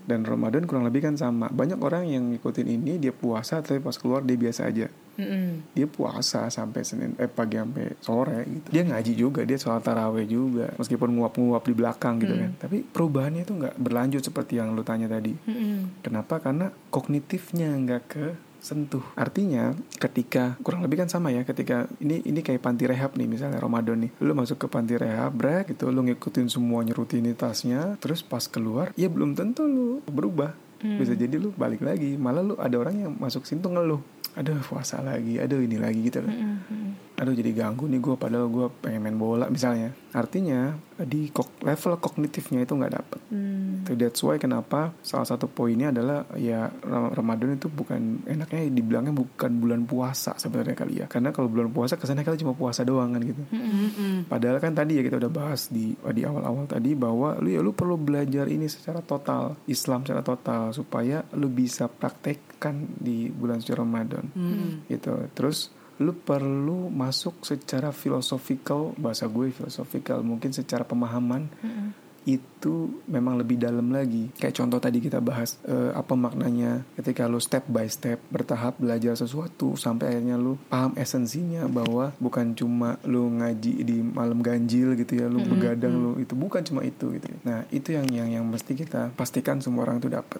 Dan 0.05 0.25
Ramadan 0.25 0.65
kurang 0.65 0.86
lebih 0.86 1.05
kan 1.05 1.15
sama. 1.15 1.47
Banyak 1.49 1.79
orang 1.79 2.10
yang 2.10 2.34
ngikutin 2.34 2.67
ini 2.67 2.97
dia 2.97 3.13
puasa 3.13 3.62
tapi 3.62 3.79
pas 3.79 3.95
keluar 3.95 4.25
dia 4.25 4.36
biasa 4.36 4.69
aja. 4.69 4.89
Mm-mm. 5.19 5.75
Dia 5.75 5.84
puasa 5.84 6.47
sampai 6.47 6.82
Senin 6.88 7.12
eh 7.19 7.27
pagi 7.27 7.60
sampai 7.60 7.91
sore 7.99 8.39
gitu. 8.47 8.67
Dia 8.71 8.84
ngaji 8.88 9.13
juga, 9.19 9.41
dia 9.43 9.60
sholat 9.60 9.84
taraweh 9.84 10.23
juga. 10.23 10.71
Meskipun 10.79 11.12
nguap-nguap 11.19 11.63
di 11.67 11.75
belakang 11.75 12.23
gitu 12.23 12.39
kan. 12.39 12.51
Tapi 12.55 12.88
perubahannya 12.88 13.43
itu 13.43 13.53
nggak 13.53 13.75
berlanjut 13.75 14.23
seperti 14.23 14.63
yang 14.63 14.71
lu 14.73 14.82
tanya 14.82 15.12
tadi. 15.12 15.36
Mm-mm. 15.36 16.01
Kenapa? 16.01 16.39
Karena 16.39 16.71
kognitifnya 16.88 17.75
nggak 17.75 18.03
ke 18.08 18.25
sentuh. 18.60 19.04
Artinya 19.15 19.74
ketika 19.98 20.60
kurang 20.62 20.84
lebih 20.86 21.02
kan 21.02 21.10
sama 21.10 21.32
ya 21.32 21.43
ketika 21.48 21.88
ini 22.04 22.22
ini 22.24 22.39
kayak 22.43 22.62
panti 22.62 22.86
rehab 22.86 23.15
nih 23.15 23.28
misalnya 23.28 23.60
Ramadan 23.60 24.08
nih. 24.08 24.12
Lu 24.22 24.36
masuk 24.36 24.62
ke 24.62 24.67
panti 24.67 24.95
rehab, 25.00 25.36
brek 25.36 25.74
gitu 25.74 25.89
lu 25.89 26.04
ngikutin 26.06 26.52
semuanya 26.52 26.93
rutinitasnya, 26.95 27.98
terus 27.98 28.22
pas 28.22 28.43
keluar 28.45 28.91
ya 29.00 29.08
belum 29.08 29.34
tentu 29.34 29.65
lu 29.65 30.04
berubah. 30.06 30.54
Bisa 30.80 31.12
jadi 31.12 31.36
lu 31.36 31.52
balik 31.52 31.84
lagi, 31.84 32.15
malah 32.15 32.39
lu 32.39 32.56
ada 32.56 32.76
orang 32.80 32.95
yang 32.95 33.12
masuk 33.19 33.43
situ 33.43 33.67
ngeluh. 33.67 34.00
Aduh 34.39 34.56
puasa 34.63 35.04
lagi, 35.04 35.36
aduh 35.36 35.60
ini 35.60 35.76
lagi 35.76 36.08
gitu 36.08 36.24
kan. 36.24 36.32
Mm-mm. 36.32 37.09
Aduh 37.19 37.36
jadi 37.36 37.51
ganggu 37.51 37.84
nih 37.91 37.99
gue 37.99 38.15
padahal 38.15 38.47
gue 38.47 38.71
pengen 38.79 39.03
main 39.03 39.19
bola 39.19 39.51
misalnya. 39.51 39.91
Artinya 40.15 40.71
di 40.95 41.27
kog- 41.29 41.60
level 41.62 41.99
kognitifnya 41.99 42.63
itu 42.63 42.73
nggak 42.73 42.93
dapet. 42.95 43.19
Mm. 43.29 43.86
So, 43.86 43.93
that's 43.99 44.21
why 44.23 44.39
kenapa 44.39 44.95
salah 45.03 45.27
satu 45.27 45.51
poinnya 45.51 45.91
adalah 45.91 46.25
ya 46.39 46.71
Ram- 46.71 47.12
Ramadan 47.13 47.60
itu 47.60 47.67
bukan 47.67 48.23
enaknya 48.23 48.71
dibilangnya 48.71 49.13
bukan 49.13 49.51
bulan 49.60 49.84
puasa 49.84 50.39
sebenarnya 50.39 50.75
kali 50.79 51.03
ya. 51.03 51.05
Karena 51.12 51.36
kalau 51.36 51.51
bulan 51.51 51.69
puasa 51.69 51.99
kesannya 51.99 52.23
kali 52.23 52.39
cuma 52.39 52.55
puasa 52.55 52.88
doang 52.88 53.12
kan 53.15 53.21
gitu. 53.21 53.43
Mm-mm. 53.51 54.25
Padahal 54.32 54.58
kan 54.63 54.73
tadi 54.73 54.97
ya 54.97 55.03
kita 55.03 55.19
udah 55.19 55.32
bahas 55.32 55.67
di 55.69 55.93
di 55.93 56.21
awal-awal 56.23 56.65
tadi 56.65 56.95
bahwa 56.95 57.36
lu 57.43 57.49
ya 57.51 57.62
lu 57.62 57.75
perlu 57.75 57.99
belajar 57.99 58.47
ini 58.47 58.65
secara 58.71 59.03
total, 59.03 59.60
Islam 59.67 60.08
secara 60.08 60.23
total 60.23 60.71
supaya 60.71 61.21
lu 61.36 61.51
bisa 61.51 61.86
praktekkan 61.88 62.95
di 62.95 63.27
bulan 63.29 63.60
suci 63.62 63.73
Ramadan. 63.75 64.25
Mm. 64.36 64.89
Gitu. 64.89 65.13
Terus 65.36 65.71
lu 65.99 66.15
perlu 66.15 66.88
masuk 66.88 67.43
secara 67.43 67.91
philosophical, 67.91 68.95
bahasa 68.95 69.27
gue 69.27 69.51
philosophical, 69.51 70.23
mungkin 70.23 70.55
secara 70.55 70.88
pemahaman 70.88 71.51
Mm-mm. 71.59 71.91
itu 72.23 73.03
memang 73.03 73.35
lebih 73.35 73.59
dalam 73.59 73.91
lagi. 73.91 74.31
Kayak 74.39 74.63
contoh 74.63 74.79
tadi 74.79 75.03
kita 75.03 75.19
bahas 75.19 75.59
eh, 75.67 75.91
apa 75.91 76.15
maknanya 76.15 76.88
ketika 76.95 77.27
lu 77.27 77.43
step 77.43 77.67
by 77.67 77.83
step 77.91 78.15
bertahap 78.31 78.79
belajar 78.79 79.19
sesuatu 79.19 79.75
sampai 79.75 80.15
akhirnya 80.15 80.39
lu 80.39 80.55
paham 80.71 80.95
esensinya 80.95 81.67
bahwa 81.67 82.15
bukan 82.15 82.55
cuma 82.55 82.95
lu 83.03 83.27
ngaji 83.35 83.83
di 83.83 83.99
malam 83.99 84.39
ganjil 84.39 84.95
gitu 84.95 85.19
ya, 85.19 85.27
lu 85.27 85.43
begadang 85.43 85.99
lu 85.99 86.12
itu 86.15 86.31
bukan 86.31 86.63
cuma 86.63 86.79
itu 86.88 87.12
gitu. 87.12 87.27
Nah, 87.43 87.67
itu 87.75 87.91
yang 87.91 88.07
yang 88.07 88.29
yang 88.39 88.45
mesti 88.47 88.71
kita 88.71 89.12
pastikan 89.19 89.59
semua 89.59 89.83
orang 89.83 89.99
itu 89.99 90.07
dapat. 90.07 90.39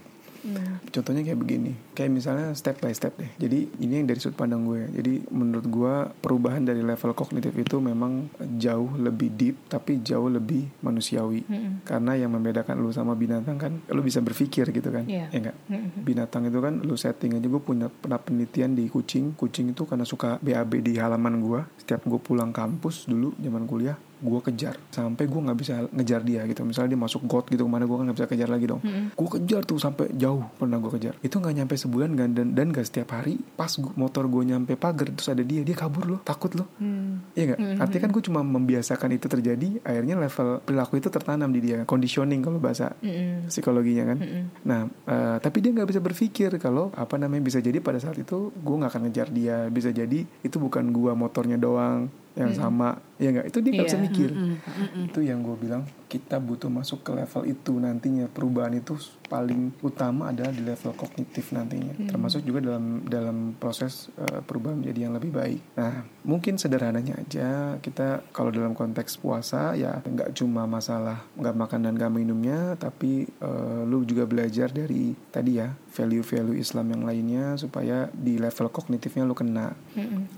Contohnya 0.90 1.22
kayak 1.22 1.40
begini, 1.40 1.72
kayak 1.94 2.12
misalnya 2.12 2.52
step 2.56 2.80
by 2.80 2.92
step 2.92 3.14
deh. 3.20 3.30
Jadi 3.38 3.70
ini 3.84 4.02
yang 4.02 4.08
dari 4.08 4.20
sudut 4.20 4.40
pandang 4.40 4.66
gue. 4.66 4.88
Jadi 4.90 5.28
menurut 5.30 5.66
gue 5.68 5.94
perubahan 6.20 6.64
dari 6.64 6.82
level 6.82 7.12
kognitif 7.14 7.54
itu 7.54 7.78
memang 7.78 8.32
jauh 8.58 8.96
lebih 8.96 9.30
deep, 9.36 9.56
tapi 9.68 10.00
jauh 10.02 10.32
lebih 10.32 10.68
manusiawi. 10.82 11.44
Karena 11.84 12.16
yang 12.16 12.34
membedakan 12.34 12.80
lu 12.80 12.90
sama 12.90 13.14
binatang 13.14 13.58
kan, 13.60 13.74
lu 13.92 14.02
bisa 14.02 14.24
berpikir 14.24 14.72
gitu 14.72 14.90
kan, 14.90 15.06
Iya. 15.06 15.28
ya 15.30 15.38
enggak? 15.40 15.56
Binatang 16.02 16.48
itu 16.48 16.60
kan 16.60 16.74
lu 16.82 16.96
setting 16.96 17.36
aja. 17.38 17.48
Gue 17.48 17.62
punya 17.62 17.88
pernah 17.92 18.18
penelitian 18.20 18.74
di 18.74 18.88
kucing. 18.88 19.36
Kucing 19.36 19.72
itu 19.72 19.84
karena 19.86 20.04
suka 20.08 20.40
BAB 20.40 20.82
di 20.82 20.96
halaman 20.98 21.40
gue. 21.44 21.62
Setiap 21.84 22.06
gue 22.08 22.20
pulang 22.20 22.50
kampus 22.50 23.06
dulu 23.06 23.34
zaman 23.40 23.66
kuliah, 23.66 23.98
gue 24.20 24.40
kejar 24.44 24.76
sampai 24.92 25.26
gue 25.26 25.42
nggak 25.42 25.58
bisa 25.58 25.74
ngejar 25.90 26.22
dia 26.22 26.44
gitu. 26.44 26.62
Misalnya 26.64 26.94
dia 26.94 27.00
masuk 27.00 27.24
got 27.24 27.48
gitu 27.48 27.64
ke 27.64 27.72
mana 27.72 27.88
gue 27.88 27.96
kan 27.96 28.04
nggak 28.06 28.18
bisa 28.20 28.28
kejar 28.28 28.50
lagi 28.52 28.66
dong. 28.68 28.82
Gue 29.16 29.28
kejar 29.40 29.64
tuh 29.64 29.80
sampai 29.80 30.12
jauh 30.14 30.44
pernah 30.56 30.76
gue 30.78 30.92
kejar. 30.94 31.16
Itu 31.20 31.40
nggak 31.40 31.54
nyampe 31.56 31.74
sebulan 31.74 32.12
kan 32.14 32.30
dan 32.36 32.48
dan 32.52 32.68
gak 32.70 32.86
setiap 32.86 33.16
hari 33.16 33.40
pas 33.56 33.72
gua- 33.76 33.96
motor 33.96 34.28
gue 34.28 34.44
nyampe 34.46 34.76
pagar 34.76 35.10
terus 35.10 35.28
ada 35.28 35.40
dia 35.40 35.64
dia 35.64 35.74
kabur 35.74 36.06
loh 36.06 36.20
takut 36.22 36.52
loh. 36.54 36.68
Iya 37.34 37.44
nggak? 37.54 37.60
Artinya 37.80 38.02
kan 38.04 38.12
gue 38.12 38.24
cuma 38.24 38.42
membiasakan 38.44 39.10
itu 39.12 39.26
terjadi 39.26 39.70
akhirnya 39.82 40.16
level 40.18 40.60
perilaku 40.62 41.00
itu 41.00 41.08
tertanam 41.08 41.50
di 41.50 41.60
dia. 41.60 41.78
Conditioning 41.84 42.44
kalau 42.44 42.60
bahasa 42.60 42.92
psikologinya 43.48 44.04
kan. 44.12 44.18
Nah 44.64 44.82
eh, 45.06 45.38
tapi 45.40 45.58
dia 45.60 45.72
nggak 45.72 45.88
bisa 45.88 46.00
berpikir 46.00 46.50
kalau 46.60 46.92
apa 46.94 47.16
namanya 47.16 47.42
bisa 47.42 47.60
jadi 47.60 47.80
pada 47.80 47.98
saat 47.98 48.20
itu 48.20 48.52
gue 48.52 48.76
nggak 48.76 48.92
akan 48.92 49.02
ngejar 49.08 49.28
dia. 49.32 49.58
Bisa 49.70 49.90
jadi 49.90 50.20
itu 50.44 50.58
bukan 50.60 50.92
gua 50.92 51.16
motornya 51.16 51.56
doang 51.56 52.12
yang 52.40 52.54
sama 52.54 52.88
ya 53.18 53.30
nggak? 53.30 53.52
Itu 53.52 53.60
dia 53.60 53.72
nggak 53.74 53.88
bisa 53.88 54.00
Iya. 54.00 54.06
mikir. 54.08 54.30
Itu 55.06 55.20
yang 55.20 55.40
gue 55.42 55.56
bilang 55.56 55.84
kita 56.10 56.42
butuh 56.42 56.74
masuk 56.74 57.06
ke 57.06 57.14
level 57.14 57.46
itu 57.46 57.78
nantinya. 57.78 58.26
Perubahan 58.26 58.74
itu 58.74 58.98
paling 59.30 59.78
utama 59.86 60.34
adalah 60.34 60.50
di 60.50 60.66
level 60.66 60.98
kognitif 60.98 61.54
nantinya. 61.54 61.94
Termasuk 62.10 62.42
juga 62.42 62.66
dalam 62.66 63.06
dalam 63.06 63.54
proses 63.54 64.10
eh, 64.18 64.42
perubahan 64.42 64.82
menjadi 64.82 65.00
yang 65.06 65.14
lebih 65.14 65.32
baik. 65.32 65.62
Nah 65.78 66.02
mungkin 66.26 66.58
sederhananya 66.58 67.22
aja 67.22 67.78
kita 67.78 68.26
kalau 68.34 68.50
dalam 68.50 68.74
konteks 68.74 69.22
puasa 69.22 69.78
ya 69.78 70.02
nggak 70.02 70.34
cuma 70.34 70.66
masalah 70.66 71.22
nggak 71.38 71.56
makan 71.56 71.80
dan 71.86 71.94
nggak 71.94 72.14
minumnya 72.14 72.74
tapi 72.76 73.30
eh, 73.30 73.82
lu 73.86 74.02
juga 74.02 74.26
belajar 74.26 74.74
dari 74.74 75.14
tadi 75.30 75.62
ya 75.62 75.70
value-value 75.90 76.58
Islam 76.58 76.96
yang 76.96 77.04
lainnya 77.04 77.46
supaya 77.60 78.08
di 78.14 78.42
level 78.42 78.72
kognitifnya 78.74 79.28
lu 79.28 79.36
kena. 79.36 79.76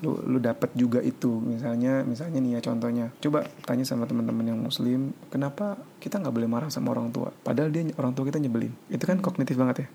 Lu 0.04 0.20
lu 0.26 0.42
dapat 0.42 0.74
juga 0.74 1.00
itu. 1.00 1.38
Misalnya 1.40 2.02
misalnya 2.02 2.40
nih 2.42 2.58
ya 2.58 2.62
contohnya. 2.66 3.06
Coba 3.22 3.46
tanya 3.64 3.86
sama 3.86 4.10
teman-teman 4.10 4.52
yang 4.52 4.60
muslim 4.60 5.14
kenapa 5.30 5.61
kita 6.02 6.18
nggak 6.18 6.34
boleh 6.34 6.50
marah 6.50 6.70
sama 6.74 6.92
orang 6.98 7.14
tua? 7.14 7.30
Padahal 7.30 7.70
dia 7.70 7.86
orang 8.02 8.14
tua 8.18 8.26
kita 8.26 8.42
nyebelin. 8.42 8.74
Itu 8.90 9.06
kan 9.06 9.22
kognitif 9.22 9.54
banget 9.54 9.86
ya? 9.86 9.88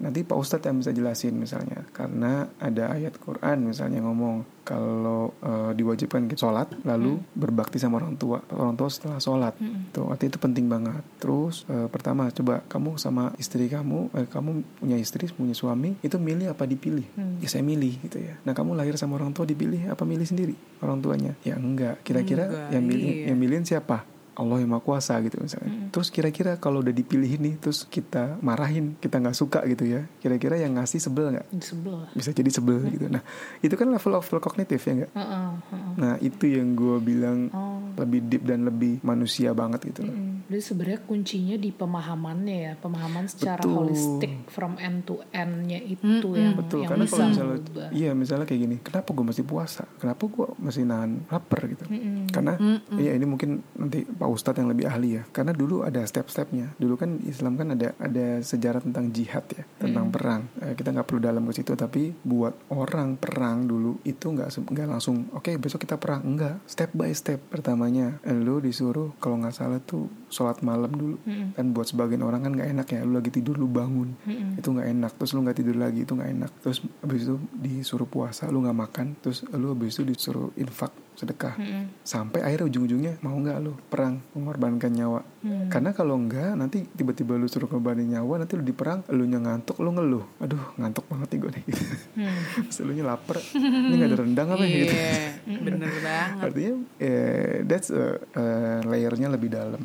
Nanti 0.00 0.24
pak 0.24 0.36
ustadz 0.40 0.64
yang 0.64 0.80
bisa 0.80 0.90
jelasin 0.96 1.36
misalnya. 1.36 1.84
Karena 1.92 2.48
ada 2.56 2.96
ayat 2.96 3.20
Quran 3.20 3.68
misalnya 3.68 4.00
ngomong 4.00 4.58
kalau 4.68 5.32
eh, 5.40 5.72
diwajibkan 5.72 6.28
kita 6.28 6.44
sholat 6.44 6.68
lalu 6.84 7.16
berbakti 7.32 7.80
sama 7.80 7.96
orang 7.96 8.20
tua 8.20 8.44
orang 8.52 8.76
tua 8.76 8.92
setelah 8.92 9.16
sholat. 9.16 9.56
Tuh 9.96 10.12
artinya 10.12 10.36
itu 10.36 10.40
penting 10.40 10.66
banget. 10.68 11.00
Terus 11.16 11.64
eh, 11.72 11.88
pertama 11.88 12.28
coba 12.28 12.60
kamu 12.68 13.00
sama 13.00 13.32
istri 13.40 13.68
kamu 13.72 14.12
eh, 14.12 14.28
kamu 14.28 14.80
punya 14.80 14.96
istri 15.00 15.24
punya 15.32 15.56
suami 15.56 15.96
itu 16.04 16.20
milih 16.20 16.52
apa 16.52 16.68
dipilih? 16.68 17.04
Ya 17.40 17.48
saya 17.48 17.64
milih 17.64 17.96
gitu 18.04 18.20
ya. 18.20 18.36
Nah 18.44 18.52
kamu 18.52 18.76
lahir 18.76 18.96
sama 19.00 19.16
orang 19.16 19.32
tua 19.32 19.48
dipilih 19.48 19.88
apa 19.88 20.04
milih 20.04 20.28
sendiri 20.28 20.52
orang 20.84 21.00
tuanya? 21.00 21.32
Ya 21.44 21.56
enggak. 21.56 22.04
Kira-kira 22.04 22.48
Enggak, 22.48 22.68
yang 22.76 22.84
milih 22.84 23.08
iya. 23.08 23.24
yang 23.32 23.38
milihin 23.40 23.64
siapa 23.64 24.04
Allah 24.38 24.62
yang 24.62 24.70
maha 24.70 24.80
kuasa 24.80 25.18
gitu 25.18 25.36
misalnya. 25.36 25.90
Terus 25.90 26.08
kira-kira 26.08 26.54
kalau 26.56 26.78
udah 26.78 26.90
dipilih 26.90 27.26
ini, 27.28 27.58
terus 27.58 27.82
kita 27.82 28.38
marahin, 28.38 28.94
kita 28.96 29.18
nggak 29.18 29.34
suka 29.34 29.66
gitu 29.66 29.82
ya. 29.84 30.06
Kira-kira 30.16 30.54
yang 30.54 30.78
ngasih 30.78 31.02
sebel 31.02 31.34
nggak? 31.34 31.46
Di 31.50 31.64
sebelah. 31.64 32.06
Bisa 32.12 32.30
jadi 32.30 32.46
sebel 32.48 32.78
gitu. 32.88 33.10
Nah 33.10 33.22
itu 33.58 33.74
kan 33.74 33.90
level 33.90 34.14
of 34.14 34.30
kognitif 34.38 34.78
ya 34.80 34.92
nggak? 34.94 35.12
Heeh. 35.12 35.48
Nah 35.96 36.14
itu 36.18 36.44
yang 36.46 36.72
gue 36.72 36.96
bilang 36.98 37.50
Oh. 37.50 37.82
lebih 37.98 38.20
deep 38.24 38.42
dan 38.44 38.62
lebih 38.62 39.02
manusia 39.02 39.50
banget 39.50 39.82
gitu. 39.84 40.06
loh. 40.06 40.14
Mm. 40.14 40.27
Jadi 40.48 40.62
sebenarnya 40.64 41.00
kuncinya 41.04 41.56
di 41.60 41.70
pemahamannya 41.76 42.56
ya, 42.56 42.72
pemahaman 42.80 43.28
secara 43.28 43.60
Betul. 43.60 43.84
holistik 43.84 44.32
from 44.48 44.80
end 44.80 45.04
to 45.04 45.20
end-nya 45.28 45.76
itu 45.76 46.32
yang 46.32 46.56
Betul, 46.56 46.88
yang 46.88 46.90
karena 46.96 47.04
bisa 47.04 47.16
kalau 47.20 47.28
misalnya, 47.28 47.88
iya 47.92 48.10
misalnya 48.16 48.46
kayak 48.48 48.60
gini, 48.64 48.76
kenapa 48.80 49.12
gue 49.12 49.24
mesti 49.28 49.44
puasa? 49.44 49.84
Kenapa 50.00 50.24
gue 50.24 50.46
mesti 50.56 50.88
nahan 50.88 51.28
lapar 51.28 51.68
gitu? 51.68 51.84
Karena, 52.32 52.56
iya 52.96 53.12
ini 53.12 53.28
mungkin 53.28 53.60
nanti 53.76 54.08
Pak 54.08 54.24
Ustadz 54.24 54.64
yang 54.64 54.72
lebih 54.72 54.88
ahli 54.88 55.20
ya. 55.20 55.22
Karena 55.28 55.52
dulu 55.52 55.84
ada 55.84 56.00
step-stepnya. 56.00 56.80
Dulu 56.80 56.96
kan 56.96 57.20
Islam 57.28 57.60
kan 57.60 57.76
ada 57.76 57.92
ada 58.00 58.40
sejarah 58.40 58.80
tentang 58.80 59.12
jihad 59.12 59.44
ya, 59.52 59.68
tentang 59.76 60.08
perang. 60.08 60.48
Eh, 60.64 60.72
kita 60.72 60.96
nggak 60.96 61.04
perlu 61.04 61.20
dalam 61.20 61.44
ke 61.44 61.60
situ, 61.60 61.76
tapi 61.76 62.16
buat 62.24 62.72
orang 62.72 63.20
perang 63.20 63.68
dulu 63.68 64.00
itu 64.08 64.32
nggak 64.32 64.64
nggak 64.64 64.88
langsung, 64.88 65.28
oke 65.36 65.60
besok 65.60 65.84
kita 65.84 66.00
perang. 66.00 66.24
Enggak, 66.24 66.64
step 66.64 66.96
by 66.96 67.12
step. 67.12 67.36
Pertamanya, 67.52 68.16
eh, 68.24 68.32
lu 68.32 68.64
disuruh 68.64 69.12
kalau 69.20 69.44
nggak 69.44 69.52
salah 69.52 69.80
tuh 69.84 70.08
sholat 70.38 70.62
malam 70.62 70.94
dulu. 70.94 71.16
Kan 71.58 71.74
buat 71.74 71.90
sebagian 71.90 72.22
orang 72.22 72.46
kan 72.46 72.52
nggak 72.54 72.70
enak 72.78 72.86
ya, 72.94 73.02
lu 73.02 73.18
lagi 73.18 73.34
tidur 73.34 73.58
lu 73.58 73.66
bangun, 73.66 74.14
itu 74.54 74.68
nggak 74.70 74.88
enak. 74.94 75.12
Terus 75.18 75.30
lu 75.34 75.42
nggak 75.42 75.58
tidur 75.58 75.76
lagi 75.82 76.06
itu 76.06 76.12
nggak 76.14 76.30
enak. 76.38 76.50
Terus 76.62 76.78
habis 77.02 77.26
itu 77.26 77.34
disuruh 77.58 78.06
puasa, 78.06 78.46
lu 78.46 78.62
nggak 78.62 78.78
makan. 78.78 79.06
Terus 79.18 79.42
lu 79.50 79.74
habis 79.74 79.98
itu 79.98 80.06
disuruh 80.06 80.54
infak 80.54 80.94
sedekah. 81.18 81.58
Sampai 82.06 82.46
akhirnya 82.46 82.70
ujung-ujungnya 82.70 83.18
mau 83.26 83.34
nggak 83.34 83.58
lu 83.58 83.74
perang 83.90 84.22
mengorbankan 84.38 84.94
nyawa? 84.94 85.20
Karena 85.68 85.90
kalau 85.94 86.18
enggak 86.18 86.54
nanti 86.54 86.86
tiba-tiba 86.94 87.34
lu 87.34 87.50
suruh 87.50 87.66
korbanin 87.66 88.10
nyawa 88.10 88.42
nanti 88.42 88.54
lu 88.54 88.62
di 88.62 88.74
perang 88.74 89.02
lu 89.10 89.26
ngantuk 89.26 89.78
lu 89.82 89.90
ngeluh. 89.94 90.24
Aduh 90.42 90.74
ngantuk 90.78 91.06
banget 91.10 91.28
nih 91.34 91.38
gue 91.38 91.50
nih. 91.50 91.64
Gitu. 91.66 91.84
Terus 92.68 92.78
elunya 92.86 93.04
lapar. 93.06 93.38
Ini 93.38 93.94
nggak 93.94 94.10
ada 94.10 94.18
rendang 94.18 94.48
apa 94.54 94.64
ya 94.64 94.76
gitu. 94.78 94.94
Iya, 94.94 95.20
bener 95.62 95.90
banget. 96.02 96.42
artinya 96.44 96.74
eh, 97.00 97.54
that's 97.64 97.88
a, 97.90 98.18
eh, 98.34 98.78
layernya 98.86 99.28
lebih 99.32 99.48
dalam. 99.50 99.82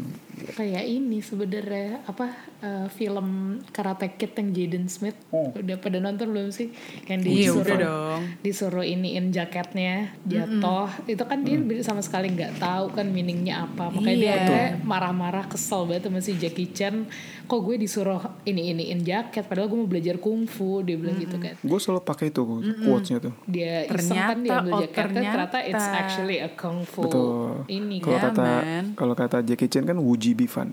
Kayak 0.57 0.85
ini 0.89 1.23
sebenarnya 1.23 2.03
apa 2.09 2.27
eh, 2.59 2.87
film 2.91 3.59
Karate 3.69 4.17
Kid 4.17 4.35
yang 4.35 4.49
Jaden 4.51 4.85
Smith. 4.91 5.17
Udah 5.31 5.77
pada 5.79 5.97
nonton 6.01 6.33
belum 6.33 6.49
sih? 6.51 6.73
Yang 7.07 7.19
disuruh 7.29 7.77
dong. 7.79 8.21
disuruh 8.41 8.85
iniin 8.85 9.31
jaketnya. 9.31 10.11
Jatuh 10.25 10.89
itu 11.07 11.22
kan 11.25 11.41
dia 11.41 11.55
sama 11.81 11.99
sekali 11.99 12.29
nggak 12.29 12.57
tahu 12.57 12.91
kan 12.91 13.05
meaningnya 13.05 13.63
apa. 13.63 13.89
Makanya 13.89 14.15
Iya. 14.15 14.35
dia 14.41 14.63
marah-marah 14.81 15.45
kesel 15.45 15.83
banget 15.83 16.05
sama 16.05 16.19
si 16.19 16.33
Jackie 16.33 16.69
Chan. 16.69 17.05
Kok 17.43 17.59
gue 17.61 17.75
disuruh 17.77 18.17
ini 18.43 18.71
iniin 18.71 19.01
jaket 19.01 19.43
padahal 19.43 19.67
gue 19.67 19.77
mau 19.77 19.85
belajar 19.85 20.15
kungfu 20.15 20.79
dia 20.81 20.95
bilang 20.95 21.15
gitu 21.15 21.35
kan. 21.35 21.55
Gue 21.57 21.75
selalu 21.77 22.01
pakai 22.01 22.29
itu 22.29 22.41
quotesnya 22.79 23.19
tuh. 23.19 23.33
Dia 23.45 23.83
iseng 23.85 24.15
kan 24.15 24.37
dia 24.37 24.49
Ternyata, 24.49 24.59
ambil 24.59 24.71
oh, 24.71 24.81
jaket 24.81 24.95
kan 24.95 25.07
ternyata 25.09 25.57
it's 25.59 25.71
ternyata. 25.73 25.99
actually 25.99 26.37
a 26.37 26.49
kungfu 26.49 27.01
betul. 27.01 27.67
ini 27.67 27.97
kalau 27.97 28.13
Ya, 28.13 28.19
kan. 28.21 28.31
kata 28.31 28.45
man. 28.45 28.85
kalau 28.93 29.13
kata 29.13 29.37
Jackie 29.41 29.67
Chan 29.67 29.83
kan 29.83 29.95
wuji 29.95 30.31
bifan 30.33 30.71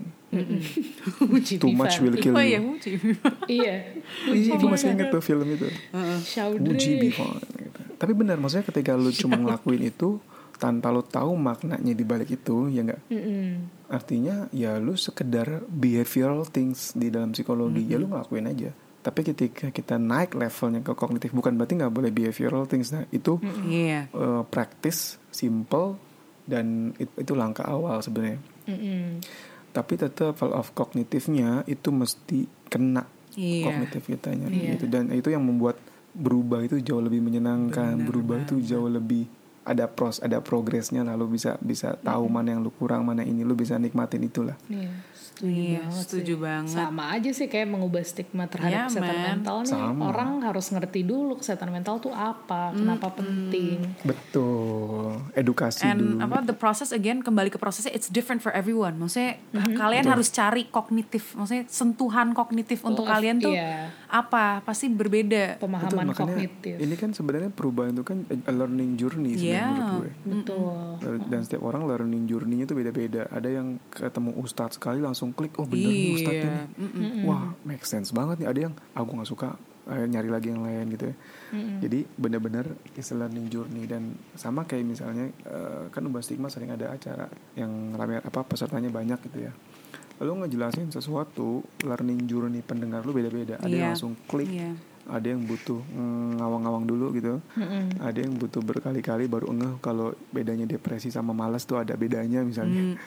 Uji 1.21 1.55
too 1.57 1.69
much 1.69 1.91
Bifan. 1.93 2.03
will 2.05 2.17
kill 2.17 2.31
Oh 2.31 2.39
you. 2.39 2.47
iya, 2.47 2.59
iya. 3.57 3.75
Iya, 4.25 4.51
gue 4.55 4.69
masih 4.69 4.87
inget 4.89 5.07
tuh 5.09 5.19
film 5.19 5.43
itu. 5.45 5.67
Chaudhry 6.25 6.71
Uji 6.71 6.91
Bifan. 6.99 7.35
Gitu. 7.51 7.79
Tapi 7.93 8.11
benar, 8.13 8.35
maksudnya 8.35 8.63
ketika 8.63 8.95
lu 8.95 9.11
cuma 9.11 9.35
ngelakuin 9.35 9.83
itu 9.85 10.17
tanpa 10.61 10.93
lu 10.93 11.01
tahu 11.01 11.33
maknanya 11.33 11.89
di 11.89 12.05
balik 12.05 12.29
itu, 12.29 12.69
ya 12.69 12.85
enggak. 12.85 13.01
Mm-mm. 13.09 13.65
Artinya 13.89 14.45
ya 14.53 14.77
lu 14.77 14.93
sekedar 14.93 15.65
behavioral 15.65 16.45
things 16.45 16.93
di 16.93 17.09
dalam 17.09 17.33
psikologi, 17.33 17.81
ya 17.83 17.97
lu 17.97 18.05
ngelakuin 18.05 18.45
aja. 18.45 18.69
Tapi 19.01 19.25
ketika 19.25 19.73
kita 19.73 19.97
naik 19.97 20.37
levelnya 20.37 20.85
ke 20.85 20.93
kognitif, 20.93 21.33
bukan 21.33 21.57
berarti 21.57 21.73
nggak 21.73 21.89
boleh 21.89 22.13
behavioral 22.13 22.69
things. 22.69 22.93
Nah, 22.93 23.09
itu 23.09 23.41
Iya. 23.65 24.05
eh, 24.07 24.43
practice, 24.45 25.17
simple, 25.33 25.97
dan 26.45 26.93
it- 26.95 27.17
itu 27.17 27.33
langkah 27.33 27.65
awal 27.65 27.97
sebenarnya. 27.99 28.37
Mm-mm. 28.69 29.17
Tapi 29.73 29.93
tetap 29.97 30.37
level 30.37 30.53
of 30.53 30.69
kognitifnya 30.77 31.65
itu 31.65 31.89
mesti 31.89 32.45
kena 32.69 33.09
Iya. 33.33 33.65
kognitif 33.65 34.05
kitanya 34.05 34.51
Iya. 34.51 34.75
gitu 34.75 34.85
dan 34.85 35.09
itu 35.09 35.31
yang 35.31 35.41
membuat 35.41 35.79
berubah 36.11 36.59
itu 36.61 36.83
jauh 36.83 36.99
lebih 36.99 37.23
menyenangkan 37.23 37.95
berubah 38.03 38.43
itu 38.43 38.59
jauh 38.59 38.91
lebih 38.91 39.25
ada 39.61 39.85
pros 39.85 40.17
ada 40.19 40.41
progresnya 40.41 41.05
lalu 41.05 41.37
bisa 41.37 41.57
bisa 41.61 41.93
tahu 42.01 42.25
mana 42.25 42.57
yang 42.57 42.61
lu 42.65 42.73
kurang 42.73 43.05
mana 43.05 43.21
ini. 43.21 43.45
Lu 43.45 43.53
bisa 43.53 43.77
nikmatin 43.77 44.25
itulah. 44.25 44.57
Iya, 44.67 44.89
setuju 45.33 45.49
Iya, 45.49 45.79
banget 45.81 46.01
setuju 46.01 46.25
sih. 46.27 46.39
banget. 46.39 46.75
Sama 46.75 47.03
aja 47.09 47.29
sih 47.31 47.47
kayak 47.47 47.67
mengubah 47.67 48.01
stigma 48.01 48.45
terhadap 48.45 48.71
Iya, 48.71 48.87
kesehatan 48.87 49.15
man. 49.15 49.27
mental 49.33 49.55
nih. 49.59 49.71
Sama. 49.73 50.01
Orang 50.05 50.29
harus 50.41 50.65
ngerti 50.67 51.01
dulu 51.01 51.33
kesehatan 51.35 51.69
mental 51.69 51.95
tuh 51.97 52.11
apa, 52.11 52.71
kenapa 52.71 53.07
penting. 53.11 53.79
betul 54.03 55.17
edukasi 55.33 55.83
And 55.83 55.99
dulu 55.99 56.15
apa 56.21 56.37
the 56.41 56.53
process 56.53 56.91
again 56.91 57.19
kembali 57.19 57.47
ke 57.47 57.57
prosesnya 57.57 57.89
it's 57.89 58.07
different 58.07 58.39
for 58.39 58.51
everyone. 58.51 58.95
Maksudnya 58.97 59.39
kalian 59.73 60.05
harus 60.05 60.29
cari 60.29 60.67
kognitif, 60.67 61.33
maksudnya 61.33 61.65
sentuhan 61.67 62.31
kognitif 62.31 62.81
untuk 62.81 63.03
Lef- 63.03 63.11
kalian 63.11 63.37
tuh 63.39 63.51
iya. 63.51 63.89
apa? 64.07 64.61
Pasti 64.61 64.87
berbeda. 64.87 65.57
Betul, 65.57 65.63
Pemahaman 65.63 66.05
makanya 66.07 66.33
kognitif. 66.33 66.75
ini 66.75 66.95
kan 66.95 67.09
sebenarnya 67.11 67.49
perubahan 67.49 67.91
itu 67.91 68.03
kan 68.03 68.17
a 68.27 68.51
learning 68.51 68.95
journey 68.95 69.33
Yes, 69.33 69.41
Iya. 69.43 69.63
menurut 69.65 69.91
gue 69.93 70.09
betul 70.23 70.75
dan 71.27 71.39
setiap 71.41 71.63
orang 71.63 71.83
learning 71.85 72.23
journey-nya 72.25 72.65
tuh 72.65 72.75
beda-beda 72.75 73.25
ada 73.27 73.47
yang 73.47 73.79
ketemu 73.89 74.31
ustadz 74.37 74.75
sekali 74.75 74.99
langsung 74.99 75.30
klik 75.31 75.53
oh 75.55 75.65
bener 75.65 75.87
nih 75.87 76.13
ustadz 76.15 76.37
Iya. 76.37 76.53
ini. 76.77 77.23
Wah 77.23 77.43
make 77.61 77.83
sense 77.83 78.09
banget 78.09 78.39
nih. 78.39 78.47
Ada 78.47 78.59
yang 78.61 78.73
aku 78.91 79.11
nggak 79.13 79.27
suka 79.27 79.49
eh, 79.83 80.05
nyari 80.05 80.27
lagi 80.27 80.47
yang 80.47 80.61
lain 80.61 80.85
gitu 80.89 81.05
ya. 81.05 81.15
Jadi 81.79 81.99
bener-bener 82.13 82.65
is 82.93 83.09
a 83.09 83.15
learning 83.15 83.47
journey. 83.47 83.83
Dan 83.83 84.03
sama 84.33 84.63
kayak 84.63 84.83
misalnya 84.83 85.25
eh, 85.27 85.83
kan 85.87 86.01
ubah 86.01 86.19
stigma 86.19 86.47
sering 86.47 86.69
ada 86.69 86.89
acara 86.89 87.25
yang 87.53 87.69
rame 87.91 88.17
apa 88.17 88.41
pesertanya 88.41 88.87
banyak 88.87 89.19
gitu 89.23 89.39
ya. 89.41 89.53
Lalu 90.17 90.45
ngejelasin 90.45 90.89
sesuatu 90.89 91.65
learning 91.81 92.25
journey 92.25 92.61
pendengar 92.61 93.01
lu 93.01 93.11
beda-beda. 93.11 93.57
Ada 93.57 93.67
yang 93.67 93.77
Iya. 93.81 93.89
langsung 93.91 94.13
klik 94.23 94.47
Iya. 94.47 94.77
ada 95.03 95.27
yang 95.27 95.41
butuh 95.43 95.81
mm, 95.81 96.37
ngawang-ngawang 96.37 96.85
dulu 96.85 97.09
gitu. 97.11 97.41
Ada 97.97 98.21
yang 98.21 98.37
butuh 98.37 98.61
berkali-kali 98.61 99.25
baru 99.25 99.49
ngeh 99.49 99.81
kalau 99.81 100.13
bedanya 100.29 100.69
depresi 100.69 101.09
sama 101.09 101.33
malas 101.33 101.65
tuh 101.65 101.81
ada 101.81 101.97
bedanya 101.97 102.45
misalnya. 102.45 103.01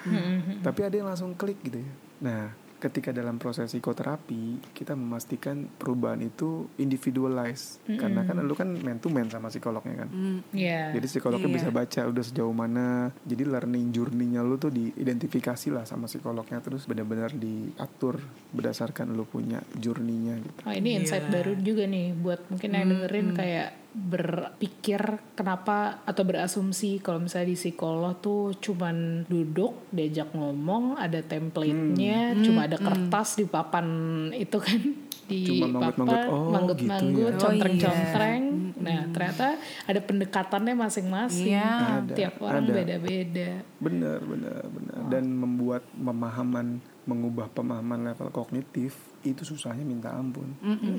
Tapi 0.61 0.81
ada 0.83 0.91
yang 0.93 1.07
langsung 1.07 1.33
klik 1.33 1.63
gitu 1.63 1.79
ya 1.79 1.93
nah 2.25 2.65
ketika 2.85 3.17
dalam 3.17 3.41
proses 3.41 3.73
psikoterapi 3.73 4.61
kita 4.77 4.93
memastikan 4.93 5.65
perubahan 5.73 6.21
itu 6.21 6.69
individualized. 6.77 7.81
Karena 7.89 8.29
kan 8.29 8.37
lu 8.45 8.53
kan 8.53 8.77
man 8.77 9.01
to 9.01 9.09
man 9.09 9.33
sama 9.33 9.49
psikolognya 9.49 10.05
kan? 10.05 10.09
Ya 10.53 10.93
jadi 10.93 11.07
psikolognya 11.09 11.49
Iya. 11.49 11.57
bisa 11.57 11.69
baca 11.73 12.01
udah 12.05 12.25
sejauh 12.25 12.53
mana. 12.53 13.09
Jadi 13.25 13.49
learning 13.49 13.89
journey-nya 13.89 14.45
lu 14.45 14.61
tuh 14.61 14.69
diidentifikasi 14.69 15.73
lah 15.73 15.89
sama 15.89 16.13
psikolognya 16.13 16.61
terus 16.61 16.85
benar-benar 16.85 17.33
diatur 17.33 18.21
berdasarkan 18.53 19.17
lu 19.17 19.25
punya 19.25 19.65
journey-nya 19.81 20.45
gitu. 20.45 20.61
Oh, 20.69 20.75
ini 20.77 21.01
insight 21.01 21.33
baru 21.33 21.57
juga 21.57 21.89
nih 21.89 22.13
buat 22.13 22.53
mungkin 22.53 22.69
yang 22.69 22.93
dengerin 22.93 23.33
kayak 23.33 23.84
berpikir 23.95 24.99
kenapa 25.39 26.03
atau 26.03 26.27
berasumsi 26.27 26.99
kalau 26.99 27.23
misalnya 27.23 27.55
di 27.55 27.59
psikolog 27.59 28.19
tuh 28.19 28.51
cuman 28.59 29.23
duduk 29.31 29.87
diajak 29.95 30.35
ngomong 30.35 30.99
ada 30.99 31.23
template-nya 31.23 32.35
cuma 32.43 32.67
ada 32.67 32.75
kertas 32.75 33.39
di 33.39 33.47
papan 33.47 33.87
itu 34.35 34.59
kan 34.59 34.83
di 35.25 35.41
Cuma 35.47 35.79
manggut-manggut. 35.79 36.11
papan 36.11 36.29
Oh, 36.29 36.51
manggut-manggut 36.53 37.15
gitu 37.15 37.23
ya. 37.23 37.31
Oh, 37.31 37.41
contreng-contreng 37.41 38.43
nah 38.75 39.01
ternyata 39.15 39.47
ada 39.87 40.01
pendekatannya 40.03 40.75
masing-masing 40.75 41.55
Iya. 41.55 42.03
Ada, 42.03 42.13
tiap 42.19 42.35
orang 42.43 42.67
ada. 42.67 42.75
beda-beda 42.75 43.51
Benar, 43.79 44.19
benar, 44.27 44.61
benar. 44.69 44.99
Dan 45.07 45.25
membuat 45.39 45.87
pemahaman, 45.95 46.83
mengubah 47.07 47.47
pemahaman 47.55 48.11
level 48.11 48.29
kognitif 48.35 49.14
itu 49.25 49.43
susahnya 49.47 49.85
minta 49.87 50.13
ampun. 50.13 50.53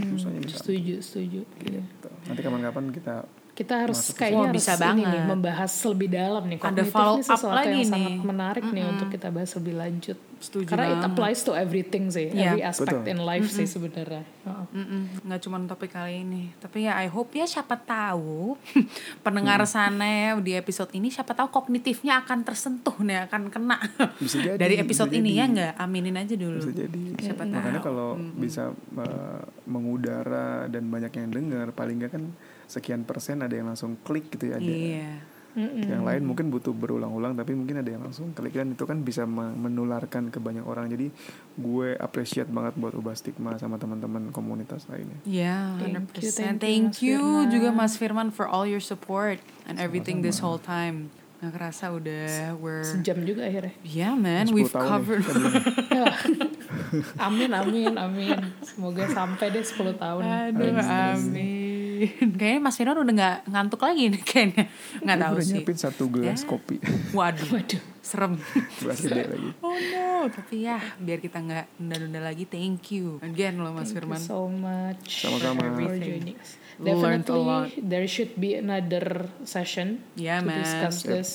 Susahnya 0.10 0.42
minta 0.42 0.58
ampun. 0.58 0.62
setuju 0.66 0.96
setuju 1.04 1.42
Iya. 1.62 1.82
Gitu. 1.86 2.10
Nanti 2.26 2.42
kapan-kapan 2.42 2.86
kita 2.90 3.16
kita 3.56 3.74
harus 3.82 3.96
Masuk 3.98 4.14
ke 4.14 4.20
kayaknya 4.22 4.42
harus 4.46 4.58
bisa 4.60 4.74
ini 4.74 4.84
banget. 4.84 5.08
nih 5.08 5.22
membahas 5.26 5.72
lebih 5.86 6.10
dalam 6.10 6.44
nih 6.44 6.58
Ada 6.58 6.66
kognitif 6.84 6.92
up 6.92 7.24
sesuatu 7.32 7.48
lagi 7.50 7.68
yang 7.70 7.80
nih. 7.80 7.88
sangat 7.88 8.16
menarik 8.22 8.66
nih 8.68 8.84
untuk 8.86 9.08
kita 9.10 9.28
bahas 9.30 9.52
lebih 9.54 9.74
lanjut 9.74 10.18
Setuju 10.36 10.68
karena 10.68 10.86
it 10.86 10.92
banget. 10.94 11.08
applies 11.08 11.40
to 11.42 11.52
everything 11.54 12.04
sih 12.10 12.28
Iya. 12.28 12.52
every 12.52 12.62
aspect 12.62 12.92
Betul. 13.00 13.08
in 13.08 13.20
life 13.22 13.48
sih 13.48 13.64
sebenarnya 13.66 14.28
Heeh. 14.44 14.66
Mm-mm, 14.70 15.04
nggak 15.24 15.40
cuma 15.40 15.58
topik 15.64 15.90
kali 15.90 16.22
ini 16.22 16.52
tapi 16.58 16.84
ya 16.84 16.94
I 16.96 17.08
hope 17.08 17.32
ya 17.32 17.46
siapa 17.46 17.80
tahu 17.80 18.60
pendengar 19.24 19.64
sana 19.64 20.04
ya 20.04 20.30
di 20.36 20.52
episode 20.54 20.92
ini 20.92 21.08
siapa 21.08 21.32
tahu 21.32 21.48
kognitifnya 21.50 22.20
akan 22.20 22.44
tersentuh 22.44 23.00
nih 23.00 23.24
akan 23.26 23.48
kena 23.48 23.80
Bisa 24.18 24.38
jadi, 24.46 24.60
dari 24.60 24.76
episode 24.78 25.08
bisa 25.08 25.18
ini 25.18 25.32
jadi. 25.32 25.40
ya 25.40 25.46
nggak 25.48 25.74
aminin 25.80 26.16
aja 26.16 26.36
dulu 26.36 26.60
bisa 26.60 26.72
jadi. 26.76 27.02
Siapa 27.18 27.42
Makanya 27.42 27.80
tahu. 27.80 27.88
kalau 27.88 28.10
bisa 28.36 28.64
uh, 28.94 29.42
mengudara 29.66 30.68
dan 30.68 30.84
banyak 30.86 31.12
yang 31.14 31.30
dengar, 31.32 31.72
paling 31.72 31.98
nggak 31.98 32.12
kan 32.12 32.24
sekian 32.66 33.04
persen 33.04 33.42
ada 33.42 33.54
yang 33.54 33.70
langsung 33.70 33.98
klik 34.02 34.30
gitu 34.30 34.52
ya. 34.52 34.58
Ada. 34.58 34.66
iya 34.66 35.12
Yang 35.56 36.04
lain 36.04 36.22
mungkin 36.28 36.52
butuh 36.52 36.76
berulang-ulang, 36.76 37.32
tapi 37.32 37.56
mungkin 37.56 37.80
ada 37.80 37.88
yang 37.88 38.04
langsung 38.04 38.36
klik 38.36 38.52
dan 38.52 38.76
itu 38.76 38.84
kan 38.84 39.00
bisa 39.00 39.24
me- 39.24 39.56
menularkan 39.56 40.28
ke 40.28 40.36
banyak 40.36 40.68
orang. 40.68 40.92
Jadi 40.92 41.08
gue 41.56 41.96
appreciate 41.96 42.52
banget 42.52 42.76
buat 42.76 42.92
ubah 42.92 43.16
stigma 43.16 43.56
sama 43.56 43.80
teman-teman 43.80 44.36
komunitas 44.36 44.84
lainnya. 44.92 45.16
Ya, 45.24 45.80
Thank 45.80 46.20
you, 46.20 46.28
100%. 46.28 46.36
thank 46.36 46.60
Thank 46.60 46.92
you, 47.00 47.16
you, 47.16 47.24
Mas 47.24 47.48
juga 47.48 47.70
Mas 47.72 47.94
Firman 47.96 48.36
for 48.36 48.52
all 48.52 48.68
your 48.68 48.84
support 48.84 49.40
and 49.64 49.80
everything 49.80 50.20
this 50.20 50.44
whole 50.44 50.60
time. 50.60 51.08
Nggak 51.40 51.52
kerasa 51.52 51.92
udah 51.92 52.56
we're 52.60 52.84
sejam 52.84 53.20
juga 53.24 53.44
akhirnya 53.44 53.76
Yeah 53.84 54.16
man, 54.16 54.48
10 54.48 54.56
we've 54.56 54.72
nih, 54.72 54.88
covered 54.88 55.24
kan 55.24 55.36
amin 57.28 57.52
amin 57.52 57.94
amin 57.96 58.40
semoga 58.64 59.04
sampai 59.12 59.52
deh 59.52 59.60
10 59.60 60.00
tahun 60.00 60.24
Aduh, 60.24 60.80
amin. 60.80 61.36
Kayaknya 62.36 62.60
Mas 62.60 62.76
Firman 62.76 62.98
udah 62.98 63.14
nggak 63.14 63.38
ngantuk 63.48 63.80
lagi 63.80 64.04
nih 64.10 64.22
kayaknya. 64.22 64.66
Nggak 65.00 65.18
tahu 65.18 65.34
udah 65.34 65.44
sih. 65.44 65.54
nyiapin 65.56 65.78
satu 65.78 66.04
gelas 66.08 66.42
Ya. 66.42 66.48
kopi. 66.48 66.76
Waduh, 67.12 67.48
waduh 67.52 67.82
serem. 68.00 68.34
gelas 68.78 69.00
gede 69.00 69.24
lagi. 69.26 69.50
Oh 69.60 69.74
no, 69.74 70.06
tapi 70.28 70.56
ya 70.62 70.78
biar 70.98 71.20
kita 71.20 71.40
nggak 71.40 71.66
nunda-nunda 71.78 72.22
lagi. 72.22 72.46
Thank 72.46 72.92
you 72.92 73.18
again 73.22 73.58
loh 73.58 73.72
Mas 73.72 73.90
Thank 73.90 74.06
Firman. 74.06 74.18
you 74.18 74.26
so 74.26 74.46
much 74.46 75.04
Sama-sama. 75.22 75.62
Definitely 76.76 77.48
there 77.82 78.06
should 78.06 78.36
be 78.36 78.54
another 78.54 79.32
session 79.44 80.04
Yeah, 80.14 80.40
to 80.40 80.46
man. 80.46 80.60
discuss 80.62 81.02
Yep. 81.02 81.10
this. 81.10 81.32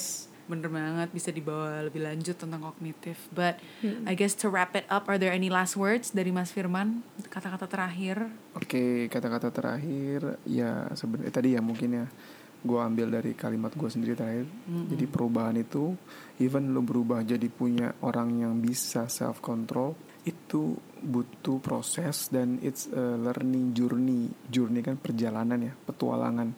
Bener 0.50 0.66
banget 0.66 1.14
bisa 1.14 1.30
dibawa 1.30 1.86
lebih 1.86 2.02
lanjut 2.02 2.34
tentang 2.34 2.58
kognitif. 2.58 3.30
But 3.30 3.62
I 3.86 4.18
guess 4.18 4.34
to 4.42 4.50
wrap 4.50 4.74
it 4.74 4.90
up, 4.90 5.06
are 5.06 5.14
there 5.14 5.30
any 5.30 5.46
last 5.46 5.78
words 5.78 6.10
dari 6.10 6.34
Mas 6.34 6.50
Firman? 6.50 7.06
Kata-kata 7.30 7.70
terakhir? 7.70 8.26
Oke, 8.58 9.06
kata-kata 9.06 9.54
terakhir 9.54 10.42
ya 10.42 10.90
sebenarnya 10.98 11.30
tadi 11.30 11.54
ya 11.54 11.62
mungkin 11.62 12.02
ya 12.02 12.06
gue 12.60 12.76
ambil 12.76 13.08
dari 13.08 13.32
kalimat 13.32 13.72
gue 13.72 13.88
sendiri 13.88 14.18
terakhir. 14.18 14.50
Jadi 14.66 15.04
perubahan 15.06 15.56
itu 15.56 15.94
even 16.42 16.74
lo 16.74 16.82
berubah 16.82 17.22
jadi 17.22 17.46
punya 17.46 17.94
orang 18.02 18.42
yang 18.42 18.58
bisa 18.58 19.06
self 19.06 19.38
control 19.38 19.96
itu 20.28 20.76
butuh 21.00 21.56
proses 21.64 22.28
dan 22.28 22.60
it's 22.60 22.84
a 22.92 23.16
learning 23.16 23.72
journey. 23.72 24.28
Journey 24.52 24.84
kan 24.84 25.00
perjalanan 25.00 25.72
ya, 25.72 25.72
petualangan. 25.72 26.52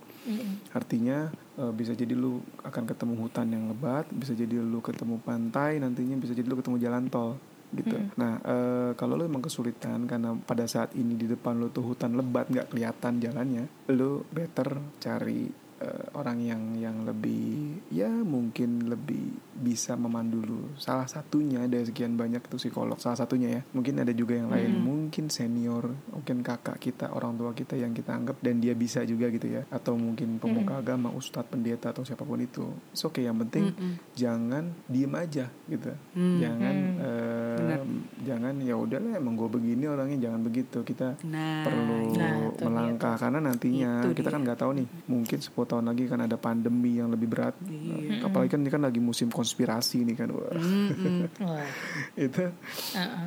Artinya 0.72 1.30
eh, 1.58 1.72
bisa 1.74 1.92
jadi 1.92 2.14
lu 2.14 2.42
akan 2.62 2.84
ketemu 2.86 3.14
hutan 3.22 3.46
yang 3.50 3.70
lebat, 3.70 4.06
bisa 4.10 4.32
jadi 4.32 4.58
lu 4.58 4.78
ketemu 4.78 5.18
pantai, 5.22 5.82
nantinya 5.82 6.16
bisa 6.18 6.32
jadi 6.32 6.46
lu 6.46 6.58
ketemu 6.58 6.76
jalan 6.78 7.06
tol 7.10 7.38
gitu. 7.72 7.96
Nah, 8.20 8.36
eh, 8.44 8.90
kalau 9.00 9.16
lu 9.16 9.24
emang 9.24 9.40
kesulitan 9.40 10.04
karena 10.04 10.36
pada 10.36 10.68
saat 10.68 10.92
ini 10.92 11.16
di 11.16 11.24
depan 11.24 11.56
lu 11.56 11.72
tuh 11.72 11.94
hutan 11.94 12.12
lebat 12.12 12.52
nggak 12.52 12.68
kelihatan 12.68 13.18
jalannya, 13.18 13.64
lu 13.92 14.22
better 14.28 14.76
cari 15.00 15.61
eh, 15.82 16.06
orang 16.14 16.38
yang 16.38 16.62
yang 16.78 17.02
lebih 17.02 17.82
ya 17.90 18.06
mungkin 18.08 18.86
lebih 18.86 19.34
bisa 19.52 19.94
memandu 19.94 20.38
lu. 20.42 20.62
Salah 20.78 21.06
satunya 21.06 21.66
dari 21.66 21.86
sekian 21.86 22.14
banyak 22.14 22.42
itu 22.46 22.56
psikolog. 22.58 22.98
Salah 22.98 23.18
satunya 23.18 23.48
ya. 23.50 23.60
Mungkin 23.74 23.98
ada 24.02 24.10
juga 24.10 24.34
yang 24.34 24.50
lain, 24.50 24.78
mungkin 24.78 25.30
senior, 25.30 25.90
mungkin 26.10 26.42
kakak 26.42 26.78
kita, 26.82 27.14
orang 27.14 27.38
tua 27.38 27.50
kita 27.54 27.78
yang 27.78 27.94
kita 27.94 28.10
anggap 28.14 28.38
dan 28.42 28.58
dia 28.58 28.74
bisa 28.74 29.02
juga 29.02 29.30
gitu 29.30 29.46
ya. 29.50 29.62
Atau 29.70 29.94
mungkin 29.98 30.38
pemuka 30.42 30.82
agama, 30.82 31.10
ustadz, 31.14 31.50
pendeta 31.50 31.90
atau 31.94 32.02
siapa 32.02 32.22
pun 32.22 32.38
itu. 32.42 32.64
It's 32.90 33.02
okay, 33.02 33.26
yang 33.26 33.38
penting 33.42 33.70
jangan 34.14 34.70
diem 34.86 35.12
aja 35.14 35.46
gitu. 35.68 35.90
Jangan 36.16 36.74
eh, 36.98 37.86
jangan 38.22 38.54
ya 38.62 38.74
udahlah 38.78 39.18
emang 39.18 39.34
gue 39.38 39.48
begini 39.50 39.84
orangnya 39.86 40.28
jangan 40.30 40.40
begitu. 40.42 40.82
Kita 40.82 41.14
Nah, 41.22 41.62
perlu 41.62 42.12
nah, 42.16 42.40
itu 42.48 42.58
dia 42.58 42.66
melangkah 42.66 43.14
karena 43.16 43.38
nantinya 43.38 44.04
Itu 44.04 44.16
kita 44.16 44.28
kan 44.32 44.40
nggak 44.42 44.58
tahu 44.58 44.70
nih 44.80 44.86
mungkin 45.06 45.38
10 45.38 45.52
tahun 45.72 45.88
lagi 45.88 46.04
kan 46.04 46.20
ada 46.20 46.36
pandemi 46.36 47.00
yang 47.00 47.08
lebih 47.08 47.28
berat. 47.32 47.56
Iya. 47.64 48.28
apalagi 48.28 48.52
kan 48.52 48.60
ini 48.60 48.70
kan 48.70 48.82
lagi 48.84 49.00
musim 49.00 49.32
konspirasi 49.32 50.04
nih 50.04 50.16
kan 50.18 50.28
Wah, 50.32 50.52
itu 52.28 52.44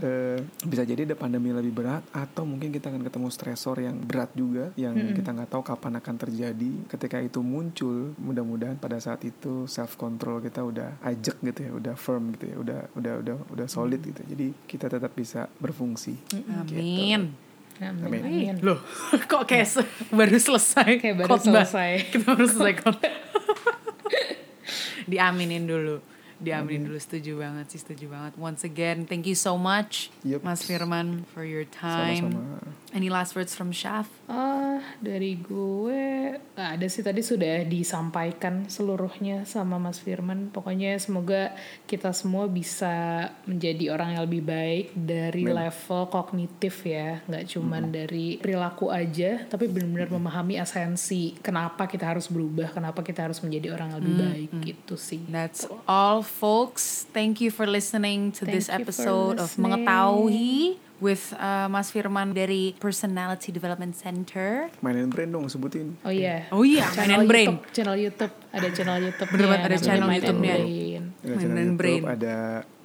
eh, 0.05 0.37
bisa 0.61 0.83
jadi 0.85 1.09
ada 1.09 1.17
pandemi 1.17 1.49
yang 1.49 1.59
lebih 1.59 1.73
berat 1.73 2.03
atau 2.13 2.45
mungkin 2.45 2.69
kita 2.69 2.93
akan 2.93 3.01
ketemu 3.01 3.27
stresor 3.33 3.77
yang 3.81 3.97
berat 3.97 4.31
juga 4.37 4.69
yang 4.77 4.93
kita 5.15 5.33
nggak 5.33 5.49
tahu 5.49 5.63
kapan 5.65 5.97
akan 5.99 6.15
terjadi. 6.15 6.71
Ketika 6.85 7.17
itu 7.23 7.41
muncul 7.41 8.13
mudah-mudahan 8.19 8.77
pada 8.77 9.01
saat 9.01 9.23
itu 9.25 9.65
self 9.65 9.97
control 9.97 10.43
kita 10.43 10.61
udah 10.61 11.01
ajak 11.01 11.41
gitu 11.41 11.59
ya 11.65 11.71
udah 11.73 11.95
firm 11.97 12.35
gitu 12.37 12.45
ya 12.53 12.57
udah 12.61 12.79
udah 12.99 13.13
udah 13.23 13.35
udah 13.55 13.67
solid 13.67 14.01
gitu. 14.03 14.21
Jadi 14.21 14.47
kita 14.69 14.91
tetap 14.91 15.11
bisa 15.15 15.47
berfungsi. 15.57 16.13
Amin. 16.51 17.44
Amin. 17.77 18.05
Amin. 18.05 18.21
Amin. 18.23 18.55
Loh, 18.61 18.79
kok 19.31 19.43
kayak 19.43 19.67
se- 19.67 19.83
baru 20.09 20.37
selesai 20.37 20.95
Kayak 20.95 21.15
baru 21.19 21.29
khotbah. 21.29 21.67
selesai. 21.67 21.91
Kita 22.07 22.23
baru 22.25 22.45
selesai 22.45 22.73
khotbah. 22.77 23.13
Diaminin 25.11 25.65
dulu. 25.65 25.99
Diaminin 26.41 26.89
dulu 26.89 26.99
setuju 26.99 27.39
banget 27.39 27.71
sih, 27.71 27.79
setuju 27.79 28.11
banget. 28.11 28.33
Once 28.35 28.67
again, 28.67 29.07
thank 29.07 29.23
you 29.23 29.37
so 29.37 29.55
much 29.55 30.11
Yup. 30.27 30.43
Mas 30.43 30.67
Firman 30.67 31.23
for 31.31 31.47
your 31.47 31.63
time. 31.67 32.33
Sama-sama. 32.33 32.75
Any 32.95 33.11
last 33.11 33.35
words 33.35 33.51
from 33.51 33.75
Shaf? 33.75 34.07
Ah, 34.31 34.79
dari 35.03 35.35
gue 35.35 36.35
nggak 36.55 36.69
ada 36.79 36.87
sih 36.87 37.03
tadi 37.03 37.19
sudah 37.19 37.67
disampaikan 37.67 38.71
seluruhnya 38.71 39.43
sama 39.43 39.75
Mas 39.75 39.99
Firman. 39.99 40.47
Pokoknya 40.51 40.95
semoga 40.95 41.51
kita 41.87 42.15
semua 42.15 42.47
bisa 42.47 43.27
menjadi 43.43 43.91
orang 43.91 44.15
yang 44.15 44.23
lebih 44.23 44.43
baik 44.47 44.85
dari 44.95 45.43
level 45.43 46.07
kognitif 46.07 46.87
ya, 46.87 47.19
nggak 47.27 47.45
cuman 47.51 47.91
dari 47.91 48.39
perilaku 48.39 48.89
aja, 48.89 49.43
tapi 49.45 49.67
benar-benar 49.67 50.09
memahami 50.15 50.55
esensi 50.57 51.35
kenapa 51.39 51.85
kita 51.85 52.07
harus 52.07 52.31
berubah, 52.31 52.71
kenapa 52.71 53.03
kita 53.03 53.27
harus 53.27 53.43
menjadi 53.43 53.75
orang 53.75 53.91
yang 53.93 53.99
lebih 54.01 54.15
baik 54.17 54.49
gitu 54.65 54.95
sih. 54.95 55.21
That's 55.27 55.67
all, 55.85 56.24
folks. 56.25 57.05
Thank 57.13 57.39
you 57.39 57.53
for 57.53 57.69
listening 57.69 58.33
to 58.41 58.43
this 58.43 58.67
Thank 58.67 58.83
for 58.83 58.91
episode 58.91 59.37
of. 59.39 59.53
Mengetahui 59.55 60.81
with 60.99 61.35
uh, 61.35 61.67
Mas 61.67 61.91
Firman 61.91 62.31
dari 62.33 62.73
Personality 62.79 63.51
Development 63.51 63.93
Center. 63.95 64.71
Mainin 64.79 65.11
brand 65.11 65.31
dong 65.31 65.45
sebutin. 65.51 65.95
Oh 66.03 66.11
iya. 66.11 66.47
Oh 66.51 66.63
iya, 66.63 66.87
channel 66.91 67.23
Main 67.23 67.29
Brain. 67.29 67.47
YouTube, 67.51 67.63
channel 67.75 67.95
YouTube, 67.99 68.33
ada 68.51 68.67
channel 68.71 68.97
YouTube. 69.03 69.29
Banget, 69.31 69.59
ada 69.59 69.77
channel 69.77 70.09
YouTube-nya. 70.09 70.55
Ada 70.55 70.65
Mainin 70.65 71.05
channel 71.21 71.55
YouTube, 71.55 71.77
Brain. 71.79 72.01
ada 72.07 72.35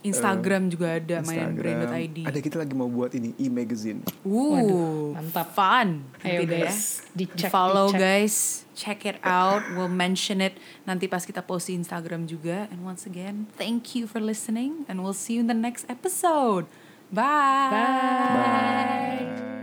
Instagram 0.00 0.72
juga 0.72 0.96
ada 0.96 1.20
mainanbrain.id. 1.20 2.24
Ada 2.24 2.38
kita 2.40 2.56
lagi 2.56 2.72
mau 2.72 2.88
buat 2.88 3.12
ini 3.12 3.36
e-magazine. 3.36 4.00
Ooh, 4.24 5.12
mantap. 5.12 5.52
Fun. 5.52 6.08
Ayo 6.24 6.44
Gitu 6.48 6.56
ya. 6.56 6.72
guys, 6.72 6.78
dicek, 7.12 7.50
follow 7.52 7.92
dicek. 7.92 8.00
guys, 8.00 8.34
check 8.72 9.04
it 9.04 9.20
out. 9.20 9.60
We'll 9.76 9.92
mention 9.92 10.40
it 10.40 10.56
nanti 10.88 11.04
pas 11.04 11.20
kita 11.28 11.44
post 11.44 11.68
di 11.68 11.76
Instagram 11.76 12.24
juga. 12.24 12.64
And 12.72 12.80
once 12.80 13.04
again, 13.04 13.52
thank 13.60 13.92
you 13.92 14.08
for 14.08 14.24
listening 14.24 14.88
and 14.88 15.04
we'll 15.04 15.16
see 15.16 15.36
you 15.36 15.44
in 15.44 15.52
the 15.52 15.58
next 15.58 15.84
episode. 15.92 16.64
Bye. 17.12 17.68
Bye. 17.74 19.59